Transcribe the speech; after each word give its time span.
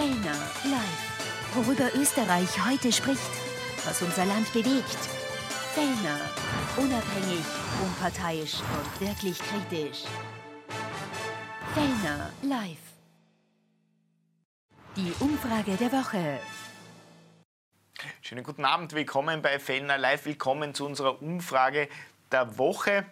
Fellner 0.00 0.40
live. 0.64 1.56
Worüber 1.56 1.94
Österreich 1.94 2.48
heute 2.66 2.90
spricht, 2.90 3.20
was 3.84 4.00
unser 4.00 4.24
Land 4.24 4.50
bewegt. 4.54 4.96
Fellner, 5.74 6.18
unabhängig, 6.78 7.44
unparteiisch 7.84 8.60
und 8.60 9.00
wirklich 9.06 9.38
kritisch. 9.38 10.04
Fellner 11.74 12.30
live. 12.40 12.78
Die 14.96 15.12
Umfrage 15.20 15.76
der 15.76 15.92
Woche. 15.92 16.40
Schönen 18.22 18.42
guten 18.42 18.64
Abend, 18.64 18.94
willkommen 18.94 19.42
bei 19.42 19.58
Fellner 19.58 19.98
Live, 19.98 20.24
willkommen 20.24 20.72
zu 20.72 20.86
unserer 20.86 21.20
Umfrage 21.20 21.90
der 22.32 22.56
Woche 22.56 23.04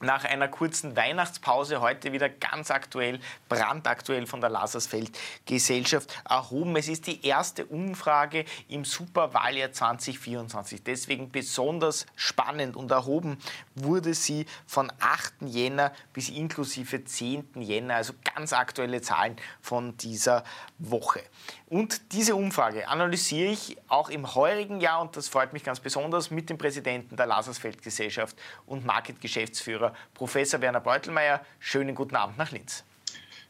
nach 0.00 0.24
einer 0.24 0.48
kurzen 0.48 0.96
Weihnachtspause 0.96 1.80
heute 1.80 2.12
wieder 2.12 2.28
ganz 2.28 2.70
aktuell, 2.70 3.20
brandaktuell 3.48 4.26
von 4.26 4.40
der 4.40 4.50
Lasersfeld 4.50 5.10
Gesellschaft 5.46 6.22
erhoben. 6.28 6.76
Es 6.76 6.88
ist 6.88 7.06
die 7.06 7.24
erste 7.24 7.64
Umfrage 7.66 8.44
im 8.68 8.84
Superwahljahr 8.84 9.72
2024. 9.72 10.82
Deswegen 10.82 11.30
besonders 11.30 12.06
spannend 12.14 12.76
und 12.76 12.90
erhoben 12.90 13.38
wurde 13.74 14.14
sie 14.14 14.46
von 14.66 14.92
8. 15.00 15.34
Jänner 15.42 15.92
bis 16.12 16.28
inklusive 16.28 17.04
10. 17.04 17.48
Jänner, 17.54 17.96
also 17.96 18.12
ganz 18.34 18.52
aktuelle 18.52 19.00
Zahlen 19.00 19.36
von 19.60 19.96
dieser 19.96 20.44
Woche. 20.78 21.22
Und 21.68 22.12
diese 22.12 22.36
Umfrage 22.36 22.86
analysiere 22.88 23.50
ich 23.50 23.76
auch 23.88 24.08
im 24.08 24.36
heurigen 24.36 24.80
Jahr, 24.80 25.00
und 25.00 25.16
das 25.16 25.28
freut 25.28 25.52
mich 25.52 25.64
ganz 25.64 25.80
besonders, 25.80 26.30
mit 26.30 26.48
dem 26.48 26.58
Präsidenten 26.58 27.16
der 27.16 27.26
Lasersfeld 27.26 27.82
Gesellschaft 27.82 28.36
und 28.66 28.86
Market-Geschäftsführer 28.86 29.92
Professor 30.14 30.60
Werner 30.60 30.80
Beutelmeier. 30.80 31.44
Schönen 31.58 31.96
guten 31.96 32.14
Abend 32.14 32.38
nach 32.38 32.52
Linz. 32.52 32.84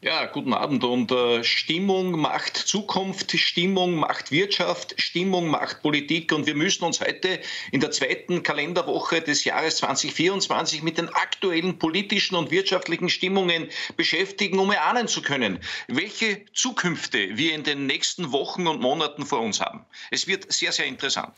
Ja, 0.06 0.26
guten 0.26 0.54
Abend. 0.54 0.84
Und 0.84 1.10
äh, 1.10 1.42
Stimmung 1.42 2.12
macht 2.12 2.56
Zukunft, 2.56 3.32
Stimmung 3.32 3.96
macht 3.96 4.30
Wirtschaft, 4.30 4.94
Stimmung 5.02 5.48
macht 5.48 5.82
Politik. 5.82 6.32
Und 6.32 6.46
wir 6.46 6.54
müssen 6.54 6.84
uns 6.84 7.00
heute 7.00 7.40
in 7.72 7.80
der 7.80 7.90
zweiten 7.90 8.44
Kalenderwoche 8.44 9.20
des 9.20 9.42
Jahres 9.42 9.78
2024 9.78 10.84
mit 10.84 10.98
den 10.98 11.08
aktuellen 11.08 11.80
politischen 11.80 12.36
und 12.36 12.52
wirtschaftlichen 12.52 13.08
Stimmungen 13.08 13.66
beschäftigen, 13.96 14.60
um 14.60 14.70
erahnen 14.70 15.08
zu 15.08 15.22
können, 15.22 15.58
welche 15.88 16.44
Zukünfte 16.54 17.36
wir 17.36 17.56
in 17.56 17.64
den 17.64 17.86
nächsten 17.86 18.30
Wochen 18.30 18.68
und 18.68 18.80
Monaten 18.80 19.26
vor 19.26 19.40
uns 19.40 19.60
haben. 19.60 19.84
Es 20.12 20.28
wird 20.28 20.52
sehr, 20.52 20.70
sehr 20.70 20.86
interessant. 20.86 21.32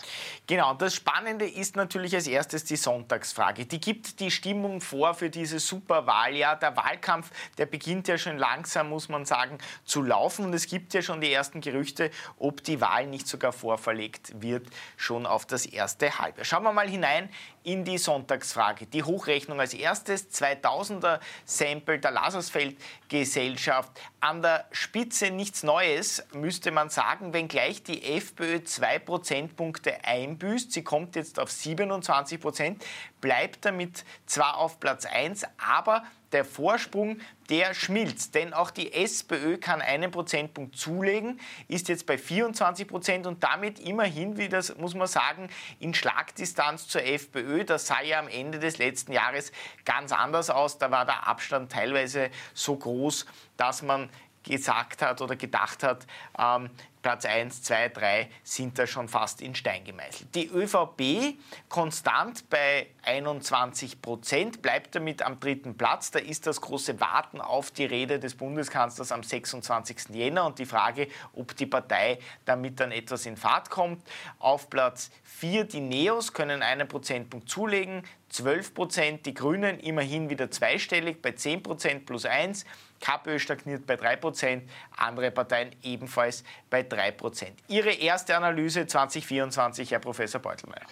Genau. 0.47 0.75
Das 0.75 0.94
Spannende 0.94 1.48
ist 1.48 1.75
natürlich 1.75 2.14
als 2.14 2.27
erstes 2.27 2.64
die 2.64 2.77
Sonntagsfrage. 2.77 3.64
Die 3.64 3.80
gibt 3.80 4.20
die 4.20 4.30
Stimmung 4.30 4.82
vor 4.82 5.14
für 5.14 5.30
dieses 5.30 5.66
Superwahljahr. 5.66 6.56
Der 6.56 6.77
Wahlkampf, 6.77 7.30
der 7.56 7.64
beginnt 7.64 8.08
ja 8.08 8.19
schon 8.19 8.36
lange 8.36 8.58
langsam, 8.59 8.89
muss 8.89 9.09
man 9.09 9.25
sagen, 9.25 9.59
zu 9.84 10.03
laufen. 10.03 10.47
Und 10.47 10.53
es 10.53 10.67
gibt 10.67 10.92
ja 10.92 11.01
schon 11.01 11.20
die 11.20 11.33
ersten 11.33 11.61
Gerüchte, 11.61 12.11
ob 12.39 12.65
die 12.65 12.81
Wahl 12.81 13.06
nicht 13.06 13.28
sogar 13.28 13.53
vorverlegt 13.53 14.42
wird, 14.42 14.67
schon 14.97 15.27
auf 15.27 15.47
das 15.47 15.65
erste 15.65 16.19
Halbjahr. 16.19 16.45
Schauen 16.45 16.65
wir 16.65 16.73
mal 16.73 16.89
hinein 16.89 17.28
in 17.62 17.84
die 17.84 17.98
Sonntagsfrage. 17.98 18.87
Die 18.87 19.05
Hochrechnung 19.05 19.61
als 19.61 19.75
erstes, 19.75 20.31
2000er 20.31 21.20
Sample 21.45 22.00
der 22.00 22.11
Lasersfeld 22.11 22.77
Gesellschaft. 23.09 23.92
An 24.20 24.42
der 24.42 24.67
Spitze 24.72 25.31
nichts 25.31 25.62
Neues, 25.62 26.25
müsste 26.33 26.72
man 26.72 26.91
sagen, 26.91 27.33
wenngleich 27.33 27.84
die 27.84 28.17
FPÖ 28.17 28.65
zwei 28.65 28.98
Prozentpunkte 28.98 30.05
einbüßt. 30.05 30.72
Sie 30.72 30.83
kommt 30.83 31.15
jetzt 31.15 31.39
auf 31.39 31.50
27 31.50 32.41
Prozent, 32.41 32.84
bleibt 33.20 33.65
damit 33.65 34.05
zwar 34.27 34.56
auf 34.56 34.81
Platz 34.81 35.05
1, 35.05 35.45
aber 35.59 36.03
der 36.33 36.45
Vorsprung, 36.45 37.19
der 37.48 37.75
schmilzt. 37.75 38.34
Denn 38.34 38.53
auch 38.53 38.71
die 38.71 38.93
SPÖ 38.93 39.59
kann 39.59 39.81
einen 39.81 40.11
Prozentpunkt 40.11 40.77
zulegen, 40.77 41.41
ist 41.69 41.89
jetzt 41.89 42.07
bei 42.07 42.19
24 42.19 42.87
Prozent 42.87 43.27
und 43.27 43.43
damit 43.43 43.79
immerhin, 43.79 44.37
wie 44.37 44.49
das 44.49 44.77
muss 44.77 44.95
man 44.95 45.06
sagen, 45.06 45.49
in 45.79 45.95
Schlagdistanz 45.95 46.89
zur 46.89 47.05
FPÖ. 47.05 47.65
Das 47.65 47.87
sah 47.87 48.03
ja 48.03 48.19
am 48.19 48.29
Ende 48.29 48.59
des 48.59 48.79
letzten 48.79 49.12
Jahres 49.12 49.53
ganz 49.84 50.12
anders 50.12 50.50
aus. 50.50 50.78
Da 50.78 50.91
war 50.91 51.05
der 51.05 51.27
Abstand 51.27 51.72
teilweise 51.72 52.31
so 52.55 52.77
groß, 52.77 53.27
dass 53.56 53.83
man 53.83 54.11
gesagt 54.43 55.03
hat 55.03 55.21
oder 55.21 55.37
gedacht 55.37 55.83
hat, 55.83 56.06
ähm, 56.38 56.71
Platz 57.03 57.25
1, 57.25 57.62
2, 57.62 57.88
3 57.91 58.31
sind 58.42 58.78
da 58.78 58.86
schon 58.86 59.09
fast 59.09 59.41
in 59.41 59.54
Stein 59.54 59.84
gemeißelt. 59.84 60.34
Die 60.34 60.48
ÖVP 60.48 61.38
konstant 61.69 62.48
bei 62.50 62.88
21 63.03 64.03
Prozent, 64.03 64.62
bleibt 64.62 64.94
damit 64.94 65.22
am 65.22 65.41
dritten 65.41 65.76
Platz. 65.76 66.10
Da 66.10 66.19
ist 66.19 66.47
das 66.47 66.60
große 66.60 67.00
Warten 67.00 67.41
auf 67.41 67.70
die 67.70 67.84
Rede 67.84 68.19
des 68.19 68.34
Bundeskanzlers 68.34 69.12
am 69.12 69.22
26. 69.22 70.10
Jänner 70.10 70.44
und 70.47 70.58
die 70.58 70.66
Frage, 70.66 71.08
ob 71.34 71.56
die 71.56 71.66
Partei 71.66 72.19
damit 72.44 72.81
dann 72.81 72.92
etwas 72.92 73.26
in 73.26 73.37
Fahrt 73.37 73.70
kommt. 73.70 74.03
Auf 74.38 74.69
Platz 74.69 75.10
4 75.25 75.64
die 75.64 75.81
Neos 75.81 76.32
können 76.32 76.62
einen 76.62 76.88
Prozentpunkt 76.88 77.48
zulegen, 77.48 78.03
12 78.31 78.75
Prozent, 78.75 79.26
die 79.26 79.34
Grünen 79.34 79.81
immerhin 79.81 80.28
wieder 80.28 80.50
zweistellig 80.50 81.22
bei 81.22 81.32
10 81.32 81.62
Prozent 81.62 82.06
plus 82.06 82.26
1. 82.26 82.66
KPÖ 83.00 83.38
stagniert 83.38 83.87
bei 83.87 83.94
3%, 83.94 84.62
andere 84.97 85.31
Parteien 85.31 85.70
ebenfalls 85.82 86.44
bei 86.69 86.82
3%. 86.88 87.47
Ihre 87.69 87.93
erste 87.93 88.37
Analyse 88.37 88.87
2024, 88.87 89.91
Herr 89.91 89.99
Professor 89.99 90.41
Beutelmeier. 90.41 90.87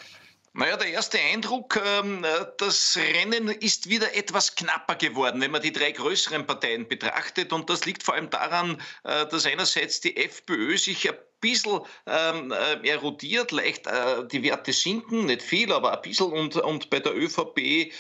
Naja, 0.59 0.79
der 0.79 0.89
erste 0.89 1.19
Eindruck, 1.19 1.79
ähm, 1.84 2.25
das 2.57 2.97
Rennen 2.97 3.49
ist 3.49 3.91
wieder 3.91 4.17
etwas 4.17 4.55
knapper 4.55 4.95
geworden, 4.95 5.43
wenn 5.43 5.51
man 5.51 5.61
die 5.61 5.73
drei 5.73 5.93
größeren 5.93 6.47
Parteien 6.47 6.89
betrachtet. 6.89 7.53
Und 7.53 7.69
das 7.69 7.84
liegt 7.84 8.03
vor 8.03 8.15
allem 8.15 8.31
daran, 8.31 8.81
äh, 9.05 9.27
dass 9.27 9.45
einerseits 9.45 10.01
die 10.01 10.17
FPÖ 10.17 10.79
sich 10.79 11.11
ein 11.11 11.17
bisschen 11.41 11.81
ähm, 12.07 12.53
äh, 12.53 12.89
erodiert, 12.89 13.53
leicht 13.53 13.87
äh, 13.87 14.27
die 14.31 14.43
Werte 14.43 14.73
sinken, 14.73 15.27
nicht 15.27 15.43
viel, 15.43 15.73
aber 15.73 15.93
ein 15.93 16.03
bisschen. 16.03 16.33
Und, 16.33 16.57
und 16.57 16.91
bei 16.91 17.01
der 17.01 17.17
ÖVP 17.17 17.59
äh, 17.59 17.91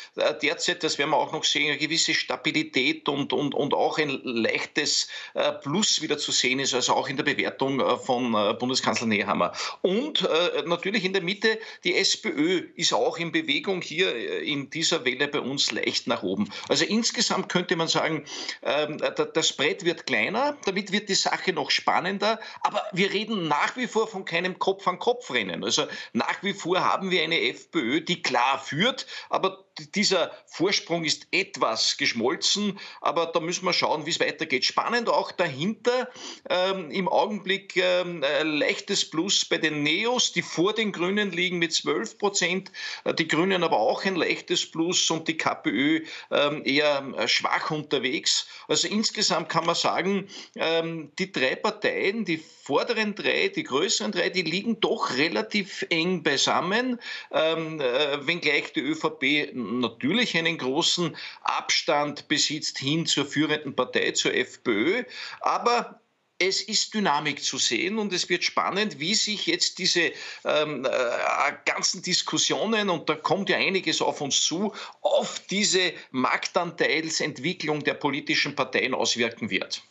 derzeit, 0.42 0.82
das 0.82 0.98
werden 0.98 1.10
wir 1.10 1.16
auch 1.16 1.32
noch 1.32 1.44
sehen, 1.44 1.70
eine 1.70 1.78
gewisse 1.78 2.14
Stabilität 2.14 3.08
und, 3.08 3.32
und, 3.32 3.54
und 3.54 3.74
auch 3.74 3.98
ein 3.98 4.20
leichtes 4.22 5.08
äh, 5.34 5.52
Plus 5.52 6.02
wieder 6.02 6.18
zu 6.18 6.32
sehen 6.32 6.58
ist, 6.58 6.74
also 6.74 6.94
auch 6.94 7.08
in 7.08 7.16
der 7.16 7.24
Bewertung 7.24 7.80
äh, 7.80 7.96
von 7.98 8.34
äh, 8.34 8.54
Bundeskanzler 8.54 9.06
Nehammer. 9.06 9.52
Und 9.82 10.26
natürlich 10.66 11.04
in 11.04 11.12
der 11.12 11.22
Mitte, 11.22 11.58
die 11.84 11.94
SPÖ 11.94 12.68
ist 12.74 12.92
auch 12.92 13.18
in 13.18 13.32
Bewegung 13.32 13.82
hier 13.82 14.42
in 14.42 14.70
dieser 14.70 15.04
Welle 15.04 15.28
bei 15.28 15.40
uns 15.40 15.70
leicht 15.72 16.06
nach 16.06 16.22
oben. 16.22 16.50
Also 16.68 16.84
insgesamt 16.84 17.48
könnte 17.48 17.76
man 17.76 17.88
sagen, 17.88 18.24
ähm, 18.62 18.98
das 19.34 19.52
Brett 19.52 19.84
wird 19.84 20.06
kleiner, 20.06 20.56
damit 20.64 20.92
wird 20.92 21.08
die 21.08 21.14
Sache 21.14 21.52
noch 21.52 21.70
spannender, 21.70 22.40
aber 22.62 22.82
wir 22.92 23.12
reden 23.12 23.25
reden 23.26 23.48
nach 23.48 23.76
wie 23.76 23.86
vor 23.86 24.06
von 24.06 24.24
keinem 24.24 24.58
Kopf-an-Kopf-Rennen. 24.58 25.64
Also 25.64 25.86
nach 26.12 26.42
wie 26.42 26.54
vor 26.54 26.80
haben 26.80 27.10
wir 27.10 27.22
eine 27.22 27.40
FPÖ, 27.40 28.00
die 28.00 28.22
klar 28.22 28.58
führt, 28.58 29.06
aber 29.28 29.65
dieser 29.78 30.30
Vorsprung 30.46 31.04
ist 31.04 31.26
etwas 31.30 31.96
geschmolzen, 31.96 32.78
aber 33.00 33.26
da 33.26 33.40
müssen 33.40 33.64
wir 33.64 33.72
schauen, 33.72 34.06
wie 34.06 34.10
es 34.10 34.20
weitergeht. 34.20 34.64
Spannend 34.64 35.08
auch 35.08 35.32
dahinter 35.32 36.08
ähm, 36.48 36.90
im 36.90 37.08
Augenblick 37.08 37.76
ähm, 37.76 38.22
leichtes 38.42 39.08
Plus 39.08 39.44
bei 39.44 39.58
den 39.58 39.82
Neos, 39.82 40.32
die 40.32 40.42
vor 40.42 40.72
den 40.72 40.92
Grünen 40.92 41.30
liegen 41.30 41.58
mit 41.58 41.72
12 41.72 42.18
Prozent, 42.18 42.72
äh, 43.04 43.14
die 43.14 43.28
Grünen 43.28 43.62
aber 43.62 43.78
auch 43.78 44.04
ein 44.04 44.16
leichtes 44.16 44.70
Plus 44.70 45.10
und 45.10 45.28
die 45.28 45.36
KPÖ 45.36 46.00
ähm, 46.30 46.62
eher 46.64 47.04
äh, 47.16 47.28
schwach 47.28 47.70
unterwegs. 47.70 48.46
Also 48.68 48.88
insgesamt 48.88 49.48
kann 49.48 49.66
man 49.66 49.74
sagen, 49.74 50.28
ähm, 50.56 51.12
die 51.18 51.30
drei 51.32 51.54
Parteien, 51.54 52.24
die 52.24 52.38
vorderen 52.38 53.14
drei, 53.14 53.48
die 53.48 53.62
größeren 53.62 54.10
drei, 54.10 54.28
die 54.28 54.42
liegen 54.42 54.80
doch 54.80 55.16
relativ 55.16 55.86
eng 55.90 56.22
beisammen, 56.22 56.98
ähm, 57.30 57.80
äh, 57.80 58.26
wenngleich 58.26 58.72
die 58.72 58.80
ÖVP 58.80 59.52
natürlich 59.80 60.36
einen 60.36 60.58
großen 60.58 61.16
Abstand 61.42 62.28
besitzt 62.28 62.78
hin 62.78 63.06
zur 63.06 63.26
führenden 63.26 63.74
Partei, 63.74 64.12
zur 64.12 64.34
FPÖ. 64.34 65.04
Aber 65.40 66.00
es 66.38 66.60
ist 66.62 66.92
Dynamik 66.92 67.42
zu 67.42 67.58
sehen 67.58 67.98
und 67.98 68.12
es 68.12 68.28
wird 68.28 68.44
spannend, 68.44 68.98
wie 68.98 69.14
sich 69.14 69.46
jetzt 69.46 69.78
diese 69.78 70.12
ähm, 70.44 70.84
äh, 70.84 71.52
ganzen 71.64 72.02
Diskussionen, 72.02 72.90
und 72.90 73.08
da 73.08 73.14
kommt 73.14 73.48
ja 73.48 73.56
einiges 73.56 74.02
auf 74.02 74.20
uns 74.20 74.42
zu, 74.42 74.72
auf 75.00 75.40
diese 75.50 75.92
Marktanteilsentwicklung 76.10 77.84
der 77.84 77.94
politischen 77.94 78.54
Parteien 78.54 78.94
auswirken 78.94 79.50
wird. 79.50 79.82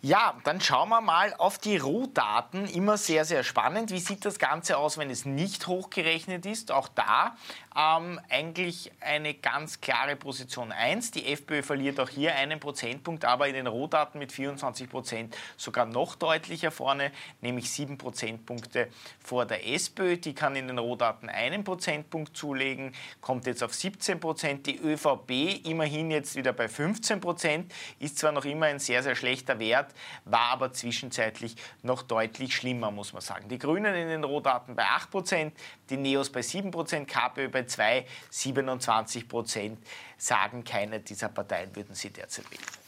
Ja, 0.00 0.38
dann 0.44 0.60
schauen 0.60 0.88
wir 0.88 1.00
mal 1.00 1.34
auf 1.34 1.58
die 1.58 1.76
Rohdaten. 1.76 2.66
Immer 2.68 2.96
sehr, 2.96 3.24
sehr 3.24 3.44
spannend. 3.44 3.90
Wie 3.90 4.00
sieht 4.00 4.24
das 4.24 4.38
Ganze 4.38 4.76
aus, 4.76 4.98
wenn 4.98 5.10
es 5.10 5.24
nicht 5.24 5.66
hochgerechnet 5.66 6.46
ist? 6.46 6.72
Auch 6.72 6.88
da 6.88 7.36
ähm, 7.78 8.20
eigentlich 8.28 8.90
eine 9.00 9.34
ganz 9.34 9.80
klare 9.80 10.16
Position 10.16 10.72
1. 10.72 11.12
Die 11.12 11.32
FPÖ 11.32 11.62
verliert 11.62 12.00
auch 12.00 12.08
hier 12.08 12.34
einen 12.34 12.58
Prozentpunkt, 12.58 13.24
aber 13.24 13.46
in 13.46 13.54
den 13.54 13.68
Rohdaten 13.68 14.18
mit 14.18 14.32
24 14.32 14.90
Prozent 14.90 15.36
sogar 15.56 15.86
noch 15.86 16.16
deutlicher 16.16 16.72
vorne, 16.72 17.12
nämlich 17.40 17.70
sieben 17.70 17.96
Prozentpunkte 17.96 18.88
vor 19.20 19.46
der 19.46 19.68
SPÖ. 19.68 20.16
Die 20.16 20.34
kann 20.34 20.56
in 20.56 20.66
den 20.66 20.78
Rohdaten 20.78 21.28
einen 21.28 21.62
Prozentpunkt 21.62 22.36
zulegen, 22.36 22.92
kommt 23.20 23.46
jetzt 23.46 23.62
auf 23.62 23.72
17 23.72 24.18
Prozent. 24.18 24.66
Die 24.66 24.78
ÖVP 24.78 25.64
immerhin 25.64 26.10
jetzt 26.10 26.34
wieder 26.34 26.52
bei 26.52 26.68
15 26.68 27.20
Prozent, 27.20 27.72
ist 28.00 28.18
zwar 28.18 28.32
noch 28.32 28.44
immer 28.44 28.66
ein 28.66 28.80
sehr, 28.80 29.04
sehr 29.04 29.14
schlechter 29.14 29.60
Wert, 29.60 29.94
war 30.24 30.50
aber 30.50 30.72
zwischenzeitlich 30.72 31.54
noch 31.82 32.02
deutlich 32.02 32.56
schlimmer, 32.56 32.90
muss 32.90 33.12
man 33.12 33.22
sagen. 33.22 33.48
Die 33.48 33.58
Grünen 33.58 33.94
in 33.94 34.08
den 34.08 34.24
Rohdaten 34.24 34.74
bei 34.74 34.84
8%, 34.84 35.52
die 35.90 35.96
Neos 35.96 36.30
bei 36.30 36.40
7%, 36.40 37.04
KPÖ 37.04 37.48
bei 37.48 37.67
2, 37.68 38.04
27% 38.32 39.76
sagen, 40.16 40.64
keine 40.64 41.00
dieser 41.00 41.28
Parteien 41.28 41.74
würden 41.76 41.94
sie 41.94 42.10
derzeit 42.10 42.50
wählen. 42.50 42.87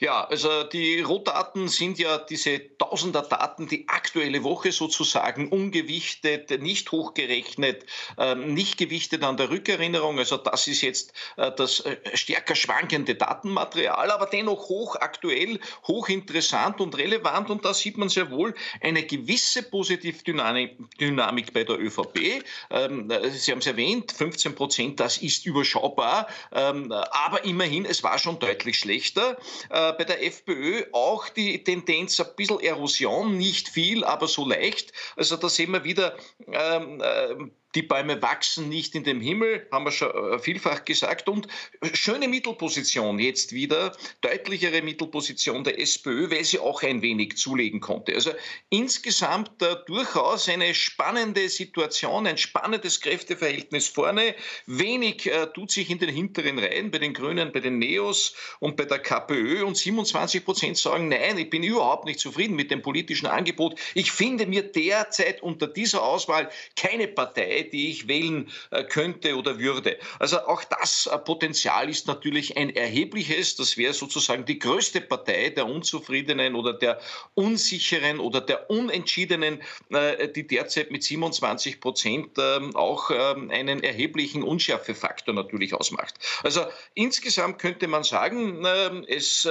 Ja, 0.00 0.24
also 0.24 0.64
die 0.64 1.00
Rohdaten 1.00 1.68
sind 1.68 1.98
ja 1.98 2.18
diese 2.18 2.76
Tausender 2.78 3.22
Daten, 3.22 3.68
die 3.68 3.88
aktuelle 3.88 4.42
Woche 4.42 4.72
sozusagen 4.72 5.48
ungewichtet, 5.48 6.62
nicht 6.62 6.90
hochgerechnet, 6.92 7.84
ähm, 8.16 8.54
nicht 8.54 8.78
gewichtet 8.78 9.24
an 9.24 9.36
der 9.36 9.50
Rückerinnerung. 9.50 10.18
Also 10.18 10.36
das 10.36 10.68
ist 10.68 10.82
jetzt 10.82 11.12
äh, 11.36 11.50
das 11.54 11.80
äh, 11.80 11.96
stärker 12.14 12.54
schwankende 12.54 13.14
Datenmaterial, 13.14 14.10
aber 14.10 14.26
dennoch 14.26 14.68
hochaktuell, 14.68 15.60
hochinteressant 15.86 16.80
und 16.80 16.96
relevant. 16.96 17.50
Und 17.50 17.64
da 17.64 17.74
sieht 17.74 17.98
man 17.98 18.08
sehr 18.08 18.30
wohl 18.30 18.54
eine 18.80 19.02
gewisse 19.02 19.62
Positivdynamik 19.62 21.52
bei 21.52 21.64
der 21.64 21.78
ÖVP. 21.78 22.42
Ähm, 22.70 23.10
äh, 23.10 23.28
Sie 23.30 23.50
haben 23.50 23.58
es 23.58 23.66
erwähnt, 23.66 24.12
15 24.12 24.54
Prozent, 24.54 25.00
das 25.00 25.18
ist 25.18 25.44
überschaubar. 25.44 26.28
Ähm, 26.52 26.90
aber 26.92 27.44
immerhin, 27.44 27.84
es 27.84 28.02
war 28.02 28.18
schon 28.18 28.38
deutlich 28.38 28.78
schlechter. 28.78 29.36
Äh, 29.70 29.92
bei 29.92 30.04
der 30.04 30.24
FPÖ 30.24 30.84
auch 30.92 31.28
die 31.28 31.62
Tendenz 31.64 32.18
ein 32.20 32.26
bisschen 32.36 32.60
Erosion, 32.60 33.36
nicht 33.36 33.68
viel, 33.68 34.04
aber 34.04 34.28
so 34.28 34.46
leicht. 34.46 34.92
Also 35.16 35.36
da 35.36 35.48
sehen 35.48 35.72
wir 35.72 35.84
wieder 35.84 36.16
ähm, 36.46 37.00
äh, 37.00 37.34
die 37.74 37.82
Bäume 37.82 38.22
wachsen 38.22 38.68
nicht 38.68 38.94
in 38.94 39.04
dem 39.04 39.20
Himmel, 39.20 39.66
haben 39.70 39.84
wir 39.84 39.92
schon 39.92 40.10
äh, 40.10 40.38
vielfach 40.38 40.84
gesagt. 40.84 41.28
Und 41.28 41.48
schöne 41.92 42.26
Mittelposition 42.26 43.18
jetzt 43.18 43.52
wieder, 43.52 43.94
deutlichere 44.22 44.80
Mittelposition 44.80 45.64
der 45.64 45.78
SPÖ, 45.78 46.30
weil 46.30 46.44
sie 46.44 46.58
auch 46.58 46.82
ein 46.82 47.02
wenig 47.02 47.36
zulegen 47.36 47.80
konnte. 47.80 48.14
Also 48.14 48.32
insgesamt 48.70 49.62
äh, 49.62 49.76
durchaus 49.86 50.48
eine 50.48 50.74
spannende 50.74 51.48
Situation, 51.50 52.26
ein 52.26 52.38
spannendes 52.38 53.00
Kräfteverhältnis 53.00 53.88
vorne. 53.88 54.34
Wenig 54.66 55.26
äh, 55.26 55.46
tut 55.52 55.70
sich 55.70 55.90
in 55.90 55.98
den 55.98 56.08
hinteren 56.08 56.58
Reihen 56.58 56.90
bei 56.90 56.98
den 56.98 57.12
Grünen, 57.12 57.52
bei 57.52 57.60
den 57.60 57.78
Neos 57.78 58.34
und 58.60 58.76
bei 58.76 58.86
der 58.86 58.98
KPÖ. 58.98 59.64
Und 59.64 59.76
27 59.76 60.42
Prozent 60.42 60.78
sagen, 60.78 61.08
nein, 61.08 61.36
ich 61.36 61.50
bin 61.50 61.62
überhaupt 61.62 62.06
nicht 62.06 62.20
zufrieden 62.20 62.56
mit 62.56 62.70
dem 62.70 62.80
politischen 62.80 63.26
Angebot. 63.26 63.78
Ich 63.94 64.10
finde 64.10 64.46
mir 64.46 64.62
derzeit 64.62 65.42
unter 65.42 65.66
dieser 65.66 66.02
Auswahl 66.02 66.50
keine 66.74 67.08
Partei, 67.08 67.57
die 67.64 67.90
ich 67.90 68.08
wählen 68.08 68.50
äh, 68.70 68.84
könnte 68.84 69.36
oder 69.36 69.58
würde. 69.58 69.98
Also 70.18 70.40
auch 70.40 70.64
das 70.64 71.06
äh, 71.06 71.18
Potenzial 71.18 71.88
ist 71.88 72.06
natürlich 72.06 72.56
ein 72.56 72.74
erhebliches. 72.74 73.56
Das 73.56 73.76
wäre 73.76 73.92
sozusagen 73.92 74.44
die 74.44 74.58
größte 74.58 75.00
Partei 75.00 75.50
der 75.50 75.66
Unzufriedenen 75.66 76.54
oder 76.54 76.72
der 76.72 77.00
Unsicheren 77.34 78.18
oder 78.18 78.40
der 78.40 78.70
Unentschiedenen, 78.70 79.60
äh, 79.90 80.28
die 80.28 80.46
derzeit 80.46 80.90
mit 80.90 81.02
27 81.02 81.80
Prozent 81.80 82.30
ähm, 82.38 82.74
auch 82.76 83.10
ähm, 83.10 83.50
einen 83.50 83.82
erheblichen 83.82 84.42
Unschärfefaktor 84.42 85.34
natürlich 85.34 85.74
ausmacht. 85.74 86.14
Also 86.42 86.64
insgesamt 86.94 87.58
könnte 87.58 87.88
man 87.88 88.04
sagen, 88.04 88.64
ähm, 88.66 89.04
es 89.08 89.48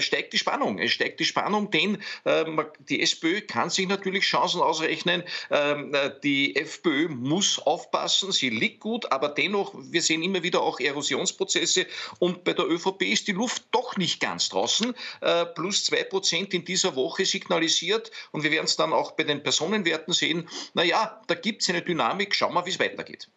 steigt 0.00 0.32
die 0.32 0.38
Spannung. 0.38 0.78
Es 0.78 0.92
steigt 0.92 1.20
die 1.20 1.24
Spannung, 1.24 1.70
denn 1.70 1.98
die 2.88 3.02
SPÖ 3.02 3.40
kann 3.40 3.70
sich 3.70 3.88
natürlich 3.88 4.24
Chancen 4.24 4.60
ausrechnen. 4.60 5.22
Die 6.22 6.56
FPÖ 6.56 7.08
muss 7.08 7.45
muss 7.46 7.66
aufpassen, 7.66 8.32
sie 8.32 8.50
liegt 8.50 8.80
gut, 8.80 9.10
aber 9.12 9.28
dennoch, 9.28 9.74
wir 9.74 10.02
sehen 10.02 10.22
immer 10.22 10.42
wieder 10.42 10.62
auch 10.62 10.80
Erosionsprozesse 10.80 11.86
und 12.18 12.44
bei 12.44 12.52
der 12.52 12.66
ÖVP 12.66 13.02
ist 13.02 13.28
die 13.28 13.32
Luft 13.32 13.64
doch 13.70 13.96
nicht 13.96 14.20
ganz 14.20 14.48
draußen. 14.48 14.94
Äh, 15.20 15.46
plus 15.46 15.84
zwei 15.84 16.04
Prozent 16.04 16.54
in 16.54 16.64
dieser 16.64 16.96
Woche 16.96 17.24
signalisiert 17.24 18.10
und 18.32 18.42
wir 18.42 18.50
werden 18.50 18.66
es 18.66 18.76
dann 18.76 18.92
auch 18.92 19.12
bei 19.12 19.24
den 19.24 19.42
Personenwerten 19.42 20.12
sehen. 20.12 20.48
Naja, 20.74 21.20
da 21.26 21.34
gibt 21.34 21.62
es 21.62 21.68
eine 21.68 21.82
Dynamik, 21.82 22.34
schauen 22.34 22.54
wir, 22.54 22.66
wie 22.66 22.70
es 22.70 22.80
weitergeht. 22.80 23.28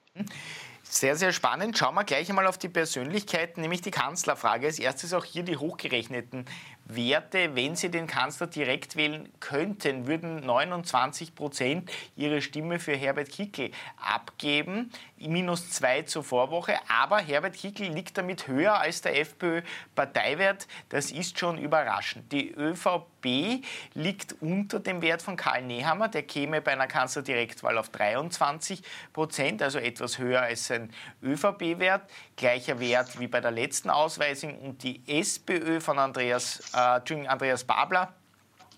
Sehr, 0.83 1.15
sehr 1.15 1.33
spannend. 1.33 1.77
Schauen 1.77 1.93
wir 1.93 2.03
gleich 2.03 2.29
einmal 2.29 2.47
auf 2.47 2.57
die 2.57 2.69
Persönlichkeiten, 2.69 3.61
nämlich 3.61 3.81
die 3.81 3.91
Kanzlerfrage. 3.91 4.65
Als 4.65 4.79
erstes 4.79 5.13
auch 5.13 5.23
hier 5.23 5.43
die 5.43 5.57
hochgerechneten 5.57 6.45
Werte, 6.89 7.55
wenn 7.55 7.75
Sie 7.75 7.91
den 7.91 8.07
Kanzler 8.07 8.47
direkt 8.47 8.95
wählen 8.95 9.31
könnten, 9.39 10.07
würden 10.07 10.37
29 10.37 11.35
Prozent 11.35 11.91
ihre 12.15 12.41
Stimme 12.41 12.79
für 12.79 12.95
Herbert 12.95 13.29
Kickl 13.29 13.69
abgeben, 13.97 14.91
minus 15.17 15.69
zwei 15.69 16.01
zur 16.01 16.23
Vorwoche. 16.23 16.79
Aber 16.87 17.19
Herbert 17.19 17.55
Kickl 17.55 17.83
liegt 17.83 18.17
damit 18.17 18.47
höher 18.47 18.79
als 18.79 19.01
der 19.01 19.19
FPÖ-Parteiwert. 19.19 20.67
Das 20.89 21.11
ist 21.11 21.37
schon 21.37 21.59
überraschend. 21.59 22.31
Die 22.31 22.51
ÖVP 22.55 23.63
liegt 23.93 24.35
unter 24.41 24.79
dem 24.79 25.03
Wert 25.03 25.21
von 25.21 25.35
Karl 25.35 25.61
Nehammer. 25.61 26.07
Der 26.07 26.23
käme 26.23 26.59
bei 26.61 26.71
einer 26.71 26.87
Kanzlerdirektwahl 26.87 27.77
auf 27.77 27.89
23 27.89 28.81
Prozent, 29.13 29.61
also 29.61 29.77
etwas 29.77 30.17
höher 30.17 30.41
als 30.41 30.65
sein 30.65 30.91
ÖVP-Wert. 31.21 32.09
Gleicher 32.35 32.79
Wert 32.79 33.19
wie 33.19 33.27
bei 33.27 33.41
der 33.41 33.51
letzten 33.51 33.91
Ausweisung. 33.91 34.57
Und 34.57 34.81
die 34.81 35.03
SPÖ 35.05 35.81
von 35.81 35.99
Andreas 35.99 36.73
äh, 36.79 37.27
Andreas 37.27 37.63
Babler 37.63 38.13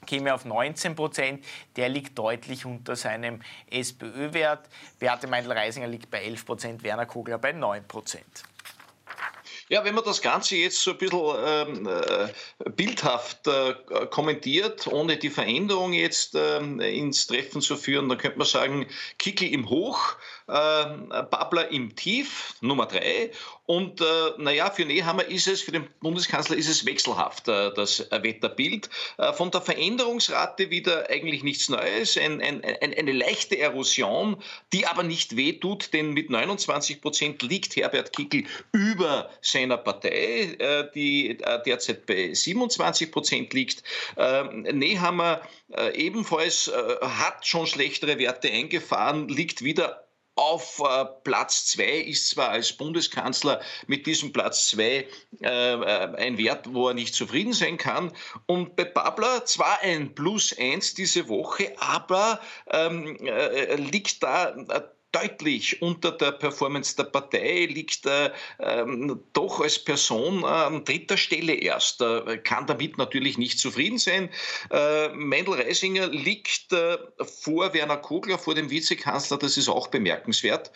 käme 0.06 0.34
auf 0.34 0.46
19 0.46 0.96
Prozent. 0.96 1.46
Der 1.76 1.90
liegt 1.90 2.18
deutlich 2.18 2.66
unter 2.66 2.96
seinem 2.96 3.42
SPÖ-Wert. 3.70 4.68
Beate 5.00 5.28
Meindl-Reisinger 5.28 5.88
liegt 5.88 6.10
bei 6.10 6.24
11 6.24 6.46
Prozent, 6.46 6.84
Werner 6.84 7.06
Kogler 7.06 7.38
bei 7.38 7.52
9 7.52 7.88
Prozent. 7.88 8.44
Ja, 9.72 9.86
wenn 9.86 9.96
man 9.96 10.04
das 10.04 10.22
Ganze 10.22 10.58
jetzt 10.58 10.82
so 10.82 10.92
ein 10.92 10.98
bisschen 10.98 11.34
ähm, 11.46 11.88
äh, 11.88 12.70
bildhaft 12.72 13.48
äh, 13.48 13.74
kommentiert, 14.10 14.86
ohne 14.88 15.16
die 15.16 15.30
Veränderung 15.30 15.94
jetzt 15.94 16.36
äh, 16.36 16.60
ins 16.60 17.26
Treffen 17.28 17.62
zu 17.62 17.78
führen, 17.78 18.10
dann 18.10 18.18
könnte 18.18 18.38
man 18.38 18.48
sagen, 18.48 18.86
Kickel 19.18 19.48
im 19.48 19.70
Hoch, 19.70 20.18
ähm, 20.50 21.08
Babler 21.08 21.70
im 21.70 21.96
Tief, 21.96 22.56
Nummer 22.60 22.86
drei. 22.86 23.32
Und 23.68 24.02
äh, 24.02 24.06
naja, 24.38 24.72
für 24.72 24.86
Nehammer 24.86 25.26
ist 25.26 25.48
es, 25.48 25.62
für 25.62 25.72
den 25.72 25.88
Bundeskanzler 26.02 26.58
ist 26.58 26.68
es 26.68 26.86
wechselhaft, 26.86 27.48
äh, 27.48 27.72
das 27.74 28.08
Wetterbild. 28.12 28.90
Äh, 29.18 29.34
von 29.34 29.52
der 29.52 29.62
Veränderungsrate 29.62 30.72
wieder 30.72 31.10
eigentlich 31.10 31.44
nichts 31.44 31.70
Neues, 31.70 32.18
ein, 32.18 32.42
ein, 32.42 32.64
ein, 32.64 32.94
eine 32.94 33.12
leichte 33.12 33.58
Erosion, 33.60 34.42
die 34.74 34.88
aber 34.88 35.04
nicht 35.04 35.38
wehtut, 35.38 35.94
denn 35.94 36.12
mit 36.12 36.30
29 36.30 37.02
Prozent 37.02 37.44
liegt 37.44 37.76
Herbert 37.76 38.16
Kickel 38.16 38.46
über 38.72 39.30
seiner 39.42 39.78
Partei, 39.78 40.56
äh, 40.58 40.90
die 40.96 41.40
äh, 41.40 41.64
derzeit 41.64 42.08
bei 42.08 42.34
27 42.34 43.12
Prozent 43.12 43.54
liegt. 43.54 43.84
Ähm, 44.18 44.64
Nehammer 44.64 45.42
äh, 45.70 45.96
ebenfalls 45.96 46.72
hat 47.02 47.46
schon 47.46 47.68
schlechtere 47.68 48.18
Werte 48.18 48.50
eingefahren, 48.52 49.28
liegt 49.30 49.64
wieder 49.64 50.08
auf 50.36 50.80
äh, 50.80 51.06
Platz 51.24 51.66
zwei 51.68 51.98
ist 51.98 52.30
zwar 52.30 52.50
als 52.50 52.74
Bundeskanzler 52.74 53.62
mit 53.88 54.08
diesem 54.08 54.32
Platz 54.34 54.70
zwei 54.70 55.08
äh, 55.42 55.48
äh, 55.48 56.16
ein 56.16 56.38
Wert, 56.38 56.74
wo 56.74 56.88
er 56.88 56.94
nicht 56.94 57.14
zufrieden 57.14 57.54
sein 57.54 57.78
kann. 57.78 58.12
Und 58.46 58.76
bei 58.76 58.86
Babler 58.86 59.46
zwar 59.46 59.82
ein 59.82 60.16
Plus 60.16 60.56
eins 60.58 60.94
diese 60.94 61.28
Woche, 61.28 61.74
aber 61.80 62.40
ähm, 62.70 63.18
äh, 63.26 63.76
liegt 63.76 64.24
da 64.24 64.50
äh, 64.50 64.82
deutlich 65.12 65.82
unter 65.82 66.12
der 66.12 66.32
Performance 66.32 66.96
der 66.96 67.04
Partei, 67.06 67.66
liegt 67.66 68.06
äh, 68.06 68.32
doch 69.34 69.60
als 69.62 69.80
Person 69.80 70.44
an 70.46 70.86
dritter 70.86 71.18
Stelle 71.18 71.54
erst, 71.54 72.02
äh, 72.02 72.38
kann 72.38 72.68
damit 72.68 72.98
natürlich 72.98 73.38
nicht 73.38 73.60
zufrieden 73.60 73.98
sein. 73.98 74.30
Äh, 74.70 75.10
Mendel-Reisinger 75.10 76.08
liegt 76.08 76.72
äh, 76.72 76.98
vor 77.24 77.74
Werner 77.74 77.98
Kogler, 77.98 78.38
vor 78.38 78.56
dem 78.56 78.70
Vizekanzler, 78.70 79.38
das 79.38 79.58
ist 79.58 79.70
auch 79.70 79.88
bemerkenswert. 79.88 80.72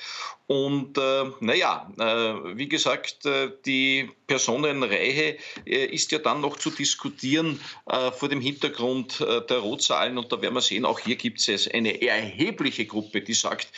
Und 0.48 0.98
äh, 0.98 1.24
naja, 1.40 1.92
äh, 1.98 2.58
wie 2.58 2.70
gesagt, 2.70 3.26
äh, 3.26 3.52
die 3.66 4.12
Personenreihe 4.28 5.38
äh, 5.66 5.86
ist 5.86 6.12
ja 6.12 6.20
dann 6.20 6.42
noch 6.42 6.58
zu 6.58 6.70
diskutieren 6.70 7.60
äh, 7.88 8.12
vor 8.12 8.30
dem 8.30 8.42
Hintergrund 8.42 9.22
äh, 9.22 9.42
der 9.48 9.58
Rotzahlen. 9.58 10.20
Und 10.20 10.32
da 10.32 10.42
werden 10.42 10.54
wir 10.54 10.62
sehen, 10.62 10.86
auch 10.86 11.00
hier 11.00 11.16
gibt 11.16 11.48
es 11.48 11.68
eine 11.68 12.00
erhebliche 12.02 12.86
Gruppe, 12.86 13.22
die 13.22 13.34
sagt, 13.34 13.70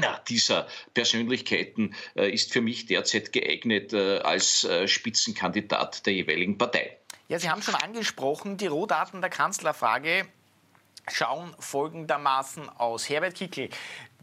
keiner 0.00 0.20
dieser 0.28 0.66
Persönlichkeiten 0.94 1.94
ist 2.14 2.52
für 2.52 2.60
mich 2.60 2.86
derzeit 2.86 3.32
geeignet 3.32 3.94
als 3.94 4.66
Spitzenkandidat 4.86 6.06
der 6.06 6.14
jeweiligen 6.14 6.58
Partei. 6.58 6.98
Ja, 7.28 7.38
Sie 7.38 7.50
haben 7.50 7.62
schon 7.62 7.74
angesprochen, 7.74 8.56
die 8.56 8.66
Rohdaten 8.66 9.20
der 9.20 9.30
Kanzlerfrage 9.30 10.26
schauen 11.10 11.54
folgendermaßen 11.58 12.68
aus. 12.68 13.08
Herbert 13.08 13.34
Kickl 13.34 13.68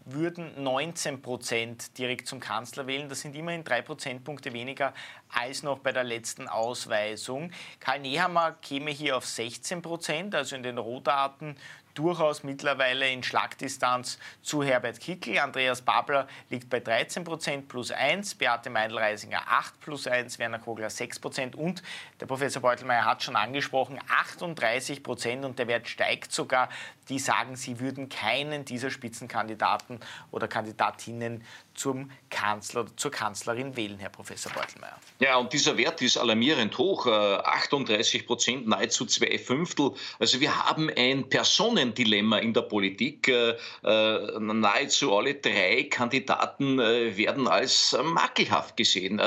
würden 0.06 0.62
19 0.62 1.22
Prozent 1.22 1.98
direkt 1.98 2.28
zum 2.28 2.42
Kanzler 2.42 2.88
wählen. 2.88 3.08
Das 3.08 3.22
sind 3.22 3.36
immerhin 3.36 3.64
drei 3.64 3.82
Prozentpunkte 3.82 4.52
weniger 4.52 4.94
als 5.30 5.64
noch 5.64 5.80
bei 5.80 5.94
der 5.94 6.04
letzten 6.04 6.50
Ausweisung. 6.50 7.52
Karl 7.80 8.00
Nehammer 8.00 8.52
käme 8.62 8.92
hier 8.92 9.16
auf 9.16 9.26
16 9.26 9.82
Prozent, 9.82 10.36
also 10.36 10.58
in 10.58 10.64
den 10.64 10.78
Rohdaten 10.78 11.56
durchaus 11.94 12.44
mittlerweile 12.44 13.10
in 13.10 13.24
Schlagdistanz 13.24 14.18
zu 14.42 14.64
Herbert 14.64 15.00
Kickl. 15.00 15.38
Andreas 15.40 15.82
Babler 15.82 16.28
liegt 16.50 16.70
bei 16.70 16.80
13 16.80 17.24
Prozent 17.24 17.68
plus 17.68 17.92
1, 17.92 18.36
Beate 18.36 18.70
Meindl-Reisinger 18.70 19.42
8 19.48 19.80
plus 19.80 20.08
1, 20.08 20.40
Werner 20.40 20.60
Kogler 20.60 20.90
6 20.90 21.20
Prozent 21.20 21.56
und 21.56 21.84
der 22.20 22.26
Professor 22.26 22.62
Beutelmeier 22.62 23.06
hat 23.06 23.24
schon 23.24 23.36
angesprochen, 23.36 24.00
38 24.10 25.04
Prozent 25.04 25.46
und 25.46 25.60
der 25.60 25.68
Wert 25.68 25.88
steigt 25.88 26.32
sogar. 26.32 26.70
Die 27.10 27.20
sagen, 27.20 27.58
sie 27.58 27.80
würden 27.80 28.08
keinen 28.08 28.64
dieser 28.64 28.90
Spitzenkandidaten 28.90 30.00
oder 30.32 30.48
Kandidatinnen 30.48 31.44
zum 31.76 32.12
Kanzler 32.30 32.82
oder 32.82 32.98
zur 32.98 33.12
Kanzlerin 33.12 33.76
wählen, 33.76 34.00
Herr 34.00 34.10
Professor 34.10 34.52
Beutelmeier. 34.52 34.98
Ja, 35.20 35.38
und 35.38 35.54
dieser 35.54 35.78
Wert 35.78 36.02
ist 36.02 36.18
alarmierend 36.18 36.78
hoch, 36.78 37.08
38 37.08 38.22
äh, 38.22 38.26
Prozent, 38.26 38.68
nahezu 38.68 39.06
zwei 39.06 39.38
Fünftel. 39.38 39.92
Also 40.20 40.40
wir 40.40 40.66
haben 40.66 40.90
ein 40.96 41.30
Personendilemma 41.30 42.38
in 42.40 42.54
der 42.54 42.64
Politik. 42.64 43.28
Äh, 43.28 43.56
äh, 43.84 44.40
nahezu 44.40 45.16
alle 45.16 45.36
drei 45.36 45.84
Kandidaten 45.90 46.78
werden 46.78 47.48
als 47.48 47.98
makelhaft 48.04 48.78
gesehen, 48.78 49.18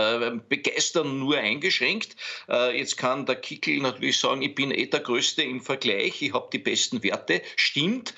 begeistern 0.48 1.18
nur 1.18 1.38
eingeschränkt. 1.38 2.16
Jetzt 2.48 2.96
kann 2.96 3.26
der 3.26 3.36
Kickel 3.36 3.78
natürlich 3.78 4.18
sagen, 4.18 4.42
ich 4.42 4.54
bin 4.54 4.70
eh 4.70 4.86
der 4.86 5.00
Größte 5.00 5.42
im 5.42 5.60
Vergleich, 5.60 6.22
ich 6.22 6.32
habe 6.32 6.48
die 6.52 6.58
besten 6.58 7.02
Werte. 7.02 7.42
Stimmt. 7.56 8.14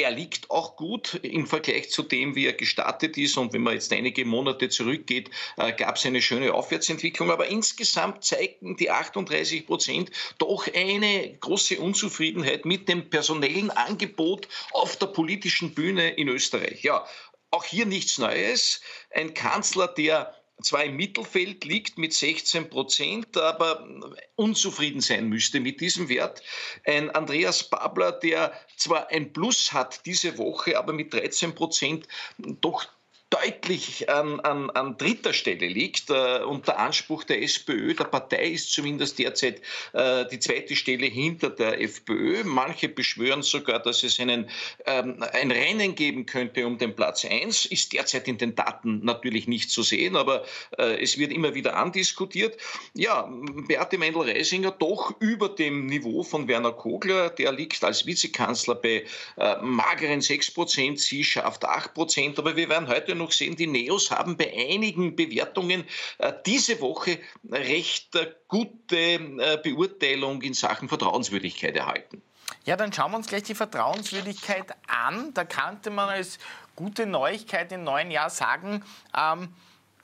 Er 0.00 0.12
liegt 0.12 0.48
auch 0.48 0.76
gut 0.76 1.18
im 1.22 1.48
Vergleich 1.48 1.90
zu 1.90 2.04
dem, 2.04 2.36
wie 2.36 2.46
er 2.46 2.52
gestartet 2.52 3.18
ist. 3.18 3.36
Und 3.36 3.52
wenn 3.52 3.62
man 3.62 3.74
jetzt 3.74 3.92
einige 3.92 4.24
Monate 4.24 4.68
zurückgeht, 4.68 5.28
äh, 5.56 5.72
gab 5.72 5.96
es 5.96 6.06
eine 6.06 6.22
schöne 6.22 6.54
Aufwärtsentwicklung. 6.54 7.32
Aber 7.32 7.48
insgesamt 7.48 8.22
zeigten 8.22 8.76
die 8.76 8.92
38 8.92 9.66
Prozent 9.66 10.12
doch 10.38 10.72
eine 10.72 11.36
große 11.40 11.80
Unzufriedenheit 11.80 12.64
mit 12.64 12.88
dem 12.88 13.10
personellen 13.10 13.72
Angebot 13.72 14.46
auf 14.70 14.94
der 14.94 15.06
politischen 15.06 15.74
Bühne 15.74 16.10
in 16.10 16.28
Österreich. 16.28 16.84
Ja, 16.84 17.04
auch 17.50 17.64
hier 17.64 17.84
nichts 17.84 18.18
Neues. 18.18 18.80
Ein 19.10 19.34
Kanzler, 19.34 19.88
der 19.88 20.37
zwar 20.62 20.84
im 20.84 20.96
Mittelfeld 20.96 21.64
liegt 21.64 21.98
mit 21.98 22.12
16 22.12 22.68
Prozent, 22.68 23.36
aber 23.36 23.86
unzufrieden 24.34 25.00
sein 25.00 25.28
müsste 25.28 25.60
mit 25.60 25.80
diesem 25.80 26.08
Wert. 26.08 26.42
Ein 26.84 27.10
Andreas 27.10 27.68
Babler, 27.68 28.12
der 28.12 28.52
zwar 28.76 29.08
ein 29.10 29.32
Plus 29.32 29.72
hat 29.72 30.04
diese 30.06 30.38
Woche, 30.38 30.78
aber 30.78 30.92
mit 30.92 31.12
13 31.12 31.54
Prozent 31.54 32.08
doch 32.38 32.86
deutlich 33.30 34.08
an, 34.08 34.40
an, 34.40 34.70
an 34.70 34.96
dritter 34.96 35.32
Stelle 35.32 35.66
liegt. 35.66 36.10
Äh, 36.10 36.42
und 36.44 36.66
der 36.66 36.78
Anspruch 36.78 37.24
der 37.24 37.42
SPÖ, 37.42 37.94
der 37.94 38.04
Partei, 38.04 38.48
ist 38.48 38.72
zumindest 38.72 39.18
derzeit 39.18 39.60
äh, 39.92 40.24
die 40.30 40.38
zweite 40.38 40.76
Stelle 40.76 41.06
hinter 41.06 41.50
der 41.50 41.80
FPÖ. 41.80 42.44
Manche 42.44 42.88
beschwören 42.88 43.42
sogar, 43.42 43.80
dass 43.80 44.02
es 44.02 44.18
einen, 44.18 44.48
ähm, 44.86 45.22
ein 45.32 45.50
Rennen 45.50 45.94
geben 45.94 46.24
könnte 46.26 46.66
um 46.66 46.78
den 46.78 46.96
Platz 46.96 47.24
1. 47.24 47.66
Ist 47.66 47.92
derzeit 47.92 48.28
in 48.28 48.38
den 48.38 48.54
Daten 48.54 49.04
natürlich 49.04 49.46
nicht 49.46 49.70
zu 49.70 49.82
sehen, 49.82 50.16
aber 50.16 50.44
äh, 50.78 51.02
es 51.02 51.18
wird 51.18 51.32
immer 51.32 51.54
wieder 51.54 51.76
andiskutiert. 51.76 52.56
Ja, 52.94 53.28
Beate 53.68 53.98
Meindl-Reisinger 53.98 54.70
doch 54.70 55.12
über 55.20 55.50
dem 55.50 55.86
Niveau 55.86 56.22
von 56.22 56.48
Werner 56.48 56.72
Kogler. 56.72 57.28
Der 57.30 57.52
liegt 57.52 57.84
als 57.84 58.06
Vizekanzler 58.06 58.74
bei 58.74 59.04
äh, 59.36 59.56
mageren 59.60 60.22
6 60.22 60.52
Prozent. 60.52 61.00
Sie 61.00 61.24
schafft 61.24 61.64
8 61.64 61.92
Prozent. 61.92 62.38
Aber 62.38 62.56
wir 62.56 62.68
werden 62.68 62.88
heute 62.88 63.17
noch 63.18 63.32
sehen, 63.32 63.56
die 63.56 63.66
Neos 63.66 64.10
haben 64.10 64.36
bei 64.36 64.52
einigen 64.52 65.16
Bewertungen 65.16 65.84
äh, 66.18 66.32
diese 66.46 66.80
Woche 66.80 67.18
recht 67.50 68.14
äh, 68.14 68.32
gute 68.48 68.96
äh, 68.96 69.58
Beurteilung 69.62 70.42
in 70.42 70.54
Sachen 70.54 70.88
Vertrauenswürdigkeit 70.88 71.76
erhalten. 71.76 72.22
Ja, 72.64 72.76
dann 72.76 72.92
schauen 72.92 73.10
wir 73.12 73.18
uns 73.18 73.28
gleich 73.28 73.44
die 73.44 73.54
Vertrauenswürdigkeit 73.54 74.74
an. 74.86 75.32
Da 75.34 75.44
könnte 75.44 75.90
man 75.90 76.08
als 76.08 76.38
gute 76.76 77.06
Neuigkeit 77.06 77.72
im 77.72 77.84
neuen 77.84 78.10
Jahr 78.10 78.30
sagen, 78.30 78.84
ähm, 79.16 79.48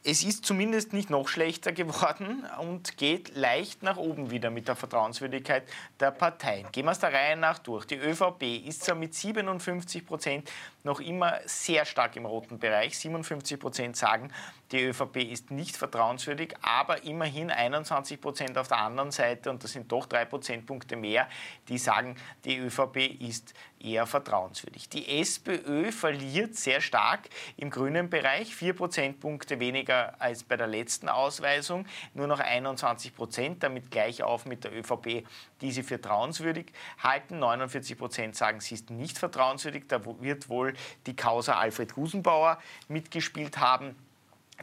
es 0.07 0.23
ist 0.23 0.45
zumindest 0.45 0.93
nicht 0.93 1.09
noch 1.09 1.29
schlechter 1.29 1.73
geworden 1.73 2.45
und 2.61 2.99
geht 2.99 3.35
leicht 3.35 3.83
nach 3.83 3.97
oben 3.97 4.31
wieder 4.31 4.51
mit 4.51 4.69
der 4.69 4.77
Vertrauenswürdigkeit 4.77 5.65
der 5.99 6.11
Parteien. 6.11 6.71
Gehen 6.73 6.85
wir 6.85 6.93
es 6.93 6.99
der 6.99 7.13
Reihe 7.13 7.37
nach 7.37 7.59
durch. 7.59 7.87
Die 7.87 7.97
ÖVP 7.97 8.67
ist 8.67 8.85
zwar 8.85 8.97
mit 8.97 9.15
57 9.15 10.07
Prozent 10.07 10.51
noch 10.85 11.01
immer 11.01 11.41
sehr 11.47 11.85
stark 11.85 12.15
im 12.17 12.27
roten 12.27 12.59
Bereich. 12.59 12.97
57 12.99 13.59
Prozent 13.59 13.97
sagen, 13.97 14.31
die 14.71 14.83
ÖVP 14.83 15.17
ist 15.17 15.51
nicht 15.51 15.77
vertrauenswürdig, 15.77 16.55
aber 16.63 17.05
immerhin 17.05 17.51
21 17.51 18.21
Prozent 18.21 18.59
auf 18.59 18.69
der 18.69 18.79
anderen 18.79 19.11
Seite, 19.11 19.51
und 19.51 19.65
das 19.65 19.73
sind 19.73 19.91
doch 19.91 20.07
drei 20.07 20.25
Prozentpunkte 20.25 20.97
mehr, 20.97 21.29
die 21.69 21.79
sagen, 21.79 22.17
die 22.45 22.59
ÖVP 22.59 23.21
ist 23.21 23.55
eher 23.81 24.07
vertrauenswürdig. 24.07 24.89
Die 24.89 25.21
SPÖ 25.21 25.91
verliert 25.91 26.57
sehr 26.57 26.81
stark 26.81 27.29
im 27.57 27.71
grünen 27.71 28.11
Bereich, 28.11 28.55
vier 28.55 28.75
Prozentpunkte 28.75 29.61
weniger 29.61 30.21
als 30.21 30.43
bei 30.43 30.57
der 30.57 30.67
letzten 30.67 31.09
Ausweisung, 31.09 31.87
nur 32.15 32.27
noch 32.27 32.41
21 32.41 33.15
Prozent, 33.15 33.63
damit 33.63 33.91
gleich 33.91 34.23
auf 34.23 34.47
mit 34.47 34.65
der 34.65 34.73
ÖVP, 34.77 35.27
die 35.65 35.73
sie 35.73 35.83
für 35.83 35.95
vertrauenswürdig 35.95 36.67
halten. 37.03 37.39
49 37.39 37.97
Prozent 37.97 38.37
sagen, 38.37 38.61
sie 38.61 38.75
ist 38.75 38.91
nicht 38.91 39.19
vertrauenswürdig. 39.19 39.85
Da 39.89 40.05
wird 40.21 40.49
wohl 40.51 40.75
die 41.07 41.17
Causa 41.17 41.59
Alfred 41.59 41.95
Gusenbauer 41.95 42.59
mitgespielt 42.89 43.59
haben. 43.59 43.97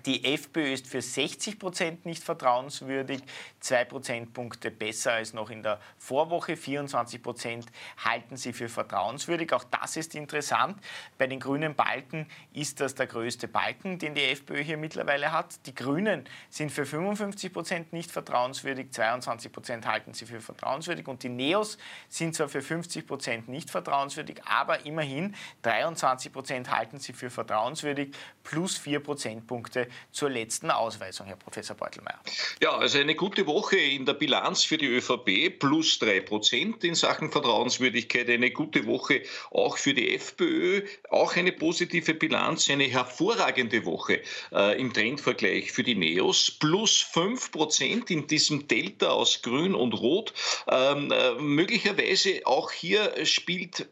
Die 0.05 0.23
FPÖ 0.23 0.73
ist 0.73 0.87
für 0.87 1.01
60 1.01 1.59
Prozent 1.59 2.05
nicht 2.05 2.23
vertrauenswürdig, 2.23 3.21
zwei 3.59 3.85
Prozentpunkte 3.85 4.71
besser 4.71 5.13
als 5.13 5.33
noch 5.33 5.49
in 5.49 5.63
der 5.63 5.79
Vorwoche. 5.97 6.55
24 6.55 7.21
Prozent 7.21 7.65
halten 8.03 8.37
sie 8.37 8.53
für 8.53 8.69
vertrauenswürdig. 8.69 9.53
Auch 9.53 9.63
das 9.65 9.97
ist 9.97 10.15
interessant. 10.15 10.81
Bei 11.17 11.27
den 11.27 11.39
grünen 11.39 11.75
Balken 11.75 12.27
ist 12.53 12.79
das 12.79 12.95
der 12.95 13.07
größte 13.07 13.47
Balken, 13.47 13.99
den 13.99 14.15
die 14.15 14.23
FPÖ 14.23 14.63
hier 14.63 14.77
mittlerweile 14.77 15.31
hat. 15.31 15.65
Die 15.67 15.75
Grünen 15.75 16.25
sind 16.49 16.71
für 16.71 16.85
55 16.85 17.53
Prozent 17.53 17.93
nicht 17.93 18.11
vertrauenswürdig, 18.11 18.91
22 18.91 19.51
Prozent 19.51 19.85
halten 19.85 20.13
sie 20.13 20.25
für 20.25 20.41
vertrauenswürdig 20.41 21.07
und 21.07 21.21
die 21.21 21.29
Neos 21.29 21.77
sind 22.09 22.33
zwar 22.33 22.49
für 22.49 22.61
50 22.61 23.05
Prozent 23.05 23.49
nicht 23.49 23.69
vertrauenswürdig, 23.69 24.41
aber 24.45 24.85
immerhin 24.85 25.35
23 25.61 26.31
Prozent 26.31 26.71
halten 26.71 26.99
sie 26.99 27.13
für 27.13 27.29
vertrauenswürdig, 27.29 28.15
plus 28.43 28.77
4 28.77 29.01
Prozentpunkte 29.01 29.81
Punkte 29.81 29.87
zur 30.11 30.29
letzten 30.29 30.71
Ausweisung, 30.71 31.27
Herr 31.27 31.35
Professor 31.35 31.75
Beutelmeier. 31.75 32.19
Ja, 32.61 32.77
also 32.77 32.99
eine 32.99 33.15
gute 33.15 33.47
Woche 33.47 33.77
in 33.77 34.05
der 34.05 34.13
Bilanz 34.13 34.63
für 34.63 34.77
die 34.77 34.87
ÖVP, 34.87 35.59
plus 35.59 35.99
drei 35.99 36.19
Prozent 36.21 36.83
in 36.83 36.95
Sachen 36.95 37.31
Vertrauenswürdigkeit. 37.31 38.29
Eine 38.29 38.51
gute 38.51 38.85
Woche 38.85 39.23
auch 39.51 39.77
für 39.77 39.93
die 39.93 40.15
FPÖ, 40.15 40.83
auch 41.09 41.35
eine 41.35 41.51
positive 41.51 42.13
Bilanz, 42.13 42.69
eine 42.69 42.85
hervorragende 42.85 43.85
Woche 43.85 44.21
äh, 44.51 44.79
im 44.79 44.93
Trendvergleich 44.93 45.71
für 45.71 45.83
die 45.83 45.95
Neos, 45.95 46.51
plus 46.51 47.01
fünf 47.01 47.51
Prozent 47.51 48.11
in 48.11 48.27
diesem 48.27 48.67
Delta 48.67 49.09
aus 49.09 49.41
Grün 49.41 49.75
und 49.75 49.93
Rot. 49.93 50.33
Ähm, 50.67 51.11
äh, 51.11 51.33
möglicherweise 51.35 52.41
auch 52.45 52.71
hier 52.71 53.25
spielt, 53.25 53.87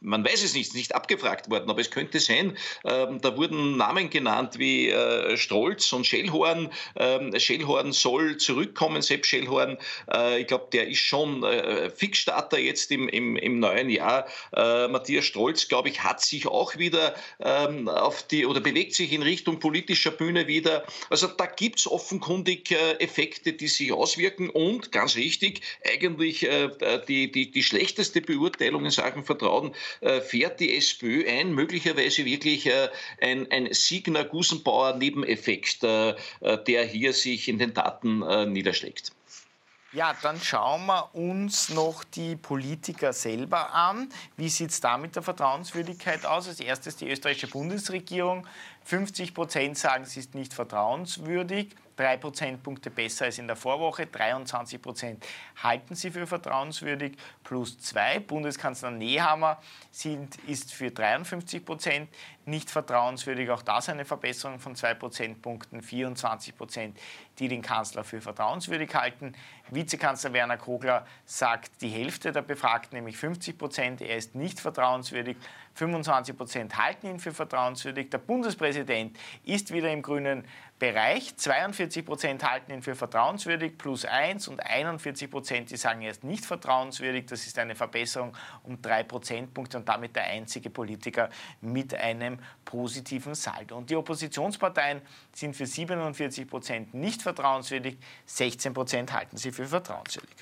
man 0.00 0.24
weiß 0.24 0.44
es 0.44 0.54
nicht, 0.54 0.74
nicht 0.74 0.94
abgefragt 0.94 1.50
worden, 1.50 1.70
aber 1.70 1.80
es 1.80 1.90
könnte 1.90 2.20
sein, 2.20 2.56
äh, 2.84 3.06
da 3.20 3.36
wurden 3.36 3.76
Namen 3.76 4.10
genannt 4.10 4.58
wie 4.58 4.88
äh, 4.88 5.36
Strolz 5.36 5.92
und 5.92 6.06
Schellhorn. 6.06 6.70
Ähm, 6.96 7.38
Schellhorn 7.38 7.92
soll 7.92 8.36
zurückkommen, 8.36 9.02
Sepp 9.02 9.26
Schellhorn. 9.26 9.78
Äh, 10.12 10.42
ich 10.42 10.46
glaube, 10.46 10.68
der 10.72 10.88
ist 10.88 11.00
schon 11.00 11.42
äh, 11.42 11.90
Fixstarter 11.90 12.58
jetzt 12.58 12.90
im, 12.90 13.08
im, 13.08 13.36
im 13.36 13.58
neuen 13.58 13.90
Jahr. 13.90 14.26
Äh, 14.54 14.88
Matthias 14.88 15.24
Strolz, 15.24 15.68
glaube 15.68 15.88
ich, 15.88 16.02
hat 16.02 16.20
sich 16.20 16.46
auch 16.46 16.76
wieder 16.76 17.14
ähm, 17.40 17.88
auf 17.88 18.22
die 18.22 18.46
oder 18.46 18.60
bewegt 18.60 18.94
sich 18.94 19.12
in 19.12 19.22
Richtung 19.22 19.60
politischer 19.60 20.10
Bühne 20.10 20.46
wieder. 20.46 20.84
Also 21.10 21.26
da 21.26 21.46
gibt 21.46 21.80
es 21.80 21.90
offenkundig 21.90 22.70
äh, 22.70 22.92
Effekte, 23.00 23.52
die 23.52 23.68
sich 23.68 23.92
auswirken 23.92 24.50
und 24.50 24.92
ganz 24.92 25.16
richtig, 25.16 25.62
eigentlich 25.84 26.44
äh, 26.44 26.70
die, 27.08 27.30
die, 27.30 27.50
die 27.50 27.62
schlechteste 27.62 28.20
Beurteilung 28.20 28.84
in 28.84 28.90
Sachen 28.90 29.24
Vertrauen 29.24 29.74
äh, 30.00 30.20
fährt 30.20 30.60
die 30.60 30.76
SPÖ 30.76 31.28
ein, 31.28 31.52
möglicherweise 31.52 32.24
wirklich 32.24 32.70
ein, 33.20 33.50
ein 33.50 33.72
Signer 33.72 34.24
Gusenbauer 34.24 34.96
neben 34.96 35.16
Nebeneffekt, 35.16 35.82
äh, 35.84 36.10
äh, 36.40 36.64
der 36.64 36.84
hier 36.84 37.12
sich 37.12 37.48
in 37.48 37.58
den 37.58 37.74
Daten 37.74 38.22
äh, 38.22 38.46
niederschlägt. 38.46 39.12
Ja, 39.92 40.14
dann 40.20 40.38
schauen 40.40 40.86
wir 40.86 41.14
uns 41.14 41.70
noch 41.70 42.04
die 42.04 42.36
Politiker 42.36 43.12
selber 43.12 43.72
an. 43.72 44.10
Wie 44.36 44.48
sieht 44.48 44.70
es 44.70 44.80
da 44.80 44.98
mit 44.98 45.16
der 45.16 45.22
Vertrauenswürdigkeit 45.22 46.26
aus? 46.26 46.48
Als 46.48 46.60
erstes 46.60 46.96
die 46.96 47.08
österreichische 47.08 47.46
Bundesregierung. 47.46 48.46
50 48.84 49.32
Prozent 49.32 49.78
sagen, 49.78 50.04
sie 50.04 50.20
ist 50.20 50.34
nicht 50.34 50.52
vertrauenswürdig 50.52 51.74
drei 51.96 52.16
Prozentpunkte 52.16 52.90
besser 52.90 53.24
als 53.24 53.38
in 53.38 53.46
der 53.46 53.56
Vorwoche. 53.56 54.06
23 54.06 54.80
Prozent 54.80 55.26
halten 55.62 55.94
sie 55.94 56.10
für 56.10 56.26
vertrauenswürdig, 56.26 57.16
plus 57.42 57.78
zwei. 57.78 58.20
Bundeskanzler 58.20 58.90
Nehammer 58.90 59.60
sind, 59.90 60.36
ist 60.46 60.72
für 60.72 60.90
53 60.90 61.64
Prozent 61.64 62.08
nicht 62.46 62.70
vertrauenswürdig. 62.70 63.50
Auch 63.50 63.62
das 63.62 63.88
eine 63.88 64.04
Verbesserung 64.04 64.58
von 64.58 64.76
zwei 64.76 64.94
Prozentpunkten. 64.94 65.82
24 65.82 66.56
Prozent 66.56 66.98
die 67.38 67.48
den 67.48 67.62
Kanzler 67.62 68.04
für 68.04 68.20
vertrauenswürdig 68.20 68.94
halten. 68.94 69.34
Vizekanzler 69.70 70.32
Werner 70.32 70.56
Kogler 70.56 71.06
sagt 71.24 71.82
die 71.82 71.88
Hälfte 71.88 72.32
der 72.32 72.42
Befragten, 72.42 72.96
nämlich 72.96 73.16
50 73.16 73.58
Prozent, 73.58 74.00
er 74.00 74.16
ist 74.16 74.34
nicht 74.34 74.60
vertrauenswürdig. 74.60 75.36
25 75.74 76.36
Prozent 76.36 76.78
halten 76.78 77.06
ihn 77.06 77.20
für 77.20 77.32
vertrauenswürdig. 77.32 78.08
Der 78.10 78.18
Bundespräsident 78.18 79.18
ist 79.44 79.72
wieder 79.72 79.90
im 79.92 80.00
grünen 80.00 80.46
Bereich. 80.78 81.36
42 81.36 82.06
Prozent 82.06 82.50
halten 82.50 82.72
ihn 82.72 82.82
für 82.82 82.94
vertrauenswürdig, 82.94 83.76
plus 83.76 84.04
1 84.04 84.48
und 84.48 84.60
41 84.60 85.30
Prozent, 85.30 85.70
die 85.70 85.76
sagen, 85.76 86.00
er 86.02 86.12
ist 86.12 86.24
nicht 86.24 86.46
vertrauenswürdig. 86.46 87.26
Das 87.26 87.46
ist 87.46 87.58
eine 87.58 87.74
Verbesserung 87.74 88.34
um 88.62 88.80
drei 88.80 89.02
Prozentpunkte 89.02 89.76
und 89.76 89.88
damit 89.88 90.16
der 90.16 90.24
einzige 90.24 90.70
Politiker 90.70 91.28
mit 91.60 91.94
einem 91.94 92.35
positiven 92.64 93.34
Saldo. 93.34 93.76
Und 93.76 93.90
die 93.90 93.96
Oppositionsparteien 93.96 95.02
sind 95.32 95.56
für 95.56 95.66
47 95.66 96.48
Prozent 96.48 96.94
nicht 96.94 97.22
vertrauenswürdig, 97.22 97.96
16 98.26 98.74
Prozent 98.74 99.12
halten 99.12 99.36
sie 99.36 99.52
für 99.52 99.66
vertrauenswürdig. 99.66 100.36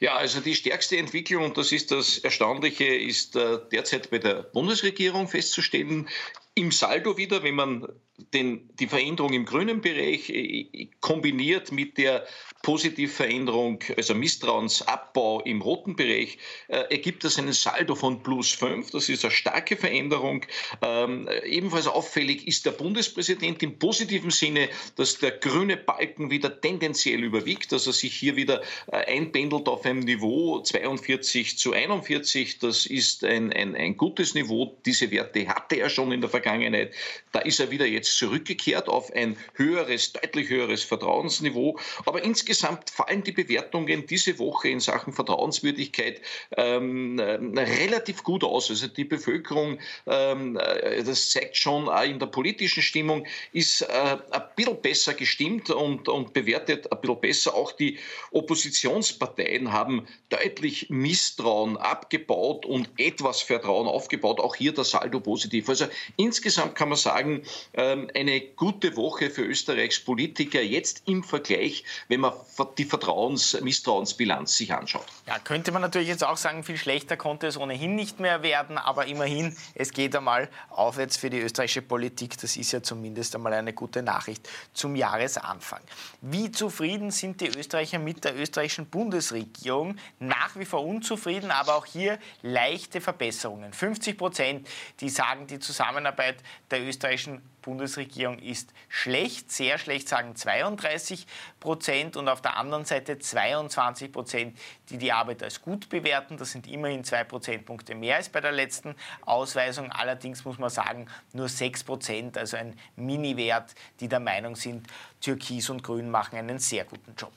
Ja, 0.00 0.16
also 0.16 0.40
die 0.40 0.54
stärkste 0.54 0.96
Entwicklung, 0.96 1.44
und 1.44 1.58
das 1.58 1.72
ist 1.72 1.90
das 1.90 2.18
Erstaunliche, 2.18 2.84
ist 2.84 3.36
äh, 3.36 3.58
derzeit 3.72 4.10
bei 4.10 4.18
der 4.18 4.42
Bundesregierung 4.42 5.28
festzustellen. 5.28 6.08
Im 6.54 6.70
Saldo 6.70 7.16
wieder, 7.16 7.42
wenn 7.42 7.56
man 7.56 7.88
den, 8.32 8.68
die 8.78 8.86
Veränderung 8.86 9.32
im 9.32 9.44
grünen 9.44 9.80
Bereich 9.80 10.30
äh, 10.30 10.88
kombiniert 11.00 11.72
mit 11.72 11.98
der 11.98 12.26
Positivveränderung, 12.64 13.80
also 13.94 14.14
Misstrauensabbau 14.14 15.42
im 15.42 15.60
roten 15.60 15.96
Bereich, 15.96 16.38
äh, 16.68 16.78
ergibt 16.90 17.22
das 17.22 17.38
einen 17.38 17.52
Saldo 17.52 17.94
von 17.94 18.22
plus 18.22 18.52
5. 18.52 18.90
Das 18.90 19.10
ist 19.10 19.22
eine 19.22 19.30
starke 19.30 19.76
Veränderung. 19.76 20.46
Ähm, 20.80 21.28
ebenfalls 21.44 21.86
auffällig 21.86 22.48
ist 22.48 22.64
der 22.64 22.70
Bundespräsident 22.70 23.62
im 23.62 23.78
positiven 23.78 24.30
Sinne, 24.30 24.70
dass 24.96 25.18
der 25.18 25.32
grüne 25.32 25.76
Balken 25.76 26.30
wieder 26.30 26.58
tendenziell 26.58 27.22
überwiegt, 27.22 27.70
dass 27.70 27.86
er 27.86 27.92
sich 27.92 28.16
hier 28.16 28.34
wieder 28.34 28.62
äh, 28.86 28.96
einpendelt 28.96 29.68
auf 29.68 29.84
einem 29.84 30.00
Niveau 30.00 30.60
42 30.60 31.58
zu 31.58 31.74
41. 31.74 32.60
Das 32.60 32.86
ist 32.86 33.24
ein, 33.24 33.52
ein, 33.52 33.76
ein 33.76 33.98
gutes 33.98 34.34
Niveau. 34.34 34.74
Diese 34.86 35.10
Werte 35.10 35.46
hatte 35.48 35.76
er 35.76 35.90
schon 35.90 36.12
in 36.12 36.22
der 36.22 36.30
Vergangenheit. 36.30 36.94
Da 37.32 37.40
ist 37.40 37.60
er 37.60 37.70
wieder 37.70 37.86
jetzt 37.86 38.16
zurückgekehrt 38.16 38.88
auf 38.88 39.12
ein 39.12 39.36
höheres, 39.52 40.14
deutlich 40.14 40.48
höheres 40.48 40.82
Vertrauensniveau. 40.82 41.78
Aber 42.06 42.24
insgesamt 42.24 42.53
insgesamt 42.54 42.90
fallen 42.90 43.24
die 43.24 43.32
Bewertungen 43.32 44.06
diese 44.06 44.38
Woche 44.38 44.68
in 44.68 44.78
Sachen 44.78 45.12
Vertrauenswürdigkeit 45.12 46.20
ähm, 46.56 47.18
äh, 47.18 47.34
relativ 47.60 48.22
gut 48.22 48.44
aus. 48.44 48.70
Also 48.70 48.86
die 48.86 49.04
Bevölkerung, 49.04 49.80
ähm, 50.06 50.56
äh, 50.56 51.02
das 51.02 51.30
zeigt 51.30 51.56
schon 51.56 51.88
auch 51.88 52.04
in 52.04 52.20
der 52.20 52.26
politischen 52.26 52.82
Stimmung, 52.82 53.26
ist 53.52 53.82
äh, 53.82 54.18
ein 54.30 54.42
bisschen 54.54 54.80
besser 54.80 55.14
gestimmt 55.14 55.68
und, 55.70 56.08
und 56.08 56.32
bewertet 56.32 56.92
ein 56.92 57.00
bisschen 57.00 57.20
besser. 57.20 57.54
Auch 57.54 57.72
die 57.72 57.98
Oppositionsparteien 58.30 59.72
haben 59.72 60.06
deutlich 60.28 60.90
Misstrauen 60.90 61.76
abgebaut 61.76 62.66
und 62.66 62.88
etwas 62.98 63.42
Vertrauen 63.42 63.88
aufgebaut. 63.88 64.38
Auch 64.38 64.54
hier 64.54 64.72
der 64.72 64.84
Saldo 64.84 65.18
positiv. 65.18 65.68
Also 65.68 65.86
insgesamt 66.16 66.76
kann 66.76 66.90
man 66.90 66.98
sagen, 66.98 67.42
ähm, 67.72 68.08
eine 68.14 68.40
gute 68.40 68.96
Woche 68.96 69.30
für 69.30 69.42
Österreichs 69.42 69.98
Politiker 69.98 70.62
jetzt 70.62 71.02
im 71.06 71.24
Vergleich, 71.24 71.82
wenn 72.06 72.20
man 72.20 72.32
die 72.78 72.84
Vertrauens-, 72.84 73.60
Misstrauensbilanz 73.60 74.56
sich 74.56 74.72
anschaut. 74.72 75.06
Ja, 75.26 75.38
könnte 75.38 75.72
man 75.72 75.82
natürlich 75.82 76.08
jetzt 76.08 76.24
auch 76.24 76.36
sagen, 76.36 76.62
viel 76.62 76.76
schlechter 76.76 77.16
konnte 77.16 77.46
es 77.46 77.56
ohnehin 77.56 77.94
nicht 77.94 78.20
mehr 78.20 78.42
werden, 78.42 78.78
aber 78.78 79.06
immerhin, 79.06 79.56
es 79.74 79.92
geht 79.92 80.14
einmal 80.16 80.48
aufwärts 80.70 81.16
für 81.16 81.30
die 81.30 81.40
österreichische 81.40 81.82
Politik. 81.82 82.38
Das 82.38 82.56
ist 82.56 82.72
ja 82.72 82.82
zumindest 82.82 83.34
einmal 83.34 83.52
eine 83.52 83.72
gute 83.72 84.02
Nachricht 84.02 84.48
zum 84.72 84.96
Jahresanfang. 84.96 85.80
Wie 86.20 86.50
zufrieden 86.50 87.10
sind 87.10 87.40
die 87.40 87.48
Österreicher 87.48 87.98
mit 87.98 88.24
der 88.24 88.36
österreichischen 88.36 88.86
Bundesregierung? 88.86 89.96
Nach 90.18 90.56
wie 90.56 90.64
vor 90.64 90.84
unzufrieden, 90.84 91.50
aber 91.50 91.76
auch 91.76 91.86
hier 91.86 92.18
leichte 92.42 93.00
Verbesserungen. 93.00 93.72
50 93.72 94.18
Prozent, 94.18 94.68
die 95.00 95.08
sagen, 95.08 95.46
die 95.46 95.58
Zusammenarbeit 95.58 96.36
der 96.70 96.82
österreichischen 96.82 97.42
Bundesregierung 97.64 98.38
ist 98.38 98.72
schlecht, 98.88 99.50
sehr 99.50 99.78
schlecht 99.78 100.08
sagen 100.08 100.36
32 100.36 101.26
Prozent 101.60 102.16
und 102.16 102.28
auf 102.28 102.42
der 102.42 102.56
anderen 102.56 102.84
Seite 102.84 103.18
22 103.18 104.12
Prozent, 104.12 104.58
die 104.90 104.98
die 104.98 105.12
Arbeit 105.12 105.42
als 105.42 105.62
gut 105.62 105.88
bewerten. 105.88 106.36
Das 106.36 106.52
sind 106.52 106.66
immerhin 106.66 107.04
zwei 107.04 107.24
Prozentpunkte 107.24 107.94
mehr 107.94 108.16
als 108.16 108.28
bei 108.28 108.40
der 108.40 108.52
letzten 108.52 108.94
Ausweisung. 109.22 109.90
Allerdings 109.90 110.44
muss 110.44 110.58
man 110.58 110.70
sagen, 110.70 111.06
nur 111.32 111.48
6 111.48 111.84
Prozent, 111.84 112.38
also 112.38 112.56
ein 112.56 112.78
Mini-Wert, 112.96 113.74
die 114.00 114.08
der 114.08 114.20
Meinung 114.20 114.56
sind, 114.56 114.86
Türkis 115.20 115.70
und 115.70 115.82
Grün 115.82 116.10
machen 116.10 116.38
einen 116.38 116.58
sehr 116.58 116.84
guten 116.84 117.14
Job. 117.16 117.32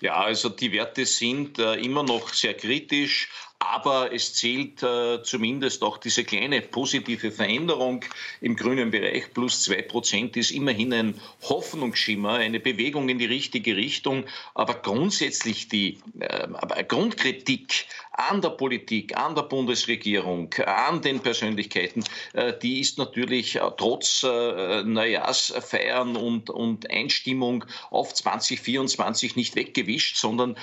Ja, 0.00 0.16
also 0.16 0.48
die 0.48 0.72
Werte 0.72 1.06
sind 1.06 1.58
äh, 1.58 1.74
immer 1.74 2.02
noch 2.02 2.32
sehr 2.32 2.54
kritisch, 2.54 3.28
aber 3.58 4.12
es 4.12 4.34
zählt 4.34 4.82
äh, 4.82 5.22
zumindest 5.22 5.82
auch 5.82 5.98
diese 5.98 6.24
kleine 6.24 6.60
positive 6.62 7.30
Veränderung 7.30 8.04
im 8.40 8.56
grünen 8.56 8.90
Bereich. 8.90 9.32
Plus 9.34 9.64
zwei 9.64 9.82
Prozent 9.82 10.36
ist 10.36 10.52
immerhin 10.52 10.92
ein 10.92 11.20
Hoffnungsschimmer, 11.42 12.34
eine 12.34 12.60
Bewegung 12.60 13.08
in 13.08 13.18
die 13.18 13.26
richtige 13.26 13.76
Richtung. 13.76 14.24
Aber 14.54 14.74
grundsätzlich 14.74 15.68
die 15.68 15.98
äh, 16.20 16.84
Grundkritik 16.84 17.86
an 18.18 18.42
der 18.42 18.50
Politik, 18.50 19.16
an 19.16 19.36
der 19.36 19.42
Bundesregierung, 19.42 20.52
an 20.66 21.00
den 21.00 21.20
Persönlichkeiten, 21.20 22.02
äh, 22.32 22.52
die 22.60 22.80
ist 22.80 22.98
natürlich 22.98 23.56
äh, 23.56 23.60
trotz 23.76 24.24
äh, 24.24 24.82
Neujahrsfeiern 24.82 26.16
und, 26.16 26.50
und 26.50 26.90
Einstimmung 26.90 27.64
auf 27.90 28.12
2024 28.12 29.36
nicht 29.36 29.54
weggewischt, 29.54 30.16
sondern 30.16 30.56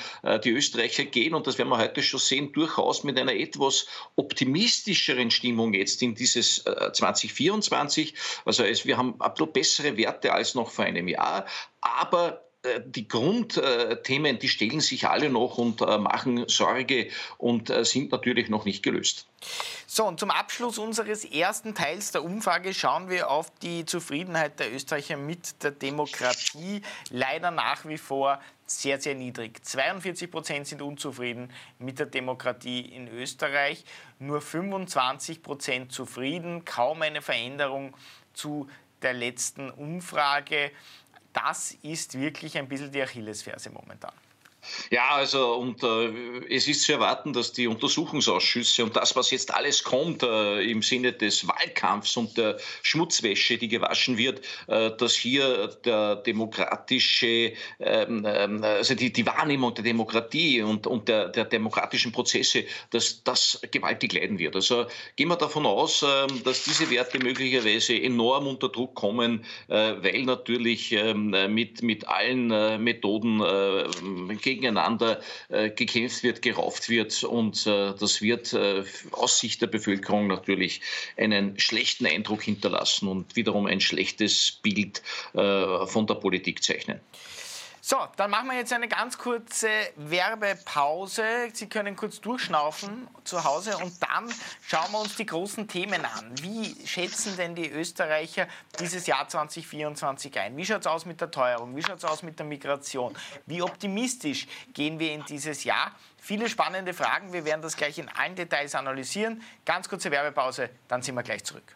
die 0.44 0.52
Österreicher 0.52 1.06
gehen, 1.06 1.34
und 1.34 1.48
das 1.48 1.58
werden 1.58 1.70
wir 1.70 1.78
heute 1.78 2.02
schon 2.04 2.20
sehen, 2.20 2.52
durchaus 2.52 2.85
mit 3.04 3.20
einer 3.20 3.34
etwas 3.34 3.88
optimistischeren 4.16 5.32
Stimmung 5.32 5.74
jetzt 5.74 6.02
in 6.02 6.16
dieses 6.16 6.64
2024. 6.64 8.14
Also 8.46 8.64
wir 8.64 8.98
haben 8.98 9.16
ein 9.20 9.34
bisschen 9.34 9.54
bessere 9.76 9.98
Werte 9.98 10.34
als 10.34 10.56
noch 10.56 10.72
vor 10.72 10.86
einem 10.86 11.08
Jahr, 11.08 11.46
aber 11.82 12.46
äh, 12.64 12.82
die 12.86 13.08
Grundthemen, 13.08 14.40
die 14.40 14.48
stellen 14.48 14.80
sich 14.80 15.08
alle 15.08 15.30
noch 15.30 15.58
und 15.58 15.82
äh, 15.82 15.98
machen 15.98 16.48
Sorge 16.48 17.10
und 17.38 17.70
äh, 17.70 17.84
sind 17.86 18.12
natürlich 18.12 18.50
noch 18.50 18.66
nicht 18.66 18.84
gelöst. 18.84 19.28
So, 19.88 20.06
und 20.06 20.20
zum 20.20 20.32
Abschluss 20.32 20.78
unseres 20.78 21.24
ersten 21.26 21.76
Teils 21.76 22.12
der 22.12 22.24
Umfrage 22.24 22.74
schauen 22.74 23.10
wir 23.10 23.30
auf 23.30 23.52
die 23.62 23.86
Zufriedenheit 23.86 24.60
der 24.60 24.74
Österreicher 24.74 25.18
mit 25.18 25.64
der 25.64 25.72
Demokratie. 25.72 26.82
Leider 27.12 27.52
nach 27.52 27.86
wie 27.86 27.98
vor 27.98 28.40
sehr, 28.66 29.00
sehr 29.00 29.16
niedrig. 29.16 29.64
42 29.64 30.32
Prozent 30.32 30.68
sind 30.68 30.82
unzufrieden 30.82 31.52
mit 31.80 32.00
der 32.00 32.08
Demokratie 32.08 32.82
in 32.82 33.08
Österreich, 33.08 33.86
nur 34.20 34.42
25 34.42 35.44
Prozent 35.44 35.92
zufrieden, 35.92 36.66
kaum 36.66 37.02
eine 37.02 37.22
Veränderung 37.22 37.96
zu 38.34 38.68
der 39.02 39.14
letzten 39.14 39.70
Umfrage 39.70 40.72
das 41.36 41.72
ist 41.82 42.18
wirklich 42.18 42.58
ein 42.58 42.68
bisschen 42.68 42.92
die 42.92 43.02
Achillesferse 43.02 43.70
momentan. 43.70 44.14
Ja, 44.92 45.10
also 45.12 45.56
und 45.56 45.84
äh, 45.84 46.54
es 46.54 46.68
ist 46.68 46.84
zu 46.84 46.94
erwarten, 46.94 47.34
dass 47.34 47.52
die 47.52 47.68
Untersuchungsausschüsse 47.68 48.84
und 48.84 48.96
das, 48.96 49.16
was 49.16 49.32
jetzt 49.32 49.54
alles 49.54 49.84
kommt 49.84 50.24
äh, 50.24 50.62
im 50.62 50.82
Sinne 50.82 51.14
des 51.14 51.48
Wahlkampfs 51.48 52.18
und 52.18 52.38
der 52.38 52.58
Schmutzwäsche, 52.84 53.58
die 53.58 53.68
gewaschen 53.68 54.18
wird, 54.18 54.42
äh, 54.68 54.92
dass 54.98 55.16
hier 55.16 55.68
der 55.86 56.18
demokratische, 56.18 57.54
ähm, 57.80 58.26
ähm, 58.28 58.64
also 58.64 58.96
die, 58.96 59.12
die 59.12 59.26
Wahrnehmung 59.26 59.74
der 59.74 59.84
Demokratie 59.84 60.62
und, 60.62 60.88
und 60.88 61.08
der, 61.08 61.30
der 61.30 61.46
demokratischen 61.46 62.12
Prozesse, 62.12 62.66
dass 62.92 63.24
das 63.24 63.60
gewaltig 63.72 64.14
leiden 64.14 64.40
wird. 64.40 64.56
Also 64.56 64.86
gehen 65.16 65.30
wir 65.30 65.36
davon 65.36 65.66
aus, 65.66 66.04
ähm, 66.04 66.44
dass 66.44 66.64
diese 66.64 66.90
Werte 66.90 67.20
möglicherweise 67.20 68.00
enorm 68.00 68.48
unter 68.48 68.70
Druck 68.70 68.96
kommen, 68.96 69.46
äh, 69.68 69.94
weil 70.02 70.24
natürlich 70.24 70.92
ähm, 70.92 71.36
mit, 71.54 71.82
mit 71.82 72.08
allen 72.08 72.52
äh, 72.52 72.78
Methoden 72.78 73.42
gegen 74.42 74.55
gegeneinander 74.56 75.22
äh, 75.50 75.70
gekämpft 75.70 76.24
wird, 76.24 76.42
gerauft 76.42 76.90
wird 76.90 77.24
und 77.24 77.68
äh, 77.68 77.94
das 78.00 78.22
wird 78.22 78.54
äh, 78.54 78.84
aus 79.12 79.40
Sicht 79.40 79.62
der 79.62 79.68
Bevölkerung 79.68 80.28
natürlich 80.28 80.82
einen 81.18 81.60
schlechten 81.60 82.06
Eindruck 82.06 82.44
hinterlassen 82.44 83.08
und 83.08 83.36
wiederum 83.36 83.66
ein 83.66 83.82
schlechtes 83.82 84.60
Bild 84.64 85.02
von 85.34 86.08
der 86.08 86.16
Politik 86.16 86.64
zeichnen. 86.64 87.00
So, 87.88 87.98
dann 88.16 88.32
machen 88.32 88.50
wir 88.50 88.58
jetzt 88.58 88.74
eine 88.74 88.88
ganz 88.88 89.16
kurze 89.16 89.70
Werbepause. 89.96 91.52
Sie 91.54 91.70
können 91.70 91.96
kurz 91.96 92.20
durchschnaufen 92.20 93.08
zu 93.24 93.44
Hause 93.44 93.78
und 93.78 94.02
dann 94.02 94.34
schauen 94.66 94.92
wir 94.92 95.02
uns 95.02 95.16
die 95.18 95.28
großen 95.28 95.68
Themen 95.68 96.04
an. 96.04 96.34
Wie 96.42 96.76
schätzen 96.88 97.38
denn 97.38 97.54
die 97.54 97.70
Österreicher 97.70 98.48
dieses 98.80 99.06
Jahr 99.06 99.28
2024 99.28 100.40
ein? 100.40 100.58
Wie 100.58 100.66
schaut 100.66 100.82
es 100.82 100.88
aus 100.88 101.06
mit 101.06 101.22
der 101.22 101.30
Teuerung? 101.30 101.76
Wie 101.76 101.84
schaut 101.84 102.00
es 102.00 102.06
aus 102.06 102.24
mit 102.24 102.40
der 102.40 102.48
Migration? 102.48 103.16
Wie 103.46 103.62
optimistisch 103.62 104.48
gehen 104.74 104.98
wir 104.98 105.12
in 105.12 105.24
dieses 105.26 105.64
Jahr? 105.64 105.92
Viele 106.18 106.50
spannende 106.50 106.92
Fragen. 106.92 107.34
Wir 107.34 107.46
werden 107.46 107.62
das 107.62 107.78
gleich 107.78 108.00
in 108.00 108.10
allen 108.10 108.34
Details 108.34 108.74
analysieren. 108.74 109.44
Ganz 109.64 109.88
kurze 109.88 110.10
Werbepause, 110.10 110.72
dann 110.88 111.04
sind 111.04 111.14
wir 111.14 111.22
gleich 111.22 111.44
zurück. 111.44 111.76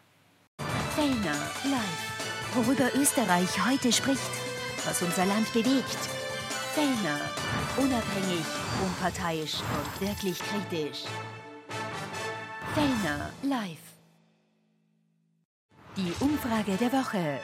Fellner 0.96 1.38
live. 1.62 2.56
Worüber 2.56 2.92
Österreich 2.96 3.64
heute 3.64 3.92
spricht. 3.92 4.49
Was 4.86 5.02
unser 5.02 5.26
Land 5.26 5.52
bewegt. 5.52 5.98
Fellner, 6.74 7.20
unabhängig, 7.76 8.46
unparteiisch 8.84 9.54
und 9.54 10.08
wirklich 10.08 10.38
kritisch. 10.38 11.04
Fellner 12.74 13.30
live. 13.42 13.86
Die 15.96 16.12
Umfrage 16.20 16.76
der 16.76 16.92
Woche. 16.92 17.40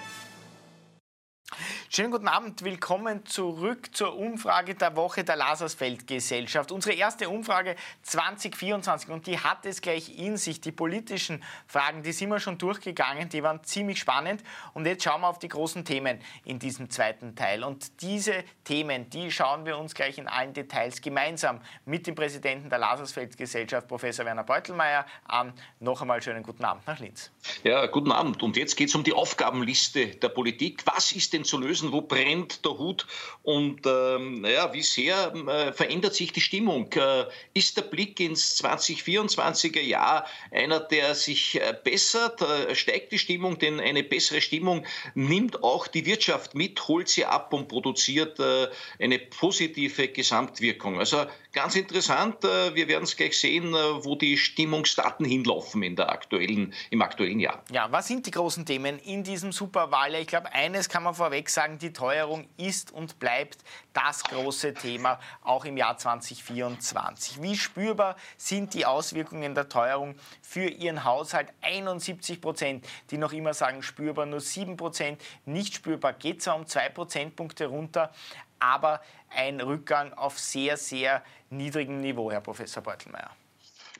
Schönen 1.96 2.10
guten 2.10 2.28
Abend, 2.28 2.62
willkommen 2.62 3.24
zurück 3.24 3.88
zur 3.96 4.18
Umfrage 4.18 4.74
der 4.74 4.96
Woche 4.96 5.24
der 5.24 5.36
Lasersfeld 5.36 6.06
Gesellschaft. 6.06 6.70
Unsere 6.70 6.94
erste 6.94 7.30
Umfrage 7.30 7.74
2024 8.02 9.08
und 9.08 9.26
die 9.26 9.38
hat 9.38 9.64
es 9.64 9.80
gleich 9.80 10.18
in 10.18 10.36
sich. 10.36 10.60
Die 10.60 10.72
politischen 10.72 11.42
Fragen, 11.66 12.02
die 12.02 12.12
sind 12.12 12.28
wir 12.28 12.38
schon 12.38 12.58
durchgegangen, 12.58 13.30
die 13.30 13.42
waren 13.42 13.64
ziemlich 13.64 13.98
spannend. 13.98 14.42
Und 14.74 14.84
jetzt 14.84 15.04
schauen 15.04 15.22
wir 15.22 15.28
auf 15.28 15.38
die 15.38 15.48
großen 15.48 15.86
Themen 15.86 16.20
in 16.44 16.58
diesem 16.58 16.90
zweiten 16.90 17.34
Teil. 17.34 17.64
Und 17.64 18.02
diese 18.02 18.44
Themen, 18.64 19.08
die 19.08 19.32
schauen 19.32 19.64
wir 19.64 19.78
uns 19.78 19.94
gleich 19.94 20.18
in 20.18 20.28
allen 20.28 20.52
Details 20.52 21.00
gemeinsam 21.00 21.62
mit 21.86 22.06
dem 22.06 22.14
Präsidenten 22.14 22.68
der 22.68 22.78
Lasersfeld 22.78 23.38
Gesellschaft, 23.38 23.88
Professor 23.88 24.26
Werner 24.26 24.44
Beutelmeier, 24.44 25.06
an. 25.24 25.54
Noch 25.80 26.02
einmal 26.02 26.20
schönen 26.20 26.42
guten 26.42 26.66
Abend 26.66 26.86
nach 26.86 26.98
Linz. 26.98 27.30
Ja, 27.64 27.86
guten 27.86 28.12
Abend. 28.12 28.42
Und 28.42 28.58
jetzt 28.58 28.76
geht 28.76 28.90
es 28.90 28.94
um 28.94 29.02
die 29.02 29.14
Aufgabenliste 29.14 30.08
der 30.08 30.28
Politik. 30.28 30.82
Was 30.84 31.12
ist 31.12 31.32
denn 31.32 31.44
zu 31.44 31.58
lösen? 31.58 31.85
Wissen, 31.86 31.92
wo 31.92 32.02
brennt 32.02 32.64
der 32.64 32.78
Hut 32.78 33.06
und 33.42 33.86
ähm, 33.86 34.44
ja, 34.44 34.72
wie 34.72 34.82
sehr 34.82 35.32
äh, 35.34 35.72
verändert 35.72 36.14
sich 36.14 36.32
die 36.32 36.40
Stimmung. 36.40 36.92
Äh, 36.92 37.26
ist 37.54 37.76
der 37.76 37.82
Blick 37.82 38.18
ins 38.20 38.60
2024er 38.62 39.80
Jahr 39.80 40.26
einer, 40.50 40.80
der 40.80 41.14
sich 41.14 41.60
äh, 41.60 41.74
bessert? 41.84 42.42
Äh, 42.42 42.74
steigt 42.74 43.12
die 43.12 43.18
Stimmung? 43.18 43.58
Denn 43.58 43.80
eine 43.80 44.02
bessere 44.02 44.40
Stimmung 44.40 44.84
nimmt 45.14 45.62
auch 45.62 45.86
die 45.86 46.06
Wirtschaft 46.06 46.54
mit, 46.54 46.88
holt 46.88 47.08
sie 47.08 47.24
ab 47.24 47.52
und 47.52 47.68
produziert 47.68 48.40
äh, 48.40 48.68
eine 48.98 49.18
positive 49.18 50.08
Gesamtwirkung. 50.08 50.98
Also 50.98 51.26
ganz 51.52 51.76
interessant. 51.76 52.44
Äh, 52.44 52.74
wir 52.74 52.88
werden 52.88 53.04
es 53.04 53.16
gleich 53.16 53.38
sehen, 53.38 53.72
wo 53.72 54.16
die 54.16 54.36
Stimmungsdaten 54.36 55.24
hinlaufen 55.24 55.82
in 55.82 55.94
der 55.94 56.10
aktuellen, 56.10 56.74
im 56.90 57.02
aktuellen 57.02 57.38
Jahr. 57.38 57.62
Ja, 57.70 57.90
was 57.92 58.08
sind 58.08 58.26
die 58.26 58.30
großen 58.32 58.66
Themen 58.66 58.98
in 58.98 59.22
diesem 59.22 59.52
Superwahljahr? 59.52 60.20
Ich 60.20 60.26
glaube, 60.26 60.52
eines 60.52 60.88
kann 60.88 61.04
man 61.04 61.14
vorweg 61.14 61.48
sagen, 61.48 61.75
die 61.82 61.92
Teuerung 61.92 62.48
ist 62.56 62.90
und 62.90 63.18
bleibt 63.18 63.58
das 63.92 64.24
große 64.24 64.74
Thema 64.74 65.18
auch 65.42 65.64
im 65.64 65.76
Jahr 65.76 65.96
2024. 65.96 67.42
Wie 67.42 67.56
spürbar 67.56 68.16
sind 68.36 68.74
die 68.74 68.86
Auswirkungen 68.86 69.54
der 69.54 69.68
Teuerung 69.68 70.16
für 70.42 70.68
Ihren 70.68 71.04
Haushalt? 71.04 71.52
71 71.62 72.40
Prozent, 72.40 72.86
die 73.10 73.18
noch 73.18 73.32
immer 73.32 73.54
sagen 73.54 73.82
spürbar, 73.82 74.26
nur 74.26 74.40
7 74.40 74.76
Prozent 74.76 75.22
nicht 75.44 75.74
spürbar. 75.74 76.12
Geht 76.12 76.42
zwar 76.42 76.56
um 76.56 76.66
zwei 76.66 76.88
Prozentpunkte 76.88 77.66
runter, 77.66 78.12
aber 78.58 79.00
ein 79.30 79.60
Rückgang 79.60 80.12
auf 80.14 80.38
sehr, 80.38 80.76
sehr 80.76 81.22
niedrigem 81.50 82.00
Niveau, 82.00 82.30
Herr 82.30 82.40
Professor 82.40 82.82
Beutelmeier. 82.82 83.30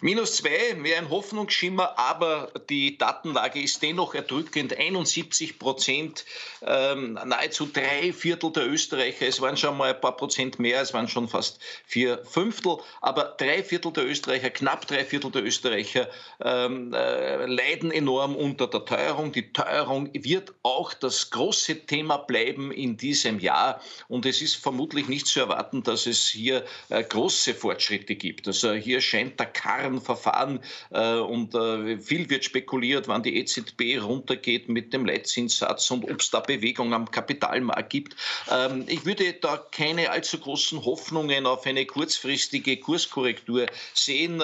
Minus 0.02 0.36
zwei 0.36 0.76
wäre 0.82 0.98
ein 0.98 1.08
Hoffnungsschimmer, 1.08 1.98
aber 1.98 2.52
die 2.68 2.98
Datenlage 2.98 3.62
ist 3.62 3.82
dennoch 3.82 4.14
erdrückend. 4.14 4.76
71 4.76 5.58
Prozent, 5.58 6.26
ähm, 6.60 7.14
nahezu 7.24 7.64
drei 7.64 8.12
Viertel 8.12 8.52
der 8.52 8.66
Österreicher, 8.66 9.26
es 9.26 9.40
waren 9.40 9.56
schon 9.56 9.74
mal 9.74 9.94
ein 9.94 10.00
paar 10.00 10.14
Prozent 10.14 10.58
mehr, 10.58 10.82
es 10.82 10.92
waren 10.92 11.08
schon 11.08 11.28
fast 11.28 11.60
vier 11.86 12.22
Fünftel, 12.26 12.76
aber 13.00 13.36
drei 13.38 13.62
Viertel 13.64 13.90
der 13.90 14.06
Österreicher, 14.06 14.50
knapp 14.50 14.86
drei 14.86 15.02
Viertel 15.02 15.30
der 15.30 15.42
Österreicher 15.42 16.10
ähm, 16.44 16.92
äh, 16.92 17.46
leiden 17.46 17.90
enorm 17.90 18.36
unter 18.36 18.66
der 18.66 18.84
Teuerung. 18.84 19.32
Die 19.32 19.50
Teuerung 19.54 20.10
wird 20.12 20.52
auch 20.62 20.92
das 20.92 21.30
große 21.30 21.86
Thema 21.86 22.18
bleiben 22.18 22.70
in 22.70 22.98
diesem 22.98 23.40
Jahr 23.40 23.80
und 24.08 24.26
es 24.26 24.42
ist 24.42 24.56
vermutlich 24.56 25.08
nicht 25.08 25.26
zu 25.26 25.40
erwarten, 25.40 25.82
dass 25.82 26.04
es 26.04 26.28
hier 26.28 26.66
äh, 26.90 27.02
große 27.02 27.54
Fortschritte 27.54 28.14
gibt. 28.14 28.46
Also 28.46 28.74
hier 28.74 29.00
scheint 29.00 29.40
der 29.40 29.46
Karren 29.46 29.85
klaren 29.86 30.00
Verfahren 30.00 30.60
äh, 30.90 31.14
und 31.18 31.54
äh, 31.54 31.98
viel 31.98 32.28
wird 32.30 32.44
spekuliert, 32.44 33.08
wann 33.08 33.22
die 33.22 33.36
EZB 33.36 34.00
runtergeht 34.02 34.68
mit 34.68 34.92
dem 34.92 35.06
Leitzinssatz 35.06 35.90
und 35.90 36.04
ob 36.10 36.20
es 36.20 36.30
da 36.30 36.40
Bewegung 36.40 36.92
am 36.94 37.10
Kapitalmarkt 37.10 37.90
gibt. 37.90 38.16
Ähm, 38.50 38.84
ich 38.88 39.04
würde 39.04 39.32
da 39.34 39.56
keine 39.56 40.10
allzu 40.10 40.38
großen 40.38 40.84
Hoffnungen 40.84 41.46
auf 41.46 41.66
eine 41.66 41.86
kurzfristige 41.86 42.76
Kurskorrektur 42.78 43.66
sehen. 43.94 44.42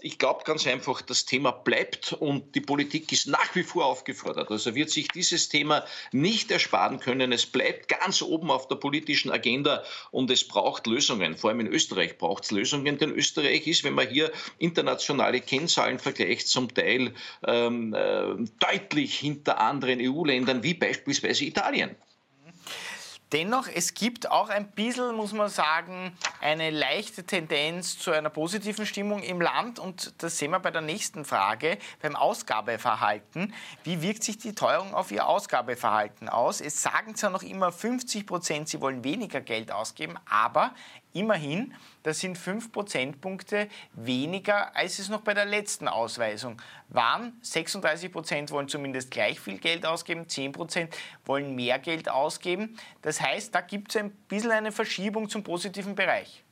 Ich 0.00 0.18
glaube 0.18 0.44
ganz 0.44 0.64
einfach, 0.66 1.02
das 1.02 1.24
Thema 1.24 1.50
bleibt 1.50 2.12
und 2.12 2.54
die 2.54 2.60
Politik 2.60 3.10
ist 3.10 3.26
nach 3.26 3.54
wie 3.56 3.64
vor 3.64 3.86
aufgefordert. 3.86 4.48
Also 4.48 4.76
wird 4.76 4.90
sich 4.90 5.08
dieses 5.08 5.48
Thema 5.48 5.84
nicht 6.12 6.52
ersparen 6.52 7.00
können. 7.00 7.32
Es 7.32 7.46
bleibt 7.46 7.88
ganz 7.88 8.22
oben 8.22 8.52
auf 8.52 8.68
der 8.68 8.76
politischen 8.76 9.32
Agenda 9.32 9.82
und 10.12 10.30
es 10.30 10.46
braucht 10.46 10.86
Lösungen. 10.86 11.36
Vor 11.36 11.50
allem 11.50 11.60
in 11.60 11.66
Österreich 11.66 12.16
braucht 12.16 12.44
es 12.44 12.52
Lösungen, 12.52 12.98
denn 12.98 13.10
Österreich 13.10 13.66
ist, 13.66 13.82
wenn 13.82 13.94
man 13.94 14.08
hier 14.08 14.30
internationale 14.58 15.40
Kennzahlen 15.40 15.98
vergleicht, 15.98 16.46
zum 16.46 16.72
Teil 16.72 17.12
ähm, 17.44 17.92
äh, 17.92 18.36
deutlich 18.60 19.18
hinter 19.18 19.60
anderen 19.60 19.98
EU-Ländern 20.00 20.62
wie 20.62 20.74
beispielsweise 20.74 21.44
Italien. 21.44 21.96
Dennoch, 23.32 23.68
es 23.72 23.92
gibt 23.92 24.30
auch 24.30 24.48
ein 24.48 24.70
bisschen, 24.70 25.14
muss 25.14 25.34
man 25.34 25.50
sagen, 25.50 26.16
eine 26.40 26.70
leichte 26.70 27.24
Tendenz 27.24 27.98
zu 27.98 28.10
einer 28.10 28.30
positiven 28.30 28.86
Stimmung 28.86 29.22
im 29.22 29.42
Land. 29.42 29.78
Und 29.78 30.14
das 30.22 30.38
sehen 30.38 30.50
wir 30.52 30.60
bei 30.60 30.70
der 30.70 30.80
nächsten 30.80 31.26
Frage, 31.26 31.76
beim 32.00 32.16
Ausgabeverhalten. 32.16 33.52
Wie 33.84 34.00
wirkt 34.00 34.24
sich 34.24 34.38
die 34.38 34.54
Teuerung 34.54 34.94
auf 34.94 35.10
Ihr 35.10 35.26
Ausgabeverhalten 35.26 36.30
aus? 36.30 36.62
Es 36.62 36.82
sagen 36.82 37.16
zwar 37.16 37.28
noch 37.28 37.42
immer 37.42 37.70
50 37.70 38.26
Prozent, 38.26 38.70
sie 38.70 38.80
wollen 38.80 39.04
weniger 39.04 39.42
Geld 39.42 39.72
ausgeben, 39.72 40.18
aber 40.30 40.72
immerhin 41.12 41.74
das 42.08 42.20
sind 42.20 42.38
fünf 42.38 42.72
Prozentpunkte 42.72 43.68
weniger, 43.92 44.74
als 44.74 44.98
es 44.98 45.10
noch 45.10 45.20
bei 45.20 45.34
der 45.34 45.44
letzten 45.44 45.88
Ausweisung 45.88 46.56
waren. 46.88 47.38
36 47.42 48.10
Prozent 48.10 48.50
wollen 48.50 48.66
zumindest 48.66 49.10
gleich 49.10 49.38
viel 49.38 49.58
Geld 49.58 49.84
ausgeben, 49.84 50.26
10 50.26 50.52
Prozent 50.52 50.96
wollen 51.26 51.54
mehr 51.54 51.78
Geld 51.78 52.08
ausgeben. 52.08 52.78
Das 53.02 53.20
heißt, 53.20 53.54
da 53.54 53.60
gibt 53.60 53.90
es 53.90 53.96
ein 54.00 54.10
bisschen 54.10 54.52
eine 54.52 54.72
Verschiebung 54.72 55.28
zum 55.28 55.42
positiven 55.42 55.94
Bereich. 55.94 56.44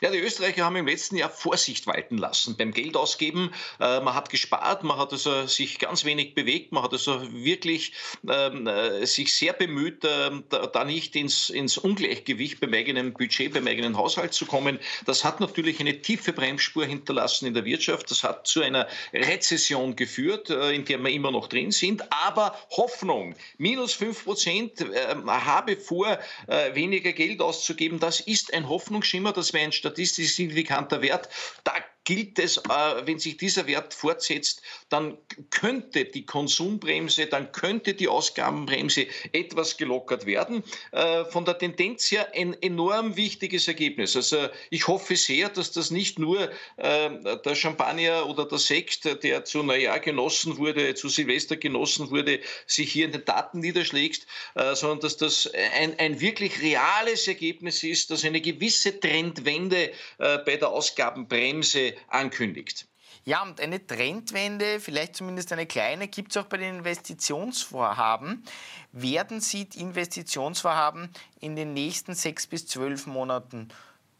Ja, 0.00 0.10
die 0.10 0.18
Österreicher 0.18 0.64
haben 0.64 0.76
im 0.76 0.86
letzten 0.86 1.16
Jahr 1.16 1.30
Vorsicht 1.30 1.86
walten 1.86 2.16
lassen 2.16 2.56
beim 2.56 2.72
Geldausgeben. 2.72 3.52
Äh, 3.80 4.00
man 4.00 4.14
hat 4.14 4.30
gespart, 4.30 4.84
man 4.84 4.98
hat 4.98 5.12
also 5.12 5.46
sich 5.46 5.78
ganz 5.78 6.04
wenig 6.04 6.34
bewegt, 6.34 6.72
man 6.72 6.84
hat 6.84 6.92
also 6.92 7.22
wirklich 7.32 7.92
ähm, 8.28 8.66
äh, 8.66 9.04
sich 9.04 9.34
sehr 9.34 9.52
bemüht, 9.52 10.04
äh, 10.04 10.30
da, 10.48 10.66
da, 10.66 10.84
nicht 10.84 11.16
ins, 11.16 11.50
ins 11.50 11.76
Ungleichgewicht 11.76 12.60
beim 12.60 12.72
eigenen 12.74 13.14
Budget, 13.14 13.52
beim 13.54 13.66
eigenen 13.66 13.96
Haushalt 13.96 14.32
zu 14.32 14.46
kommen. 14.46 14.78
Das 15.06 15.24
hat 15.24 15.40
natürlich 15.40 15.80
eine 15.80 16.00
tiefe 16.00 16.32
Bremsspur 16.32 16.84
hinterlassen 16.84 17.46
in 17.46 17.54
der 17.54 17.64
Wirtschaft. 17.64 18.10
Das 18.10 18.22
hat 18.22 18.46
zu 18.46 18.62
einer 18.62 18.86
Rezession 19.12 19.96
geführt, 19.96 20.50
äh, 20.50 20.72
in 20.72 20.84
der 20.84 20.98
wir 20.98 21.10
immer 21.10 21.32
noch 21.32 21.48
drin 21.48 21.72
sind. 21.72 22.12
Aber 22.12 22.56
Hoffnung, 22.70 23.34
minus 23.58 23.94
5 23.94 24.24
Prozent, 24.24 24.80
ähm, 24.80 25.28
habe 25.30 25.76
vor, 25.76 26.18
äh, 26.46 26.74
weniger 26.74 27.12
Geld 27.12 27.40
auszugeben, 27.40 27.98
das 27.98 28.20
ist 28.20 28.54
ein 28.54 28.68
Hoffnungsschimmer, 28.68 29.32
das 29.32 29.52
wäre 29.52 29.63
ein 29.64 29.72
statistisch 29.72 30.34
signifikanter 30.34 31.02
Wert. 31.02 31.28
Da 31.64 31.72
gilt 32.04 32.38
es, 32.38 32.58
äh, 32.58 33.06
wenn 33.06 33.18
sich 33.18 33.36
dieser 33.38 33.66
Wert 33.66 33.94
fortsetzt, 33.94 34.62
dann 34.90 35.16
könnte 35.50 36.04
die 36.04 36.26
Konsumbremse, 36.26 37.26
dann 37.26 37.50
könnte 37.52 37.94
die 37.94 38.08
Ausgabenbremse 38.08 39.06
etwas 39.32 39.76
gelockert 39.76 40.26
werden. 40.26 40.62
Äh, 40.92 41.24
von 41.24 41.44
der 41.44 41.58
Tendenz 41.58 42.10
her 42.10 42.28
ein 42.34 42.54
enorm 42.62 43.16
wichtiges 43.16 43.68
Ergebnis. 43.68 44.16
Also 44.16 44.48
ich 44.70 44.86
hoffe 44.86 45.16
sehr, 45.16 45.48
dass 45.48 45.72
das 45.72 45.90
nicht 45.90 46.18
nur 46.18 46.50
äh, 46.76 47.10
der 47.44 47.54
Champagner 47.54 48.28
oder 48.28 48.44
der 48.44 48.58
Sekt, 48.58 49.04
der 49.22 49.44
zu 49.44 49.62
Neujahr 49.62 50.00
genossen 50.00 50.58
wurde, 50.58 50.94
zu 50.94 51.08
Silvester 51.08 51.56
genossen 51.56 52.10
wurde, 52.10 52.40
sich 52.66 52.92
hier 52.92 53.06
in 53.06 53.12
den 53.12 53.24
Daten 53.24 53.60
niederschlägt, 53.60 54.26
sondern 54.74 55.00
dass 55.00 55.16
das 55.16 55.50
ein, 55.78 55.98
ein 55.98 56.20
wirklich 56.20 56.60
reales 56.60 57.26
Ergebnis 57.28 57.82
ist, 57.82 58.10
dass 58.10 58.24
eine 58.24 58.40
gewisse 58.40 58.98
Trendwende 58.98 59.90
bei 60.18 60.56
der 60.56 60.68
Ausgabenbremse 60.68 61.93
ankündigt. 62.08 62.86
Ja, 63.26 63.42
und 63.42 63.60
eine 63.60 63.86
Trendwende, 63.86 64.80
vielleicht 64.80 65.16
zumindest 65.16 65.52
eine 65.52 65.66
kleine, 65.66 66.08
gibt 66.08 66.32
es 66.32 66.36
auch 66.36 66.46
bei 66.46 66.58
den 66.58 66.76
Investitionsvorhaben. 66.78 68.44
Werden 68.92 69.40
Sie 69.40 69.66
die 69.66 69.80
Investitionsvorhaben 69.80 71.08
in 71.40 71.56
den 71.56 71.72
nächsten 71.72 72.14
sechs 72.14 72.46
bis 72.46 72.66
zwölf 72.66 73.06
Monaten 73.06 73.68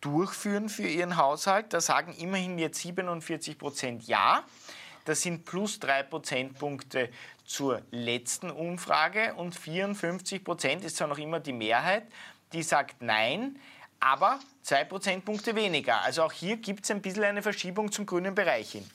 durchführen 0.01 0.71
für 0.71 0.87
Ihren 0.87 1.19
Haushalt? 1.19 1.73
Da 1.75 1.81
sagen 1.81 2.15
immerhin 2.15 2.59
jetzt 2.59 2.81
47 2.81 3.59
Prozent 3.59 4.07
Ja. 4.07 4.45
Das 5.05 5.21
sind 5.21 5.45
plus 5.45 5.81
drei 5.81 6.03
Prozentpunkte 6.03 7.11
zur 7.45 7.83
letzten 7.91 8.51
Umfrage 8.51 9.35
und 9.35 9.55
54 9.55 10.43
Prozent 10.43 10.83
ist 10.83 10.97
zwar 10.97 11.09
noch 11.09 11.19
immer 11.19 11.41
die 11.41 11.53
Mehrheit, 11.53 12.05
die 12.55 12.63
sagt 12.63 13.03
Nein 13.03 13.59
aber 14.05 14.39
zwei 14.63 14.85
Prozentpunkte 14.85 15.55
weniger. 15.57 16.03
Also 16.03 16.23
auch 16.23 16.33
hier 16.33 16.59
gibt 16.59 16.85
es 16.85 16.91
ein 16.91 17.01
bisschen 17.01 17.25
eine 17.25 17.43
Verschiebung 17.43 17.91
zum 17.91 18.05
grünen 18.05 18.35
Bereich 18.35 18.73
hin. 18.73 18.89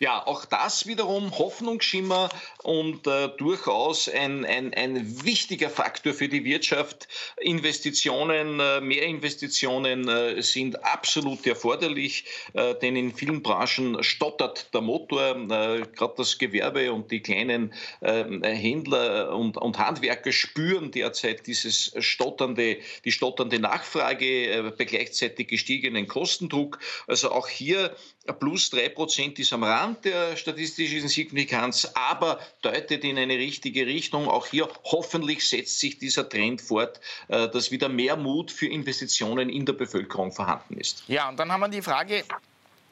Ja, 0.00 0.26
auch 0.26 0.44
das 0.44 0.86
wiederum 0.86 1.36
Hoffnungsschimmer 1.38 2.28
und 2.62 3.06
äh, 3.06 3.28
durchaus 3.36 4.08
ein, 4.08 4.44
ein, 4.44 4.74
ein 4.74 5.24
wichtiger 5.24 5.70
Faktor 5.70 6.14
für 6.14 6.28
die 6.28 6.44
Wirtschaft. 6.44 7.08
Investitionen, 7.40 8.60
äh, 8.60 8.80
mehr 8.80 9.04
Investitionen 9.04 10.08
äh, 10.08 10.42
sind 10.42 10.84
absolut 10.84 11.46
erforderlich, 11.46 12.24
äh, 12.54 12.74
denn 12.74 12.96
in 12.96 13.14
vielen 13.14 13.42
Branchen 13.42 14.02
stottert 14.02 14.72
der 14.74 14.80
Motor. 14.80 15.36
Äh, 15.36 15.82
Gerade 15.94 16.14
das 16.16 16.38
Gewerbe 16.38 16.92
und 16.92 17.10
die 17.10 17.20
kleinen 17.20 17.72
ähm, 18.02 18.42
Händler 18.42 19.34
und, 19.36 19.56
und 19.56 19.78
Handwerker 19.78 20.32
spüren 20.32 20.90
derzeit 20.90 21.46
dieses 21.46 21.94
stotternde, 21.98 22.78
die 23.04 23.12
stotternde 23.12 23.58
Nachfrage 23.58 24.46
äh, 24.50 24.72
bei 24.76 24.84
gleichzeitig 24.84 25.48
gestiegenen 25.48 26.06
Kostendruck. 26.06 26.78
Also 27.06 27.30
auch 27.30 27.48
hier 27.48 27.94
plus 28.32 28.70
drei 28.70 28.88
Prozent 28.88 29.38
ist 29.38 29.52
am 29.52 29.64
Rand 29.64 30.04
der 30.04 30.36
statistischen 30.36 31.08
Signifikanz, 31.08 31.90
aber 31.94 32.40
deutet 32.62 33.04
in 33.04 33.18
eine 33.18 33.36
richtige 33.36 33.86
Richtung. 33.86 34.28
Auch 34.28 34.46
hier 34.46 34.68
hoffentlich 34.84 35.46
setzt 35.46 35.78
sich 35.80 35.98
dieser 35.98 36.28
Trend 36.28 36.62
fort, 36.62 37.00
äh, 37.28 37.48
dass 37.48 37.70
wieder 37.70 37.88
mehr 37.88 38.16
Mut 38.16 38.50
für 38.50 38.66
Investitionen 38.66 39.50
in 39.50 39.66
der 39.66 39.74
Bevölkerung 39.74 40.32
vorhanden 40.32 40.78
ist. 40.78 41.04
Ja, 41.08 41.28
und 41.28 41.38
dann 41.38 41.52
haben 41.52 41.60
wir 41.60 41.68
die 41.68 41.82
Frage, 41.82 42.24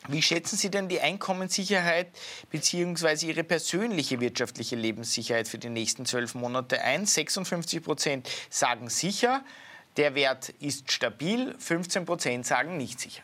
wie 0.08 0.20
schätzen 0.20 0.56
Sie 0.56 0.68
denn 0.68 0.88
die 0.88 1.00
Einkommenssicherheit 1.00 2.08
bzw. 2.50 3.26
Ihre 3.26 3.44
persönliche 3.44 4.20
wirtschaftliche 4.20 4.74
Lebenssicherheit 4.74 5.46
für 5.46 5.58
die 5.58 5.68
nächsten 5.68 6.06
zwölf 6.06 6.34
Monate 6.34 6.82
ein? 6.82 7.06
56 7.06 7.82
Prozent 7.82 8.28
sagen 8.50 8.90
sicher, 8.90 9.44
der 9.96 10.14
Wert 10.14 10.48
ist 10.60 10.90
stabil, 10.90 11.54
15 11.58 12.04
Prozent 12.04 12.46
sagen 12.46 12.76
nicht 12.76 12.98
sicher. 12.98 13.22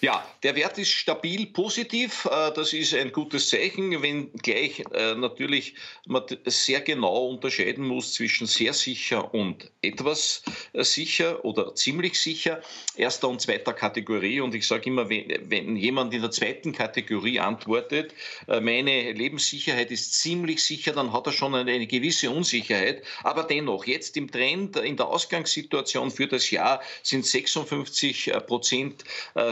Ja, 0.00 0.26
der 0.42 0.56
Wert 0.56 0.78
ist 0.78 0.90
stabil 0.90 1.46
positiv. 1.46 2.26
Äh, 2.26 2.52
das 2.54 2.72
ist 2.72 2.94
ein 2.94 3.12
gutes 3.12 3.48
Zeichen, 3.48 4.02
wenn 4.02 4.32
gleich 4.32 4.84
äh, 4.92 5.14
natürlich 5.14 5.74
man 6.06 6.24
sehr 6.44 6.80
genau 6.80 7.28
unterscheiden 7.28 7.86
muss 7.86 8.14
zwischen 8.14 8.46
sehr 8.46 8.72
sicher 8.72 9.32
und 9.32 9.70
etwas 9.82 10.42
äh, 10.72 10.84
sicher 10.84 11.44
oder 11.44 11.74
ziemlich 11.74 12.20
sicher, 12.20 12.60
erster 12.96 13.28
und 13.28 13.40
zweiter 13.40 13.72
Kategorie. 13.72 14.40
Und 14.40 14.54
ich 14.54 14.66
sage 14.66 14.90
immer, 14.90 15.08
wenn, 15.08 15.76
jemand 15.76 16.12
in 16.14 16.20
der 16.20 16.30
zweiten 16.30 16.72
Kategorie 16.72 17.40
antwortet, 17.40 18.14
meine 18.46 19.12
Lebenssicherheit 19.12 19.90
ist 19.90 20.14
ziemlich 20.20 20.62
sicher, 20.62 20.92
dann 20.92 21.12
hat 21.12 21.26
er 21.26 21.32
schon 21.32 21.54
eine, 21.54 21.70
eine 21.70 21.86
gewisse 21.86 22.30
Unsicherheit. 22.30 23.02
Aber 23.22 23.44
dennoch, 23.44 23.86
jetzt 23.86 24.16
im 24.16 24.30
Trend, 24.30 24.76
in 24.76 24.96
der 24.96 25.08
Ausgangssituation 25.08 26.10
für 26.10 26.26
das 26.26 26.50
Jahr 26.50 26.80
sind 27.02 27.26
56 27.26 28.32
Prozent 28.46 29.04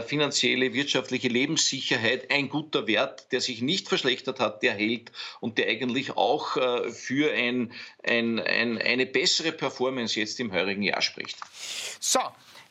finanziell 0.05 0.22
finanzielle, 0.23 0.73
wirtschaftliche 0.73 1.27
Lebenssicherheit 1.27 2.31
ein 2.31 2.47
guter 2.47 2.87
Wert, 2.87 3.31
der 3.33 3.41
sich 3.41 3.61
nicht 3.61 3.89
verschlechtert 3.89 4.39
hat, 4.39 4.63
der 4.63 4.73
hält 4.73 5.11
und 5.41 5.57
der 5.57 5.67
eigentlich 5.67 6.15
auch 6.15 6.55
äh, 6.55 6.91
für 6.91 7.33
ein, 7.33 7.73
ein, 8.03 8.39
ein, 8.39 8.77
eine 8.81 9.05
bessere 9.05 9.51
Performance 9.51 10.17
jetzt 10.17 10.39
im 10.39 10.53
heurigen 10.53 10.83
Jahr 10.83 11.01
spricht. 11.01 11.37
So, 11.99 12.21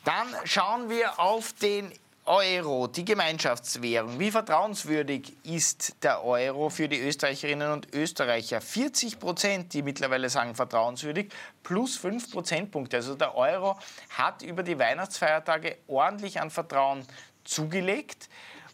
dann 0.04 0.28
schauen 0.44 0.88
wir 0.88 1.20
auf 1.20 1.52
den 1.54 1.92
Euro, 2.24 2.86
die 2.86 3.04
Gemeinschaftswährung. 3.04 4.20
Wie 4.20 4.30
vertrauenswürdig 4.30 5.32
ist 5.42 5.96
der 6.04 6.24
Euro 6.24 6.70
für 6.70 6.88
die 6.88 7.00
Österreicherinnen 7.00 7.72
und 7.72 7.92
Österreicher? 7.92 8.60
40 8.60 9.18
Prozent, 9.18 9.74
die 9.74 9.82
mittlerweile 9.82 10.30
sagen 10.30 10.54
vertrauenswürdig, 10.54 11.32
plus 11.64 11.96
5 11.96 12.30
Prozentpunkte. 12.30 12.98
Also 12.98 13.16
der 13.16 13.34
Euro 13.34 13.76
hat 14.10 14.42
über 14.42 14.62
die 14.62 14.78
Weihnachtsfeiertage 14.78 15.78
ordentlich 15.88 16.40
an 16.40 16.50
Vertrauen 16.50 17.04
zugelegt 17.44 18.28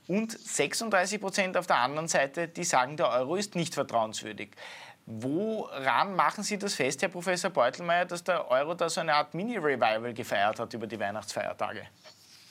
und 0.07 0.33
36 0.33 1.20
Prozent 1.20 1.57
auf 1.57 1.66
der 1.66 1.76
anderen 1.76 2.09
Seite, 2.09 2.48
die 2.48 2.64
sagen, 2.64 2.96
der 2.96 3.11
Euro 3.11 3.37
ist 3.37 3.54
nicht 3.54 3.74
vertrauenswürdig. 3.74 4.50
Woran 5.07 6.16
machen 6.16 6.44
Sie 6.44 6.59
das 6.59 6.74
fest, 6.74 7.00
Herr 7.00 7.09
Professor 7.09 7.50
Beutelmeier, 7.50 8.04
dass 8.04 8.24
der 8.24 8.50
Euro 8.50 8.74
da 8.74 8.90
so 8.90 9.00
eine 9.00 9.14
Art 9.14 9.33
Mini-Revival 9.33 10.12
gefeiert 10.12 10.59
hat 10.59 10.74
über 10.74 10.87
die 10.87 11.00
Weihnachtsfeiertage? 11.00 11.87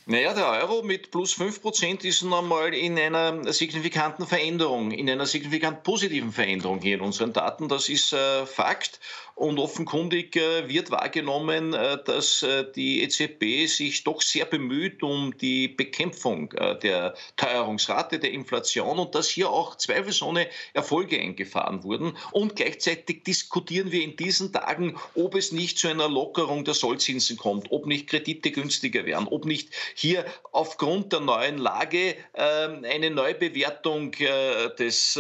Naja, 0.10 0.34
der 0.34 0.48
Euro 0.48 0.84
mit 0.84 1.12
plus 1.12 1.38
5% 1.38 2.06
ist 2.06 2.22
nochmal 2.24 2.74
in 2.74 2.98
einer 2.98 3.52
signifikanten 3.52 4.26
Veränderung, 4.26 4.92
in 4.92 5.10
einer 5.10 5.26
signifikant 5.26 5.84
positiven 5.84 6.32
Veränderung 6.32 6.80
hier 6.80 6.96
in 6.96 7.02
unseren 7.02 7.34
Daten. 7.34 7.68
Das 7.68 7.90
ist 7.90 8.14
äh, 8.14 8.46
Fakt. 8.46 9.02
Und 9.38 9.60
offenkundig 9.60 10.36
äh, 10.36 10.68
wird 10.68 10.90
wahrgenommen, 10.90 11.76
äh, 11.76 12.00
dass 12.04 12.42
äh, 12.42 12.66
die 12.76 13.04
EZB 13.04 13.68
sich 13.68 14.04
doch 14.04 14.24
sehr 14.24 14.46
bemüht 14.46 15.04
um 15.04 15.38
die 15.38 15.68
Bekämpfung 15.68 16.50
der 16.82 17.14
Teuerungsrate, 17.36 18.18
der 18.18 18.32
Inflation 18.32 18.98
und 18.98 19.14
dass 19.14 19.30
hier 19.30 19.52
auch 19.52 19.76
zweifelsohne 19.76 20.48
Erfolge 20.74 21.20
eingefahren 21.20 21.84
wurden. 21.84 22.18
Und 22.32 22.56
gleichzeitig 22.56 23.26
diskutieren 23.26 23.92
wir 23.92 24.04
in 24.04 24.16
diesen 24.16 24.52
Tagen, 24.52 24.98
ob 25.14 25.36
es 25.36 25.52
nicht 25.52 25.78
zu 25.78 25.88
einer 25.88 26.10
Lockerung 26.10 26.66
der 26.66 26.74
Sollzinsen 26.74 27.38
kommt, 27.38 27.72
ob 27.72 27.86
nicht 27.86 28.08
Kredite 28.08 28.50
günstiger 28.50 29.06
werden, 29.06 29.28
ob 29.28 29.46
nicht 29.46 29.70
hier 29.94 30.26
aufgrund 30.52 31.14
der 31.14 31.20
neuen 31.20 31.60
Lage 31.60 32.16
ähm, 32.34 32.84
eine 32.90 33.12
Neubewertung 33.12 34.14
des, 34.14 35.14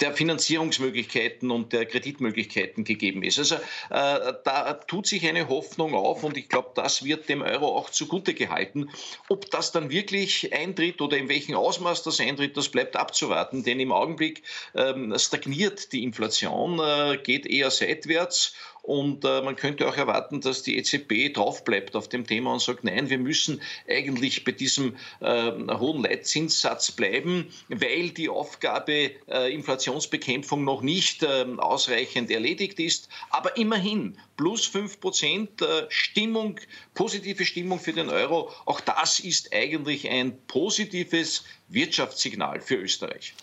der 0.00 0.12
Finanzierungsmöglichkeiten 0.14 1.01
Möglichkeiten 1.02 1.50
und 1.50 1.72
der 1.72 1.86
Kreditmöglichkeiten 1.86 2.84
gegeben 2.84 3.22
ist. 3.22 3.38
Also 3.38 3.56
äh, 3.56 4.34
da 4.44 4.74
tut 4.86 5.06
sich 5.06 5.26
eine 5.26 5.48
Hoffnung 5.48 5.94
auf 5.94 6.22
und 6.22 6.36
ich 6.36 6.48
glaube, 6.48 6.70
das 6.74 7.04
wird 7.04 7.28
dem 7.28 7.42
Euro 7.42 7.76
auch 7.76 7.90
zugute 7.90 8.34
gehalten. 8.34 8.88
Ob 9.28 9.50
das 9.50 9.72
dann 9.72 9.90
wirklich 9.90 10.52
eintritt 10.54 11.00
oder 11.00 11.16
in 11.16 11.28
welchem 11.28 11.56
Ausmaß 11.56 12.02
das 12.04 12.20
eintritt, 12.20 12.56
das 12.56 12.68
bleibt 12.68 12.96
abzuwarten, 12.96 13.64
denn 13.64 13.80
im 13.80 13.92
Augenblick 13.92 14.42
ähm, 14.74 15.14
stagniert 15.18 15.92
die 15.92 16.04
Inflation, 16.04 16.78
äh, 16.78 17.18
geht 17.18 17.46
eher 17.46 17.70
seitwärts 17.70 18.54
und 18.82 19.24
äh, 19.24 19.42
man 19.42 19.54
könnte 19.54 19.88
auch 19.88 19.96
erwarten, 19.96 20.40
dass 20.40 20.62
die 20.62 20.76
EZB 20.76 21.32
draufbleibt 21.32 21.94
auf 21.94 22.08
dem 22.08 22.26
Thema 22.26 22.52
und 22.52 22.60
sagt, 22.60 22.82
nein, 22.82 23.10
wir 23.10 23.18
müssen 23.18 23.62
eigentlich 23.88 24.44
bei 24.44 24.50
diesem 24.50 24.96
äh, 25.20 25.52
hohen 25.52 26.02
Leitzinssatz 26.02 26.90
bleiben, 26.90 27.46
weil 27.68 28.10
die 28.10 28.28
Aufgabe 28.28 29.12
äh, 29.28 29.54
Inflationsbekämpfung 29.54 30.64
noch 30.64 30.82
nicht 30.82 31.22
ähm, 31.22 31.60
ausreichend 31.60 32.30
erledigt 32.32 32.80
ist. 32.80 33.08
Aber 33.30 33.56
immerhin 33.56 34.18
plus 34.36 34.66
5 34.66 34.98
Prozent 34.98 35.62
äh, 35.62 35.86
Stimmung, 35.88 36.58
positive 36.94 37.44
Stimmung 37.44 37.78
für 37.78 37.92
den 37.92 38.08
Euro. 38.08 38.50
Auch 38.66 38.80
das 38.80 39.20
ist 39.20 39.54
eigentlich 39.54 40.08
ein 40.08 40.36
positives 40.48 41.44
Wirtschaftssignal 41.68 42.60
für 42.60 42.76
Österreich. 42.76 43.34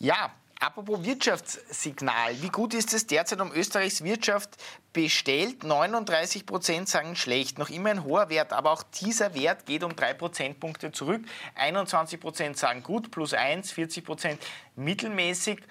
Ja, 0.00 0.34
Apropos 0.62 1.02
Wirtschaftssignal, 1.02 2.42
wie 2.42 2.50
gut 2.50 2.74
ist 2.74 2.92
es 2.92 3.06
derzeit 3.06 3.40
um 3.40 3.50
Österreichs 3.50 4.04
Wirtschaft 4.04 4.62
bestellt? 4.92 5.64
39 5.64 6.44
Prozent 6.44 6.86
sagen 6.86 7.16
schlecht, 7.16 7.58
noch 7.58 7.70
immer 7.70 7.88
ein 7.88 8.04
hoher 8.04 8.28
Wert, 8.28 8.52
aber 8.52 8.70
auch 8.72 8.82
dieser 8.82 9.32
Wert 9.34 9.64
geht 9.64 9.82
um 9.82 9.96
drei 9.96 10.12
Prozentpunkte 10.12 10.92
zurück. 10.92 11.22
21 11.54 12.20
Prozent 12.20 12.58
sagen 12.58 12.82
gut, 12.82 13.10
plus 13.10 13.32
1, 13.32 13.72
40 13.72 14.04
Prozent 14.04 14.42
mittelmäßig. 14.76 15.62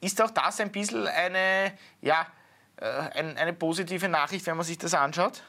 Ist 0.00 0.20
auch 0.20 0.32
das 0.32 0.58
ein 0.58 0.72
bisschen 0.72 1.06
eine, 1.06 1.72
ja, 2.02 2.26
äh, 2.78 2.84
eine 2.84 3.52
positive 3.52 4.08
Nachricht, 4.08 4.44
wenn 4.46 4.56
man 4.56 4.66
sich 4.66 4.78
das 4.78 4.92
anschaut? 4.92 5.44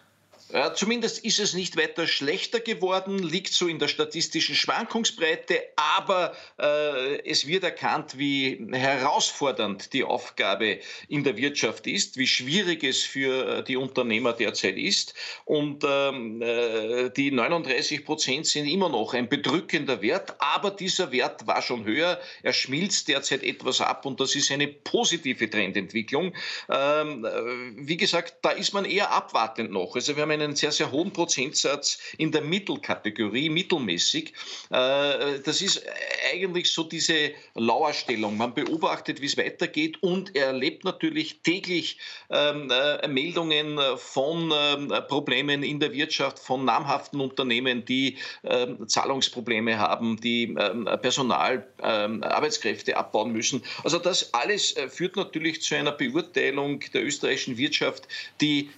Äh, 0.54 0.74
zumindest 0.74 1.24
ist 1.24 1.40
es 1.40 1.54
nicht 1.54 1.78
weiter 1.78 2.08
schlechter 2.08 2.60
geworden, 2.60 3.20
liegt 3.20 3.54
so 3.54 3.68
in 3.68 3.80
der 3.80 3.88
statistischen 3.88 4.56
Schwankungsbreite, 4.56 5.62
aber 5.76 6.34
äh, 6.60 7.30
es 7.30 7.48
wird 7.48 7.64
erkannt, 7.64 8.18
wie 8.18 8.68
herausfordernd 8.72 9.94
die 9.94 10.04
Aufgabe 10.04 10.80
in 11.08 11.24
der 11.24 11.38
Wirtschaft 11.38 11.88
ist, 11.88 12.18
wie 12.18 12.28
schwierig 12.28 12.84
es 12.84 13.04
für 13.04 13.60
äh, 13.60 13.64
die 13.64 13.78
Unternehmer 13.78 14.34
derzeit 14.34 14.78
ist. 14.78 15.14
Und 15.46 15.86
ähm, 15.88 16.42
äh, 16.42 17.10
die 17.12 17.32
39 17.32 18.06
Prozent 18.06 18.46
sind 18.46 18.68
immer 18.68 18.90
noch 18.90 19.14
ein 19.14 19.30
bedrückender 19.30 20.02
Wert, 20.02 20.36
aber 20.40 20.72
dieser 20.72 21.12
Wert 21.12 21.48
war 21.48 21.62
schon 21.62 21.86
höher. 21.86 22.20
Er 22.44 22.54
schmilzt 22.54 23.08
derzeit 23.08 23.44
etwas 23.44 23.80
ab 23.80 24.06
und 24.06 24.20
das 24.20 24.36
ist 24.36 24.52
eine 24.52 24.68
positive 24.68 25.50
Trendentwicklung. 25.50 26.34
Ähm, 26.70 27.26
äh, 27.26 27.30
wie 27.76 27.98
gesagt, 27.98 28.36
da 28.42 28.52
ist 28.52 28.74
man 28.74 28.86
eher 28.86 29.12
abwartend 29.12 29.72
noch. 29.72 29.96
Also 29.96 30.16
wir 30.16 30.24
haben 30.24 30.41
einen 30.42 30.56
sehr, 30.56 30.72
sehr 30.72 30.92
hohen 30.92 31.12
Prozentsatz 31.12 32.00
in 32.18 32.32
der 32.32 32.42
Mittelkategorie, 32.42 33.50
mittelmäßig. 33.50 34.34
Äh, 34.70 35.40
das 35.44 35.62
ist 35.62 35.84
eigentlich 36.32 36.72
so 36.72 36.84
diese 36.84 37.32
Lauerstellung. 37.56 38.38
Man 38.38 38.54
beobachtet, 38.54 39.22
wie 39.22 39.26
es 39.26 39.38
weitergeht 39.38 40.02
und 40.02 40.36
erlebt 40.36 40.84
natürlich 40.84 41.42
täglich 41.42 41.98
ähm, 42.30 42.72
äh, 42.72 43.08
Meldungen 43.08 43.80
von 43.98 44.52
ähm, 44.54 44.94
Problemen 45.08 45.64
in 45.64 45.80
der 45.80 45.94
Wirtschaft, 45.94 46.40
von 46.40 46.66
namhaften 46.66 47.20
Unternehmen, 47.20 47.86
die 47.86 48.18
ähm, 48.44 48.88
Zahlungsprobleme 48.88 49.78
haben, 49.78 50.20
die 50.20 50.56
Personal, 51.02 51.68
Arbeitskräfte 51.78 52.96
abbauen 52.98 53.32
müssen. 53.32 53.64
Also 53.84 54.00
das 54.00 54.34
alles 54.34 54.76
äh, 54.76 54.90
führt 54.90 55.16
natürlich 55.16 55.62
zu 55.62 55.76
einer 55.76 55.92
Beurteilung 55.92 56.82
der 56.94 57.04
österreichischen 57.04 57.58
Wirtschaft, 57.58 58.08
die 58.40 58.70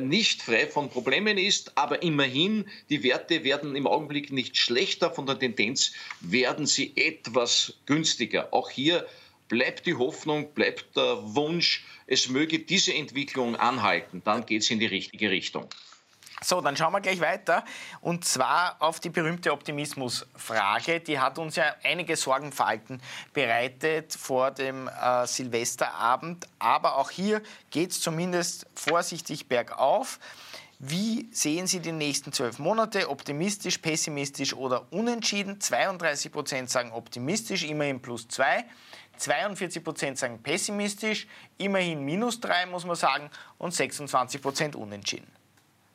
nicht 0.00 0.42
frei 0.42 0.66
von 0.66 0.90
Problemen 0.92 1.38
ist. 1.38 1.76
Aber 1.76 2.02
immerhin, 2.02 2.66
die 2.88 3.02
Werte 3.02 3.44
werden 3.44 3.74
im 3.76 3.86
Augenblick 3.86 4.32
nicht 4.32 4.56
schlechter. 4.56 5.10
Von 5.10 5.26
der 5.26 5.38
Tendenz 5.38 5.92
werden 6.20 6.66
sie 6.66 6.92
etwas 6.96 7.74
günstiger. 7.86 8.52
Auch 8.52 8.70
hier 8.70 9.06
bleibt 9.48 9.86
die 9.86 9.94
Hoffnung, 9.94 10.54
bleibt 10.54 10.96
der 10.96 11.18
Wunsch, 11.34 11.84
es 12.06 12.28
möge 12.28 12.58
diese 12.58 12.94
Entwicklung 12.94 13.56
anhalten. 13.56 14.22
Dann 14.24 14.46
geht 14.46 14.62
es 14.62 14.70
in 14.70 14.78
die 14.78 14.86
richtige 14.86 15.30
Richtung. 15.30 15.68
So, 16.44 16.60
dann 16.60 16.76
schauen 16.76 16.92
wir 16.92 17.00
gleich 17.00 17.20
weiter. 17.20 17.64
Und 18.00 18.24
zwar 18.24 18.76
auf 18.80 18.98
die 18.98 19.10
berühmte 19.10 19.52
Optimismusfrage. 19.52 21.00
Die 21.00 21.20
hat 21.20 21.38
uns 21.38 21.54
ja 21.56 21.76
einige 21.84 22.16
Sorgenfalten 22.16 23.00
bereitet 23.32 24.12
vor 24.12 24.50
dem 24.50 24.88
äh, 24.88 25.26
Silvesterabend. 25.26 26.48
Aber 26.58 26.96
auch 26.96 27.10
hier 27.10 27.42
geht 27.70 27.92
es 27.92 28.00
zumindest 28.00 28.66
vorsichtig 28.74 29.46
bergauf. 29.46 30.18
Wie 30.84 31.28
sehen 31.30 31.68
Sie 31.68 31.78
die 31.78 31.92
nächsten 31.92 32.32
zwölf 32.32 32.58
Monate? 32.58 33.08
Optimistisch, 33.08 33.78
pessimistisch 33.78 34.52
oder 34.52 34.92
unentschieden? 34.92 35.60
32 35.60 36.32
Prozent 36.32 36.70
sagen 36.70 36.90
optimistisch, 36.90 37.62
immerhin 37.62 38.02
plus 38.02 38.26
zwei. 38.26 38.64
42 39.16 39.84
Prozent 39.84 40.18
sagen 40.18 40.42
pessimistisch, 40.42 41.28
immerhin 41.56 42.04
minus 42.04 42.40
drei, 42.40 42.66
muss 42.66 42.84
man 42.84 42.96
sagen. 42.96 43.30
Und 43.58 43.72
26 43.72 44.42
Prozent 44.42 44.74
unentschieden. 44.74 45.30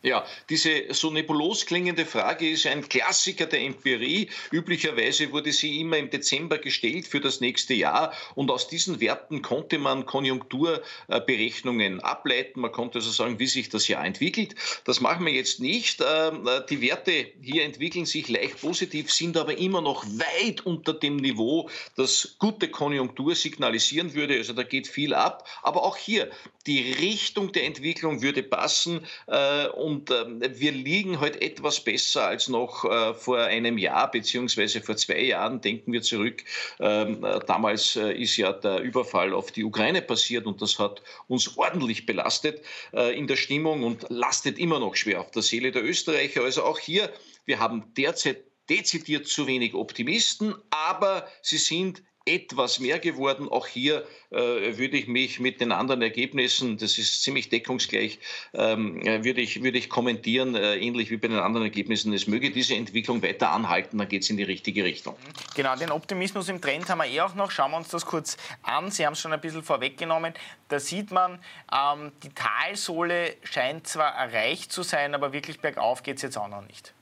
Ja, 0.07 0.25
diese 0.49 0.93
so 0.93 1.11
nebulos 1.11 1.65
klingende 1.65 2.05
Frage 2.05 2.49
ist 2.49 2.65
ein 2.65 2.87
Klassiker 2.87 3.45
der 3.45 3.59
Empirie. 3.59 4.29
Üblicherweise 4.51 5.33
wurde 5.33 5.51
sie 5.51 5.81
immer 5.81 5.97
im 5.97 6.09
Dezember 6.09 6.59
gestellt 6.59 7.05
für 7.07 7.19
das 7.19 7.41
nächste 7.41 7.73
Jahr 7.73 8.13
und 8.33 8.49
aus 8.49 8.69
diesen 8.69 9.01
Werten 9.01 9.41
konnte 9.41 9.77
man 9.77 10.05
Konjunkturberechnungen 10.05 11.99
ableiten. 11.99 12.61
Man 12.61 12.71
konnte 12.71 12.99
also 12.99 13.11
sagen, 13.11 13.37
wie 13.39 13.47
sich 13.47 13.67
das 13.67 13.89
Jahr 13.89 14.05
entwickelt. 14.05 14.55
Das 14.85 15.01
machen 15.01 15.25
wir 15.25 15.33
jetzt 15.33 15.59
nicht. 15.59 16.01
Ähm, 16.01 16.47
die 16.69 16.79
Werte 16.79 17.27
hier 17.41 17.65
entwickeln 17.65 18.05
sich 18.05 18.29
leicht 18.29 18.61
positiv, 18.61 19.11
sind 19.11 19.35
aber 19.35 19.57
immer 19.57 19.81
noch 19.81 20.05
weit 20.05 20.65
unter 20.65 20.93
dem 20.93 21.17
Niveau, 21.17 21.69
das 21.97 22.37
gute 22.39 22.69
Konjunktur 22.69 23.35
signalisieren 23.35 24.13
würde. 24.13 24.37
Also 24.37 24.53
da 24.53 24.63
geht 24.63 24.87
viel 24.87 25.13
ab. 25.13 25.45
Aber 25.63 25.83
auch 25.83 25.97
hier, 25.97 26.31
die 26.67 26.91
Richtung 26.91 27.51
der 27.53 27.63
Entwicklung 27.63 28.21
würde 28.21 28.43
passen. 28.43 29.05
Äh, 29.27 29.67
und 29.69 30.11
ähm, 30.11 30.41
wir 30.41 30.71
liegen 30.71 31.19
heute 31.19 31.41
etwas 31.41 31.79
besser 31.79 32.27
als 32.27 32.49
noch 32.49 32.83
äh, 32.83 33.13
vor 33.13 33.39
einem 33.39 33.77
Jahr 33.77 34.11
beziehungsweise 34.11 34.81
vor 34.81 34.97
zwei 34.97 35.21
Jahren. 35.21 35.61
Denken 35.61 35.93
wir 35.93 36.01
zurück. 36.01 36.43
Ähm, 36.79 37.23
äh, 37.23 37.39
damals 37.47 37.95
äh, 37.95 38.11
ist 38.11 38.35
ja 38.37 38.51
der 38.51 38.81
Überfall 38.81 39.33
auf 39.33 39.51
die 39.51 39.63
Ukraine 39.63 40.01
passiert 40.01 40.45
und 40.45 40.61
das 40.61 40.77
hat 40.77 41.01
uns 41.27 41.57
ordentlich 41.57 42.05
belastet 42.05 42.61
in 42.91 43.27
der 43.27 43.35
Stimmung 43.35 43.83
und 43.83 44.05
lastet 44.09 44.59
immer 44.59 44.79
noch 44.79 44.95
schwer 44.95 45.21
auf 45.21 45.31
der 45.31 45.41
Seele 45.41 45.71
der 45.71 45.83
Österreicher. 45.83 46.43
Also 46.43 46.63
auch 46.63 46.79
hier, 46.79 47.11
wir 47.45 47.59
haben 47.59 47.93
derzeit 47.95 48.43
dezidiert 48.69 49.27
zu 49.27 49.47
wenig 49.47 49.73
Optimisten, 49.73 50.55
aber 50.69 51.27
sie 51.41 51.57
sind 51.57 52.03
etwas 52.27 52.79
mehr 52.79 52.99
geworden. 52.99 53.47
Auch 53.49 53.67
hier 53.67 54.05
äh, 54.29 54.35
würde 54.77 54.97
ich 54.97 55.07
mich 55.07 55.39
mit 55.39 55.61
den 55.61 55.71
anderen 55.71 56.01
Ergebnissen, 56.01 56.77
das 56.77 56.97
ist 56.97 57.23
ziemlich 57.23 57.49
deckungsgleich, 57.49 58.19
ähm, 58.53 59.01
äh, 59.01 59.23
würde, 59.23 59.41
ich, 59.41 59.63
würde 59.63 59.77
ich 59.77 59.89
kommentieren, 59.89 60.55
äh, 60.55 60.75
ähnlich 60.75 61.09
wie 61.09 61.17
bei 61.17 61.27
den 61.27 61.39
anderen 61.39 61.65
Ergebnissen. 61.65 62.13
Es 62.13 62.27
möge 62.27 62.51
diese 62.51 62.75
Entwicklung 62.75 63.23
weiter 63.23 63.51
anhalten, 63.51 63.97
dann 63.97 64.07
geht 64.07 64.23
es 64.23 64.29
in 64.29 64.37
die 64.37 64.43
richtige 64.43 64.83
Richtung. 64.83 65.15
Genau, 65.55 65.75
den 65.75 65.91
Optimismus 65.91 66.49
im 66.49 66.61
Trend 66.61 66.89
haben 66.89 66.99
wir 66.99 67.05
eh 67.05 67.21
auch 67.21 67.35
noch. 67.35 67.51
Schauen 67.51 67.71
wir 67.71 67.77
uns 67.77 67.87
das 67.89 68.05
kurz 68.05 68.37
an. 68.63 68.91
Sie 68.91 69.05
haben 69.05 69.13
es 69.13 69.19
schon 69.19 69.33
ein 69.33 69.41
bisschen 69.41 69.63
vorweggenommen. 69.63 70.33
Da 70.67 70.79
sieht 70.79 71.11
man, 71.11 71.39
ähm, 71.71 72.11
die 72.23 72.29
Talsohle 72.29 73.35
scheint 73.43 73.87
zwar 73.87 74.13
erreicht 74.13 74.71
zu 74.71 74.83
sein, 74.83 75.15
aber 75.15 75.31
wirklich 75.31 75.59
bergauf 75.59 76.03
geht 76.03 76.17
es 76.17 76.23
jetzt 76.23 76.37
auch 76.37 76.49
noch 76.49 76.65
nicht. 76.65 76.93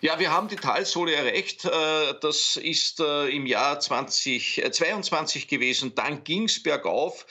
Ja, 0.00 0.18
wir 0.18 0.30
haben 0.30 0.48
die 0.48 0.56
Talsohle 0.56 1.14
erreicht. 1.14 1.64
Äh, 1.64 2.14
das 2.20 2.56
ist 2.56 3.00
äh, 3.00 3.28
im 3.28 3.46
Jahr 3.46 3.80
2022 3.80 5.44
äh, 5.44 5.46
gewesen. 5.46 5.94
Dann 5.94 6.24
ging 6.24 6.44
es 6.44 6.62
bergauf. 6.62 7.26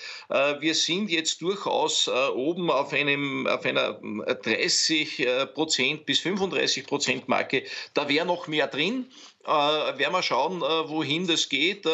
Wir 0.59 0.75
sind 0.75 1.09
jetzt 1.09 1.41
durchaus 1.41 2.07
oben 2.07 2.69
auf, 2.69 2.91
einem, 2.91 3.47
auf 3.47 3.65
einer 3.65 3.93
30 3.93 5.25
Prozent 5.53 6.05
bis 6.05 6.19
35 6.19 6.85
Prozent 6.85 7.27
Marke. 7.29 7.63
Da 7.93 8.09
wäre 8.09 8.25
noch 8.25 8.47
mehr 8.47 8.67
drin 8.67 9.09
äh, 9.47 9.97
werden 9.97 10.11
wir 10.11 10.23
schauen, 10.23 10.61
äh, 10.61 10.89
wohin 10.89 11.25
das 11.25 11.47
geht. 11.47 11.85
Äh, 11.85 11.89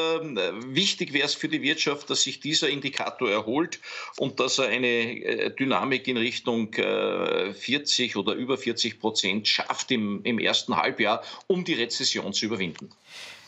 wichtig 0.74 1.14
wäre 1.14 1.26
es 1.26 1.36
für 1.36 1.48
die 1.48 1.62
Wirtschaft, 1.62 2.10
dass 2.10 2.24
sich 2.24 2.40
dieser 2.40 2.70
Indikator 2.70 3.30
erholt 3.30 3.80
und 4.18 4.40
dass 4.40 4.58
er 4.58 4.70
eine 4.70 4.88
äh, 4.88 5.52
Dynamik 5.52 6.08
in 6.08 6.18
Richtung 6.18 6.74
40 6.74 8.16
äh, 8.16 8.18
oder 8.18 8.34
über 8.34 8.58
40 8.58 9.00
Prozent 9.00 9.48
schafft 9.48 9.92
im, 9.92 10.22
im 10.24 10.40
ersten 10.40 10.76
Halbjahr, 10.76 11.24
um 11.48 11.64
die 11.64 11.74
Rezession 11.74 12.34
zu 12.34 12.46
überwinden. 12.46 12.90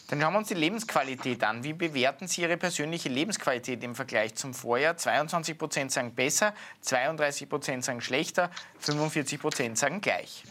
Dann 0.07 0.21
schauen 0.21 0.33
wir 0.33 0.37
uns 0.37 0.49
die 0.49 0.53
Lebensqualität 0.53 1.43
an. 1.43 1.63
Wie 1.63 1.73
bewerten 1.73 2.27
Sie 2.27 2.41
Ihre 2.41 2.57
persönliche 2.57 3.09
Lebensqualität 3.09 3.83
im 3.83 3.95
Vergleich 3.95 4.35
zum 4.35 4.53
Vorjahr? 4.53 4.95
22 4.97 5.57
Prozent 5.57 5.91
sagen 5.91 6.13
besser, 6.13 6.53
32 6.81 7.49
Prozent 7.49 7.83
sagen 7.83 8.01
schlechter, 8.01 8.51
45 8.79 9.39
Prozent 9.39 9.79
sagen 9.79 10.01
gleich. 10.01 10.43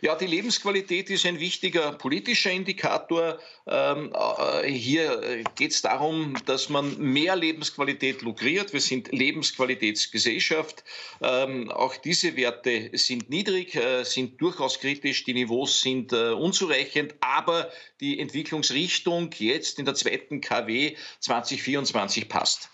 Ja, 0.00 0.14
die 0.14 0.26
Lebensqualität 0.26 1.10
ist 1.10 1.26
ein 1.26 1.40
wichtiger 1.40 1.92
politischer 1.92 2.50
Indikator. 2.50 3.38
Ähm, 3.66 4.12
äh, 4.12 4.70
hier 4.70 5.44
geht 5.54 5.72
es 5.72 5.82
darum, 5.82 6.34
dass 6.46 6.68
man 6.68 6.98
mehr 6.98 7.36
Lebensqualität 7.36 8.22
lukriert. 8.22 8.72
Wir 8.72 8.80
sind 8.80 9.12
Lebensqualitätsgesellschaft. 9.12 10.84
Ähm, 11.22 11.70
auch 11.70 11.96
diese 11.96 12.36
Werte 12.36 12.90
sind 12.94 13.30
niedrig, 13.30 13.74
äh, 13.74 14.04
sind 14.04 14.40
durchaus 14.40 14.80
kritisch. 14.80 15.24
Die 15.24 15.34
Niveaus 15.34 15.80
sind 15.80 16.12
äh, 16.12 16.30
unzureichend, 16.30 17.14
aber 17.20 17.70
die 18.00 18.18
Entwicklungsrichtung 18.18 19.30
jetzt 19.38 19.78
in 19.78 19.84
der 19.84 19.94
zweiten 19.94 20.40
KW 20.40 20.96
2024 21.20 22.28
passt. 22.28 22.68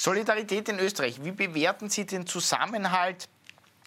Solidarität 0.00 0.68
in 0.70 0.78
Österreich. 0.78 1.22
Wie 1.22 1.32
bewerten 1.32 1.90
Sie 1.90 2.06
den 2.06 2.26
Zusammenhalt 2.26 3.28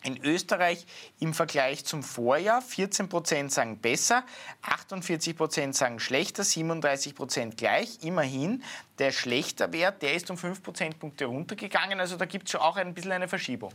in 0.04 0.24
Österreich 0.24 0.86
im 1.20 1.34
Vergleich 1.34 1.86
zum 1.86 2.04
Vorjahr 2.04 2.62
14 2.62 3.10
Prozent 3.10 3.52
sagen 3.52 3.80
besser, 3.80 4.26
48 4.62 5.36
Prozent 5.36 5.76
sagen 5.76 6.00
schlechter, 6.00 6.44
37 6.44 7.16
Prozent 7.16 7.58
gleich. 7.58 8.00
Immerhin, 8.04 8.64
der 9.00 9.12
schlechter 9.12 9.72
Wert, 9.74 10.02
der 10.02 10.14
ist 10.14 10.30
um 10.30 10.38
5 10.38 10.62
Prozentpunkte 10.62 11.26
runtergegangen. 11.26 12.00
Also 12.00 12.18
da 12.18 12.26
gibt 12.26 12.46
es 12.46 12.52
schon 12.52 12.62
auch 12.62 12.78
ein 12.78 12.94
bisschen 12.94 13.12
eine 13.12 13.28
Verschiebung. 13.28 13.74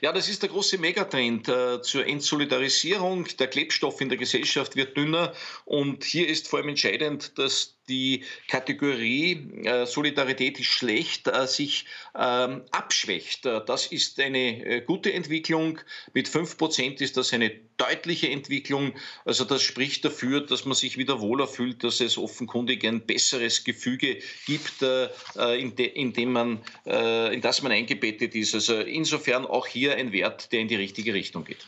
Ja, 0.00 0.12
das 0.12 0.28
ist 0.28 0.42
der 0.42 0.48
große 0.48 0.78
Megatrend 0.78 1.48
äh, 1.48 1.82
zur 1.82 2.06
Entsolidarisierung. 2.06 3.26
Der 3.38 3.48
Klebstoff 3.48 4.00
in 4.00 4.08
der 4.08 4.16
Gesellschaft 4.16 4.74
wird 4.74 4.96
dünner 4.96 5.34
und 5.66 6.04
hier 6.04 6.26
ist 6.26 6.48
vor 6.48 6.58
allem 6.58 6.70
entscheidend, 6.70 7.38
dass 7.38 7.76
die 7.90 8.24
Kategorie 8.48 9.64
äh, 9.64 9.84
Solidarität 9.84 10.58
ist 10.58 10.68
schlecht 10.68 11.26
äh, 11.26 11.46
sich 11.46 11.84
ähm, 12.14 12.62
abschwächt. 12.70 13.44
Äh, 13.44 13.60
das 13.66 13.86
ist 13.86 14.18
eine 14.20 14.64
äh, 14.64 14.80
gute 14.80 15.12
Entwicklung. 15.12 15.78
Mit 16.14 16.28
5% 16.28 17.02
ist 17.02 17.16
das 17.16 17.32
eine 17.32 17.50
deutliche 17.76 18.30
Entwicklung. 18.30 18.94
Also 19.24 19.44
das 19.44 19.62
spricht 19.62 20.04
dafür, 20.04 20.40
dass 20.40 20.64
man 20.64 20.74
sich 20.74 20.96
wieder 20.96 21.20
wohler 21.20 21.48
fühlt, 21.48 21.82
dass 21.82 22.00
es 22.00 22.16
offenkundig 22.16 22.84
ein 22.86 23.00
besseres 23.06 23.64
Gefüge 23.64 24.18
gibt, 24.46 24.82
äh, 24.82 25.08
in, 25.58 25.74
de, 25.74 25.86
in, 25.86 26.12
dem 26.12 26.32
man, 26.32 26.60
in 26.84 27.40
das 27.40 27.62
man 27.62 27.72
eingebettet 27.72 28.34
ist. 28.34 28.54
Also 28.54 28.78
insofern 28.80 29.46
auch 29.46 29.66
hier 29.66 29.96
ein 29.96 30.12
Wert, 30.12 30.52
der 30.52 30.60
in 30.60 30.68
die 30.68 30.76
richtige 30.76 31.14
Richtung 31.14 31.44
geht. 31.44 31.66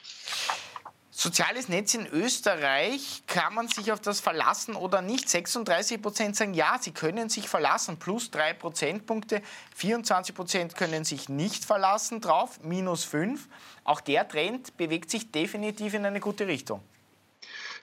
Soziales 1.22 1.68
Netz 1.68 1.94
in 1.94 2.08
Österreich, 2.08 3.22
kann 3.28 3.54
man 3.54 3.68
sich 3.68 3.92
auf 3.92 4.00
das 4.00 4.18
verlassen 4.18 4.74
oder 4.74 5.02
nicht? 5.02 5.28
36 5.28 6.02
Prozent 6.02 6.34
sagen 6.34 6.52
ja, 6.52 6.78
sie 6.80 6.90
können 6.90 7.28
sich 7.28 7.48
verlassen, 7.48 7.96
plus 7.96 8.32
drei 8.32 8.52
Prozentpunkte. 8.54 9.40
24 9.76 10.34
Prozent 10.34 10.74
können 10.74 11.04
sich 11.04 11.28
nicht 11.28 11.64
verlassen 11.64 12.20
drauf, 12.20 12.58
minus 12.64 13.04
fünf. 13.04 13.46
Auch 13.84 14.00
der 14.00 14.26
Trend 14.26 14.76
bewegt 14.76 15.12
sich 15.12 15.30
definitiv 15.30 15.94
in 15.94 16.04
eine 16.04 16.18
gute 16.18 16.48
Richtung. 16.48 16.82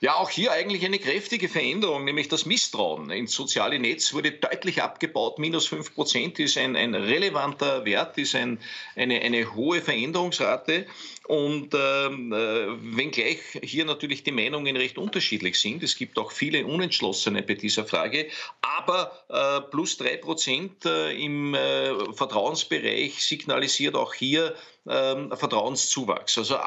Ja, 0.02 0.16
auch 0.16 0.30
hier 0.30 0.54
eigentlich 0.54 0.86
eine 0.86 0.98
kräftige 0.98 1.50
Veränderung, 1.50 2.06
nämlich 2.06 2.30
das 2.30 2.46
Misstrauen 2.46 3.10
ins 3.10 3.34
soziale 3.34 3.80
Netz 3.80 4.14
wurde 4.14 4.32
deutlich 4.32 4.82
abgebaut. 4.82 5.40
Minus 5.40 5.68
5 5.68 5.94
Prozent 5.94 6.40
ist 6.40 6.58
ein, 6.58 6.78
ein 6.78 6.96
relevanter 6.96 7.84
Wert, 7.84 8.18
ist 8.18 8.34
ein, 8.34 8.60
eine, 8.96 9.20
eine 9.22 9.54
hohe 9.54 9.82
Veränderungsrate. 9.82 10.86
Und 11.28 11.74
ähm, 11.74 12.32
äh, 12.32 12.96
wenngleich 12.96 13.40
hier 13.62 13.84
natürlich 13.84 14.24
die 14.24 14.32
Meinungen 14.32 14.78
recht 14.78 14.98
unterschiedlich 14.98 15.60
sind, 15.60 15.84
es 15.84 15.98
gibt 15.98 16.18
auch 16.18 16.32
viele 16.32 16.66
Unentschlossene 16.66 17.44
bei 17.44 17.56
dieser 17.56 17.86
Frage, 17.86 18.30
aber 18.62 19.12
äh, 19.28 19.70
plus 19.70 19.98
3 19.98 20.18
Prozent 20.18 20.86
äh, 20.86 21.12
im 21.12 21.54
äh, 21.54 22.14
Vertrauensbereich 22.14 23.22
signalisiert 23.22 23.96
auch 23.96 24.14
hier 24.14 24.56
ähm, 24.88 25.30
Vertrauenszuwachs. 25.36 26.38
Also 26.38 26.58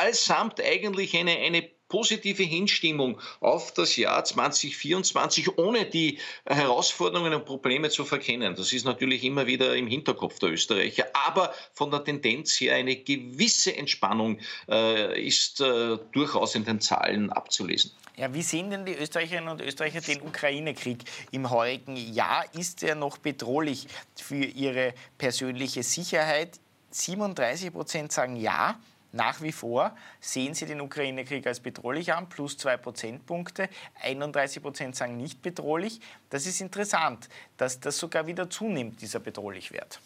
allesamt 0.00 0.60
eigentlich 0.60 1.16
eine, 1.16 1.38
eine 1.38 1.79
positive 1.90 2.42
Hinstimmung 2.42 3.20
auf 3.40 3.74
das 3.74 3.96
Jahr 3.96 4.24
2024, 4.24 5.58
ohne 5.58 5.84
die 5.84 6.18
Herausforderungen 6.46 7.34
und 7.34 7.44
Probleme 7.44 7.90
zu 7.90 8.06
verkennen. 8.06 8.54
Das 8.54 8.72
ist 8.72 8.86
natürlich 8.86 9.24
immer 9.24 9.46
wieder 9.46 9.76
im 9.76 9.86
Hinterkopf 9.86 10.38
der 10.38 10.52
Österreicher. 10.52 11.04
Aber 11.12 11.52
von 11.74 11.90
der 11.90 12.02
Tendenz 12.02 12.58
her 12.58 12.76
eine 12.76 12.96
gewisse 12.96 13.76
Entspannung 13.76 14.38
äh, 14.68 15.22
ist 15.22 15.60
äh, 15.60 15.98
durchaus 16.12 16.54
in 16.54 16.64
den 16.64 16.80
Zahlen 16.80 17.30
abzulesen. 17.30 17.90
Ja, 18.16 18.32
wie 18.34 18.42
sehen 18.42 18.70
denn 18.70 18.84
die 18.84 18.94
Österreicherinnen 18.94 19.48
und 19.48 19.60
Österreicher 19.60 20.00
den 20.00 20.22
Ukraine-Krieg 20.22 21.04
im 21.32 21.50
heurigen 21.50 21.96
Jahr? 21.96 22.44
Ist 22.54 22.82
er 22.82 22.94
noch 22.94 23.18
bedrohlich 23.18 23.86
für 24.14 24.44
ihre 24.44 24.94
persönliche 25.18 25.82
Sicherheit? 25.82 26.60
37 26.90 27.72
Prozent 27.72 28.12
sagen 28.12 28.36
ja. 28.36 28.78
Nach 29.12 29.42
wie 29.42 29.52
vor 29.52 29.96
sehen 30.20 30.54
Sie 30.54 30.66
den 30.66 30.80
Ukraine-Krieg 30.80 31.46
als 31.46 31.60
bedrohlich 31.60 32.12
an, 32.12 32.28
plus 32.28 32.56
zwei 32.56 32.76
Prozentpunkte. 32.76 33.68
31 34.02 34.62
Prozent 34.62 34.96
sagen 34.96 35.16
nicht 35.16 35.42
bedrohlich. 35.42 36.00
Das 36.28 36.46
ist 36.46 36.60
interessant, 36.60 37.28
dass 37.56 37.80
das 37.80 37.98
sogar 37.98 38.26
wieder 38.26 38.48
zunimmt, 38.48 39.00
dieser 39.00 39.20
Bedrohlichwert. 39.20 40.00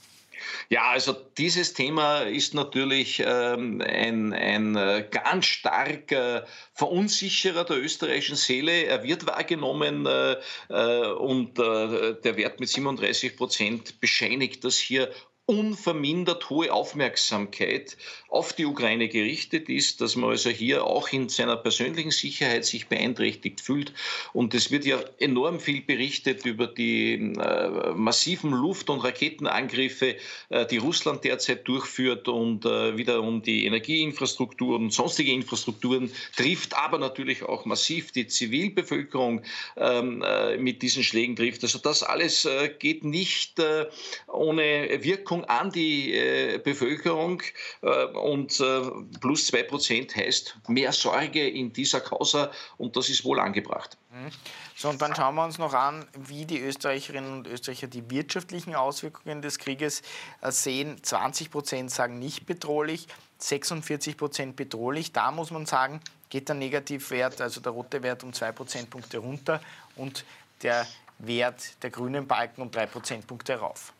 Ja, 0.68 0.90
also 0.90 1.12
dieses 1.12 1.74
Thema 1.74 2.22
ist 2.22 2.54
natürlich 2.54 3.22
ähm, 3.24 3.80
ein, 3.80 4.32
ein 4.32 4.76
äh, 4.76 5.06
ganz 5.10 5.46
starker 5.46 6.46
Verunsicherer 6.72 7.64
der 7.64 7.78
österreichischen 7.78 8.36
Seele. 8.36 8.84
Er 8.84 9.02
wird 9.02 9.26
wahrgenommen 9.26 10.06
äh, 10.06 10.36
äh 10.68 11.12
und 11.12 11.58
äh, 11.58 12.20
der 12.20 12.36
Wert 12.36 12.60
mit 12.60 12.68
37 12.68 13.36
Prozent 13.36 14.00
bescheinigt, 14.00 14.64
dass 14.64 14.78
hier 14.78 15.10
unvermindert 15.46 16.48
hohe 16.48 16.72
Aufmerksamkeit 16.72 17.98
auf 18.28 18.54
die 18.54 18.64
Ukraine 18.64 19.08
gerichtet 19.08 19.68
ist, 19.68 20.00
dass 20.00 20.16
man 20.16 20.30
also 20.30 20.48
hier 20.48 20.84
auch 20.84 21.12
in 21.12 21.28
seiner 21.28 21.56
persönlichen 21.56 22.10
Sicherheit 22.10 22.64
sich 22.64 22.88
beeinträchtigt 22.88 23.60
fühlt. 23.60 23.92
Und 24.32 24.54
es 24.54 24.70
wird 24.70 24.86
ja 24.86 24.98
enorm 25.18 25.60
viel 25.60 25.82
berichtet 25.82 26.46
über 26.46 26.66
die 26.66 27.14
äh, 27.14 27.92
massiven 27.94 28.52
Luft- 28.52 28.88
und 28.88 29.00
Raketenangriffe, 29.00 30.16
äh, 30.48 30.66
die 30.66 30.78
Russland 30.78 31.24
derzeit 31.24 31.68
durchführt 31.68 32.26
und 32.26 32.64
äh, 32.64 32.96
wiederum 32.96 33.42
die 33.42 33.66
Energieinfrastruktur 33.66 34.76
und 34.76 34.92
sonstige 34.92 35.32
Infrastrukturen 35.32 36.10
trifft, 36.36 36.74
aber 36.74 36.98
natürlich 36.98 37.42
auch 37.42 37.66
massiv 37.66 38.12
die 38.12 38.26
Zivilbevölkerung 38.26 39.42
ähm, 39.76 40.22
äh, 40.22 40.56
mit 40.56 40.80
diesen 40.80 41.04
Schlägen 41.04 41.36
trifft. 41.36 41.62
Also 41.62 41.78
das 41.78 42.02
alles 42.02 42.46
äh, 42.46 42.70
geht 42.78 43.04
nicht 43.04 43.58
äh, 43.58 43.86
ohne 44.26 45.02
Wirkung 45.02 45.33
Wirkung 45.34 45.44
an 45.48 45.70
die 45.70 46.14
äh, 46.14 46.58
Bevölkerung 46.58 47.42
äh, 47.82 48.04
und 48.04 48.60
äh, 48.60 48.82
plus 49.20 49.52
2% 49.52 50.14
heißt 50.14 50.56
mehr 50.68 50.92
Sorge 50.92 51.48
in 51.48 51.72
dieser 51.72 52.00
Causa 52.00 52.50
und 52.78 52.96
das 52.96 53.08
ist 53.08 53.24
wohl 53.24 53.40
angebracht. 53.40 53.96
Mhm. 54.10 54.30
So, 54.76 54.88
und 54.88 55.00
dann 55.02 55.14
schauen 55.14 55.34
wir 55.34 55.44
uns 55.44 55.58
noch 55.58 55.74
an, 55.74 56.06
wie 56.16 56.44
die 56.44 56.60
Österreicherinnen 56.60 57.32
und 57.32 57.46
Österreicher 57.46 57.86
die 57.86 58.08
wirtschaftlichen 58.10 58.74
Auswirkungen 58.74 59.42
des 59.42 59.58
Krieges 59.58 60.02
äh, 60.40 60.50
sehen. 60.50 61.02
20 61.02 61.50
Prozent 61.50 61.90
sagen 61.90 62.18
nicht 62.18 62.46
bedrohlich, 62.46 63.06
46 63.38 64.16
Prozent 64.16 64.56
bedrohlich. 64.56 65.12
Da 65.12 65.30
muss 65.30 65.50
man 65.50 65.66
sagen, 65.66 66.00
geht 66.28 66.48
der 66.48 66.56
Negativwert, 66.56 67.40
also 67.40 67.60
der 67.60 67.72
rote 67.72 68.02
Wert, 68.02 68.22
um 68.24 68.32
zwei 68.32 68.52
Prozentpunkte 68.52 69.18
runter 69.18 69.60
und 69.96 70.24
der 70.62 70.86
Wert 71.18 71.82
der 71.82 71.90
grünen 71.90 72.26
Balken 72.26 72.62
um 72.62 72.70
drei 72.70 72.86
Prozentpunkte 72.86 73.54
rauf. 73.56 73.92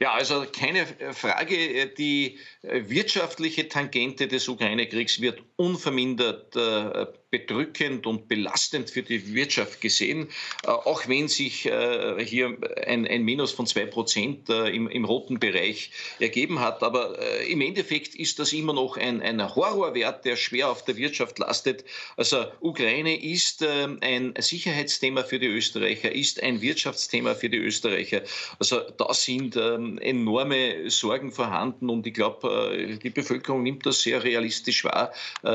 Ja, 0.00 0.12
also 0.12 0.46
keine 0.50 0.86
Frage, 1.12 1.88
die 1.88 2.38
wirtschaftliche 2.62 3.68
Tangente 3.68 4.28
des 4.28 4.48
Ukraine-Kriegs 4.48 5.20
wird 5.20 5.42
unvermindert 5.58 6.54
äh, 6.54 7.06
bedrückend 7.30 8.06
und 8.06 8.28
belastend 8.28 8.90
für 8.90 9.02
die 9.02 9.34
Wirtschaft 9.34 9.80
gesehen, 9.80 10.28
äh, 10.62 10.68
auch 10.68 11.08
wenn 11.08 11.26
sich 11.26 11.66
äh, 11.66 12.24
hier 12.24 12.56
ein, 12.86 13.24
Minus 13.24 13.50
von 13.52 13.66
zwei 13.66 13.84
Prozent 13.84 14.48
im, 14.48 15.04
roten 15.04 15.40
Bereich 15.40 15.90
ergeben 16.20 16.60
hat. 16.60 16.82
Aber 16.82 17.18
im 17.46 17.60
Endeffekt 17.60 18.14
ist 18.14 18.38
das 18.38 18.52
immer 18.52 18.72
noch 18.72 18.96
ein, 18.96 19.20
ein 19.20 19.54
Horrorwert, 19.54 20.24
der 20.24 20.36
schwer 20.36 20.70
auf 20.70 20.84
der 20.84 20.96
Wirtschaft 20.96 21.38
lastet. 21.38 21.84
Also 22.16 22.46
Ukraine 22.60 23.20
ist 23.20 23.62
ein 23.64 24.34
Sicherheitsthema 24.38 25.24
für 25.24 25.38
die 25.38 25.48
Österreicher, 25.48 26.12
ist 26.12 26.42
ein 26.42 26.60
Wirtschaftsthema 26.60 27.34
für 27.34 27.50
die 27.50 27.58
Österreicher. 27.58 28.22
Also 28.58 28.80
da 28.96 29.12
sind 29.12 29.56
ähm, 29.56 29.98
enorme 29.98 30.88
Sorgen 30.90 31.32
vorhanden 31.32 31.90
und 31.90 32.06
ich 32.06 32.14
glaube, 32.14 32.98
die 33.02 33.10
Bevölkerung 33.10 33.62
nimmt 33.62 33.84
das 33.84 34.02
sehr 34.02 34.22
realistisch 34.22 34.84
wahr, 34.84 35.12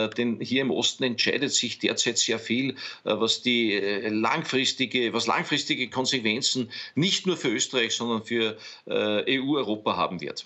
denn 0.10 0.40
hier 0.40 0.62
im 0.62 0.72
Osten 0.72 1.04
entscheidet 1.04 1.54
sich 1.54 1.80
derzeit 1.80 2.18
sehr 2.18 2.40
viel, 2.40 2.72
äh, 2.72 2.76
was 3.04 3.42
die 3.42 3.74
äh, 3.74 4.10
langfristige, 4.10 5.14
was 5.14 5.28
langfristige 5.28 5.90
Konsequenzen 5.90 6.72
nicht 6.96 7.26
nur 7.26 7.38
für 7.38 7.50
Österreich, 7.50 7.96
sondern 7.96 8.24
für 8.24 8.58
äh, 8.86 9.40
EU-Europa 9.40 9.96
haben 9.96 10.22
wird. 10.22 10.46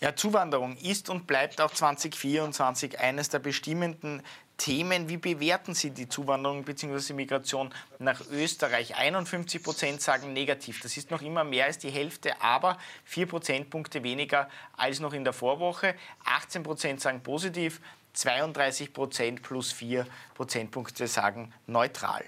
Ja, 0.00 0.14
Zuwanderung 0.14 0.76
ist 0.76 1.08
und 1.08 1.26
bleibt 1.26 1.60
auch 1.60 1.72
2024 1.72 2.98
eines 3.00 3.28
der 3.28 3.38
bestimmenden 3.38 4.22
Themen. 4.56 5.08
Wie 5.08 5.16
bewerten 5.16 5.72
Sie 5.74 5.90
die 5.90 6.08
Zuwanderung 6.08 6.64
bzw. 6.64 7.14
Migration 7.14 7.70
nach 8.00 8.20
Österreich? 8.30 8.96
51 8.96 9.62
Prozent 9.62 10.02
sagen 10.02 10.32
negativ. 10.32 10.80
Das 10.82 10.96
ist 10.96 11.10
noch 11.10 11.22
immer 11.22 11.44
mehr 11.44 11.66
als 11.66 11.78
die 11.78 11.90
Hälfte, 11.90 12.40
aber 12.42 12.76
vier 13.04 13.26
Prozentpunkte 13.26 14.02
weniger 14.02 14.48
als 14.76 14.98
noch 14.98 15.12
in 15.12 15.24
der 15.24 15.32
Vorwoche. 15.32 15.94
18 16.24 16.64
Prozent 16.64 17.00
sagen 17.00 17.22
positiv, 17.22 17.80
32 18.14 18.92
Prozent 18.92 19.42
plus 19.42 19.72
4 19.72 20.06
Prozentpunkte 20.34 21.06
sagen 21.06 21.52
neutral. 21.66 22.24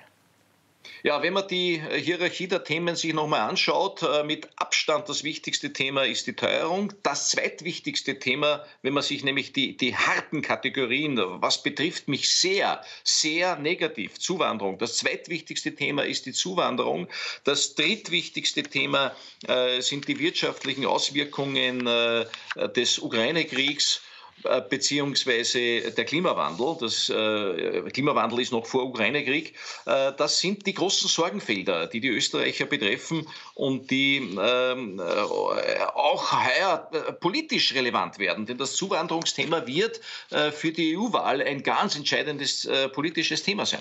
Ja, 1.03 1.23
wenn 1.23 1.33
man 1.33 1.49
die 1.49 1.77
äh, 1.77 2.01
Hierarchie 2.01 2.49
der 2.49 2.65
Themen 2.65 2.95
sich 2.95 3.15
nochmal 3.15 3.49
anschaut, 3.49 4.03
äh, 4.03 4.23
mit 4.23 4.49
Abstand 4.57 5.09
das 5.09 5.25
wichtigste 5.25 5.73
Thema 5.73 6.05
ist 6.05 6.27
die 6.27 6.35
Teuerung. 6.35 6.93
Das 7.03 7.31
zweitwichtigste 7.31 8.19
Thema, 8.19 8.65
wenn 8.83 8.93
man 8.93 9.03
sich 9.03 9.25
nämlich 9.25 9.53
die, 9.53 9.77
die 9.77 9.97
harten 9.97 10.43
Kategorien, 10.43 11.19
was 11.41 11.63
betrifft 11.63 12.09
mich 12.09 12.35
sehr, 12.35 12.83
sehr 13.03 13.57
negativ, 13.57 14.19
Zuwanderung. 14.19 14.79
Das 14.79 14.99
zweitwichtigste 14.99 15.75
Thema 15.75 16.05
ist 16.05 16.27
die 16.27 16.33
Zuwanderung. 16.33 17.09
Das 17.45 17.75
drittwichtigste 17.75 18.63
Thema 18.63 19.15
äh, 19.47 19.81
sind 19.81 20.07
die 20.09 20.19
wirtschaftlichen 20.19 20.85
Auswirkungen 20.85 21.87
äh, 21.87 22.27
des 22.75 22.99
Ukraine-Kriegs. 22.99 24.03
Äh, 24.45 24.63
beziehungsweise 24.69 25.91
der 25.93 26.05
Klimawandel, 26.05 26.77
das 26.81 27.09
äh, 27.11 27.83
Klimawandel 27.91 28.41
ist 28.41 28.53
noch 28.53 28.67
vor 28.67 28.85
Ukraine-Krieg, 28.85 29.55
äh, 29.87 30.13
das 30.17 30.41
sind 30.41 30.67
die 30.67 30.75
großen 30.75 31.09
Sorgenfelder, 31.09 31.87
die 31.87 32.01
die 32.01 32.09
Österreicher 32.09 32.67
betreffen 32.67 33.27
und 33.55 33.91
die 33.91 34.17
ähm, 34.17 34.99
äh, 34.99 35.83
auch 35.95 36.33
heuer 36.33 36.91
politisch 37.21 37.75
relevant 37.75 38.19
werden. 38.19 38.47
Denn 38.47 38.57
das 38.57 38.77
Zuwanderungsthema 38.77 39.67
wird 39.67 40.01
für 40.53 40.73
die 40.73 40.97
EU-Wahl 40.97 41.43
ein 41.43 41.63
ganz 41.63 41.97
entscheidendes 41.97 42.69
politisches 42.93 43.43
Thema 43.43 43.67
sein. 43.67 43.81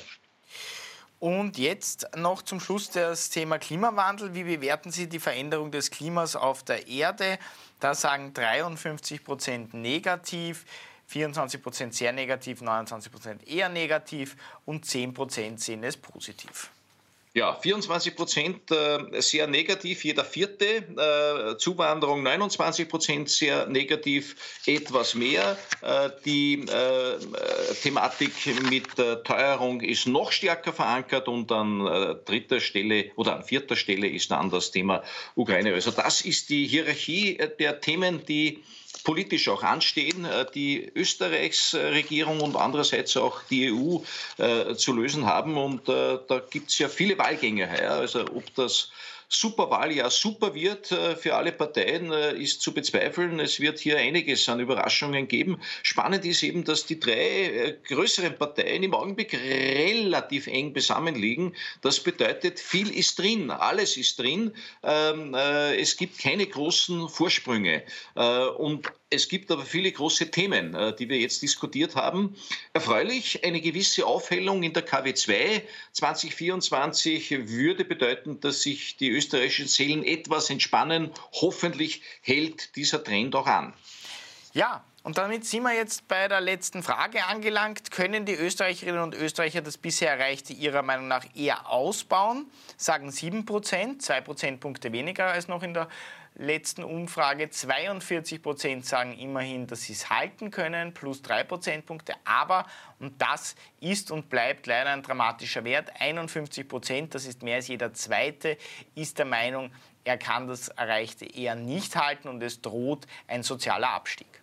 Und 1.20 1.58
jetzt 1.58 2.08
noch 2.16 2.42
zum 2.42 2.62
Schluss 2.62 2.90
das 2.92 3.30
Thema 3.30 3.60
Klimawandel. 3.60 4.34
Wie 4.34 4.44
bewerten 4.46 4.90
Sie 4.90 5.08
die 5.08 5.20
Veränderung 5.20 5.70
des 5.70 5.92
Klimas 5.92 6.38
auf 6.38 6.64
der 6.64 6.88
Erde? 6.88 7.38
Da 7.82 7.94
sagen 7.94 8.34
53 8.34 9.26
Prozent 9.26 9.74
negativ, 9.74 10.66
24 11.08 11.62
Prozent 11.62 11.94
sehr 11.94 12.14
negativ, 12.14 12.62
29 12.62 13.12
Prozent 13.12 13.48
eher 13.48 13.68
negativ 13.68 14.38
und 14.66 14.86
10 14.86 15.14
Prozent 15.14 15.60
sehen 15.60 15.84
es 15.84 15.98
positiv. 15.98 16.72
Ja, 17.36 17.54
24 17.54 18.16
Prozent 18.16 18.72
äh, 18.72 19.22
sehr 19.22 19.46
negativ, 19.46 20.04
jeder 20.04 20.26
vierte. 20.26 20.66
Äh, 20.66 21.58
Zuwanderung 21.58 22.24
29 22.24 22.90
Prozent 22.90 23.30
sehr 23.30 23.68
negativ, 23.68 24.60
etwas 24.66 25.14
mehr. 25.14 25.56
Äh, 25.82 26.10
die 26.26 26.66
Thematik 27.84 28.34
mit 28.70 28.96
Teuerung 28.96 29.82
ist 29.82 30.08
noch 30.08 30.32
stärker 30.32 30.74
verankert 30.74 31.28
und 31.28 31.52
an 31.52 31.80
dritter 32.26 32.60
Stelle 32.60 33.12
oder 33.16 33.36
an 33.36 33.44
vierter 33.44 33.76
Stelle 33.76 34.08
ist 34.08 34.32
dann 34.32 34.50
das 34.50 34.72
Thema 34.72 35.04
Ukraine. 35.36 35.74
Also 35.74 35.92
das 35.92 36.22
ist 36.22 36.50
die 36.50 36.68
Hierarchie 36.68 37.38
der 37.60 37.80
Themen, 37.80 38.26
die 38.26 38.64
politisch 39.04 39.48
auch 39.50 39.64
anstehen, 39.64 40.26
äh, 40.26 40.46
die 40.54 40.92
Österreichs 40.96 41.74
Regierung 41.74 42.42
und 42.42 42.56
andererseits 42.56 43.18
auch 43.18 43.42
die 43.50 43.72
EU 43.72 44.00
äh, 44.38 44.76
zu 44.76 44.94
lösen 44.94 45.26
haben. 45.26 45.58
Und 45.58 45.90
äh, 45.90 46.20
da 46.28 46.40
gibt 46.50 46.70
es 46.70 46.80
ja 46.80 46.90
viele 46.90 47.18
Wahlgänge. 47.18 47.70
Also 47.90 48.22
ob 48.22 48.54
das 48.56 48.92
Superwahljahr 49.32 50.10
super 50.10 50.56
wird 50.56 50.92
äh, 50.92 51.16
für 51.16 51.36
alle 51.36 51.52
Parteien, 51.52 52.12
äh, 52.12 52.36
ist 52.36 52.62
zu 52.62 52.74
bezweifeln. 52.74 53.40
Es 53.40 53.60
wird 53.60 53.78
hier 53.78 53.98
einiges 53.98 54.50
an 54.50 54.60
Überraschungen 54.60 55.28
geben. 55.28 55.62
Spannend 55.84 56.26
ist 56.26 56.42
eben, 56.42 56.64
dass 56.64 56.88
die 56.88 57.00
drei 57.00 57.14
äh, 57.14 57.78
größeren 57.88 58.36
Parteien 58.40 58.82
im 58.82 58.96
Augenblick 58.96 59.36
relativ 59.36 60.48
eng 60.48 60.74
zusammenliegen. 60.74 61.56
Das 61.82 62.00
bedeutet, 62.00 62.60
viel 62.60 62.90
ist 62.90 63.20
drin, 63.20 63.52
alles 63.52 63.98
ist 63.98 64.18
drin. 64.18 64.52
Ähm, 64.82 65.36
es 65.36 65.96
gibt 65.98 66.18
keine 66.20 66.46
großen 66.46 67.08
Vorsprünge. 67.08 67.84
Und 68.58 68.92
Es 69.12 69.28
gibt 69.28 69.50
aber 69.50 69.66
viele 69.66 69.92
große 69.92 70.30
Themen, 70.30 70.76
äh, 70.76 70.96
die 70.96 71.10
wir 71.10 71.18
jetzt 71.18 71.42
diskutiert 71.42 71.96
haben. 71.96 72.36
Erfreulich, 72.74 73.44
eine 73.44 73.60
gewisse 73.60 74.06
Aufhellung 74.06 74.62
in 74.62 74.74
der 74.74 74.86
KW2 74.86 75.64
2024 75.94 77.48
würde 77.50 77.86
bedeuten, 77.86 78.40
dass 78.40 78.62
sich 78.62 78.98
die 78.98 79.10
österreichischen 79.10 79.68
Seelen 79.68 80.04
etwas 80.04 80.52
entspannen. 80.52 81.12
Hoffentlich 81.34 82.04
hält 82.22 82.76
dieser 82.76 83.04
Trend 83.04 83.36
auch 83.36 83.48
an. 83.48 83.74
Ja, 84.54 84.84
und 85.02 85.18
damit 85.18 85.46
sind 85.46 85.64
wir 85.64 85.74
jetzt 85.74 86.08
bei 86.08 86.28
der 86.28 86.42
letzten 86.42 86.84
Frage 86.84 87.26
angelangt. 87.26 87.90
Können 87.90 88.26
die 88.26 88.36
Österreicherinnen 88.36 89.02
und 89.02 89.16
Österreicher 89.16 89.62
das 89.62 89.78
bisher 89.78 90.12
Erreichte 90.12 90.54
Ihrer 90.54 90.84
Meinung 90.84 91.08
nach 91.08 91.26
eher 91.36 91.68
ausbauen? 91.70 92.46
Sagen 92.78 93.10
7 93.10 93.46
Prozent, 93.46 94.02
2 94.02 94.22
Prozentpunkte 94.22 94.92
weniger 94.92 95.28
als 95.32 95.48
noch 95.48 95.64
in 95.64 95.74
der 95.74 95.88
letzten 96.40 96.84
Umfrage 96.84 97.50
42 97.50 98.42
Prozent 98.42 98.86
sagen 98.86 99.18
immerhin, 99.18 99.68
dass 99.68 99.84
sie 99.84 99.94
es 99.94 100.10
halten 100.10 100.52
können, 100.52 100.94
plus 100.94 101.22
3 101.22 101.44
Prozentpunkte. 101.44 102.14
Aber, 102.24 102.66
und 103.00 103.22
das 103.22 103.56
ist 103.80 104.10
und 104.10 104.30
bleibt 104.30 104.66
leider 104.66 104.90
ein 104.90 105.04
dramatischer 105.04 105.64
Wert, 105.64 105.92
51 106.00 106.68
Prozent, 106.68 107.14
das 107.14 107.26
ist 107.26 107.44
mehr 107.44 107.58
als 107.58 107.68
jeder 107.68 107.94
Zweite, 107.94 108.58
ist 108.96 109.20
der 109.20 109.26
Meinung, 109.26 109.72
er 110.06 110.18
kann 110.18 110.48
das 110.48 110.70
Erreichte 110.70 111.26
eher 111.26 111.56
nicht 111.56 111.96
halten 111.96 112.30
und 112.30 112.42
es 112.42 112.62
droht 112.62 113.06
ein 113.28 113.44
sozialer 113.44 113.90
Abstieg. 113.90 114.42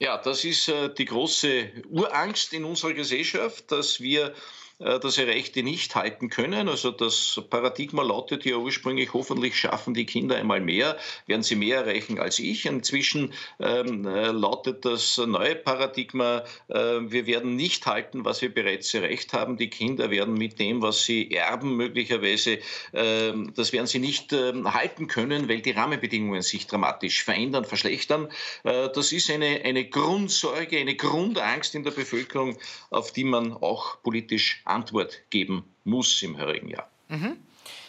Ja, 0.00 0.18
das 0.18 0.44
ist 0.44 0.68
äh, 0.68 0.92
die 0.92 1.04
große 1.04 1.70
Urangst 1.90 2.52
in 2.52 2.64
unserer 2.64 2.92
Gesellschaft, 2.92 3.70
dass 3.70 4.00
wir 4.00 4.34
äh, 4.78 4.98
das 4.98 5.18
Erreichte 5.18 5.62
nicht 5.62 5.94
halten 5.94 6.30
können. 6.30 6.68
Also 6.68 6.90
das 6.90 7.40
Paradigma 7.48 8.02
lautet 8.02 8.44
ja 8.44 8.56
ursprünglich, 8.56 9.12
hoffentlich 9.12 9.56
schaffen 9.56 9.94
die 9.94 10.06
Kinder 10.06 10.36
einmal 10.36 10.60
mehr, 10.60 10.98
werden 11.26 11.42
sie 11.42 11.56
mehr 11.56 11.80
erreichen 11.80 12.18
als 12.18 12.38
ich. 12.38 12.66
Inzwischen 12.66 13.32
ähm, 13.60 14.06
äh, 14.06 14.32
lautet 14.32 14.84
das 14.84 15.18
neue 15.18 15.54
Paradigma, 15.54 16.44
äh, 16.68 16.74
wir 16.74 17.26
werden 17.26 17.56
nicht 17.56 17.86
halten, 17.86 18.24
was 18.24 18.42
wir 18.42 18.52
bereits 18.52 18.92
erreicht 18.94 19.32
haben. 19.32 19.56
Die 19.56 19.70
Kinder 19.70 20.10
werden 20.10 20.34
mit 20.34 20.58
dem, 20.58 20.82
was 20.82 21.04
sie 21.04 21.30
erben, 21.30 21.76
möglicherweise, 21.76 22.58
äh, 22.92 23.32
das 23.54 23.72
werden 23.72 23.86
sie 23.86 24.00
nicht 24.00 24.32
ähm, 24.32 24.74
halten 24.74 25.06
können, 25.06 25.48
weil 25.48 25.60
die 25.60 25.70
Rahmenbedingungen 25.70 26.42
sich 26.42 26.66
dramatisch 26.66 27.22
verändern, 27.22 27.64
verschlechtern. 27.64 28.28
Äh, 28.64 28.88
das 28.94 29.12
ist 29.12 29.30
eine, 29.30 29.62
eine 29.64 29.84
Grundsorge, 29.84 30.78
eine 30.78 30.96
Grundangst 30.96 31.74
in 31.74 31.84
der 31.84 31.92
Bevölkerung, 31.92 32.56
auf 32.90 33.12
die 33.12 33.24
man 33.24 33.52
auch 33.52 34.02
politisch 34.02 34.62
Antwort 34.64 35.22
geben 35.30 35.64
muss 35.84 36.22
im 36.22 36.38
heurigen 36.38 36.68
Jahr. 36.68 36.90
Mhm. 37.08 37.36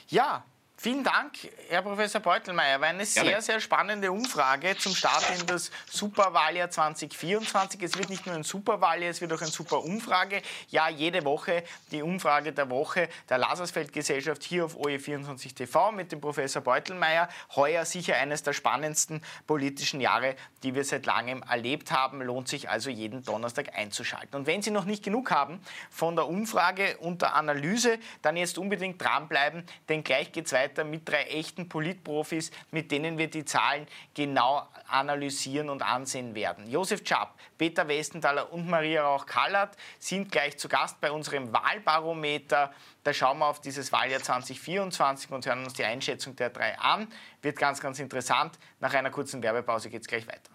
Ja, 0.10 0.46
Vielen 0.86 1.04
Dank, 1.04 1.32
Herr 1.68 1.82
Professor 1.82 2.22
Beutelmeier. 2.22 2.80
War 2.80 2.90
eine 2.90 3.08
sehr, 3.08 3.42
sehr 3.42 3.60
spannende 3.60 4.12
Umfrage 4.12 4.78
zum 4.78 4.94
Start 4.94 5.24
in 5.36 5.48
das 5.48 5.72
Superwahljahr 5.90 6.70
2024. 6.70 7.82
Es 7.82 7.98
wird 7.98 8.12
nicht 8.12 8.28
nur 8.28 8.36
ein 8.36 8.44
Superwahljahr, 8.44 9.10
es 9.10 9.20
wird 9.20 9.34
auch 9.34 9.42
eine 9.42 9.50
super 9.50 9.84
Umfrage. 9.84 10.44
Ja, 10.70 10.88
jede 10.88 11.26
Woche 11.26 11.64
die 11.90 12.04
Umfrage 12.04 12.54
der 12.54 12.70
Woche 12.70 13.10
der 13.28 13.40
Lasersfeld-Gesellschaft 13.40 14.44
hier 14.44 14.66
auf 14.66 14.78
OE24 14.78 15.56
TV 15.56 15.92
mit 15.92 16.12
dem 16.12 16.22
Professor 16.22 16.62
Beutelmeier. 16.62 17.30
Heuer 17.56 17.84
sicher 17.84 18.18
eines 18.18 18.44
der 18.44 18.54
spannendsten 18.54 19.24
politischen 19.48 20.02
Jahre, 20.02 20.36
die 20.62 20.76
wir 20.76 20.84
seit 20.84 21.08
langem 21.08 21.42
erlebt 21.50 21.90
haben. 21.90 22.22
Lohnt 22.22 22.48
sich 22.48 22.70
also 22.70 22.92
jeden 22.92 23.24
Donnerstag 23.24 23.76
einzuschalten. 23.76 24.36
Und 24.36 24.46
wenn 24.46 24.62
Sie 24.62 24.70
noch 24.70 24.86
nicht 24.86 25.04
genug 25.04 25.32
haben 25.32 25.62
von 25.90 26.16
der 26.16 26.28
Umfrage 26.28 26.98
und 26.98 27.24
der 27.24 27.34
Analyse, 27.34 27.98
dann 28.22 28.38
jetzt 28.38 28.60
unbedingt 28.60 29.04
dranbleiben, 29.04 29.66
denn 29.90 30.04
gleich 30.04 30.32
geht 30.32 30.46
es 30.46 30.54
weiter 30.54 30.75
weiter 30.76 30.84
mit 30.84 31.08
drei 31.08 31.24
echten 31.24 31.70
Politprofis, 31.70 32.52
mit 32.72 32.92
denen 32.92 33.18
wir 33.18 33.30
die 33.30 33.46
Zahlen 33.46 33.88
genau 34.14 34.68
analysieren 34.88 35.70
und 35.70 35.82
ansehen 35.82 36.36
werden. 36.36 36.70
Josef 36.70 37.02
Schapp, 37.06 37.36
Peter 37.58 37.88
Westenthaler 37.88 38.52
und 38.52 38.68
Maria 38.68 39.04
Rauch-Kallert 39.04 39.76
sind 40.00 40.32
gleich 40.32 40.58
zu 40.58 40.68
Gast 40.68 41.00
bei 41.00 41.12
unserem 41.12 41.52
Wahlbarometer. 41.54 42.74
Da 43.04 43.14
schauen 43.14 43.40
wir 43.40 43.48
auf 43.48 43.62
dieses 43.62 43.92
Wahljahr 43.92 44.22
2024 44.22 45.32
und 45.32 45.46
hören 45.46 45.64
uns 45.64 45.74
die 45.74 45.86
Einschätzung 45.86 46.36
der 46.36 46.50
drei 46.50 46.78
an. 46.78 47.08
Wird 47.42 47.58
ganz, 47.58 47.80
ganz 47.80 48.00
interessant. 48.00 48.58
Nach 48.80 48.94
einer 48.94 49.12
kurzen 49.12 49.42
Werbepause 49.42 49.90
geht 49.90 50.02
es 50.02 50.08
gleich 50.08 50.28
weiter. 50.28 50.55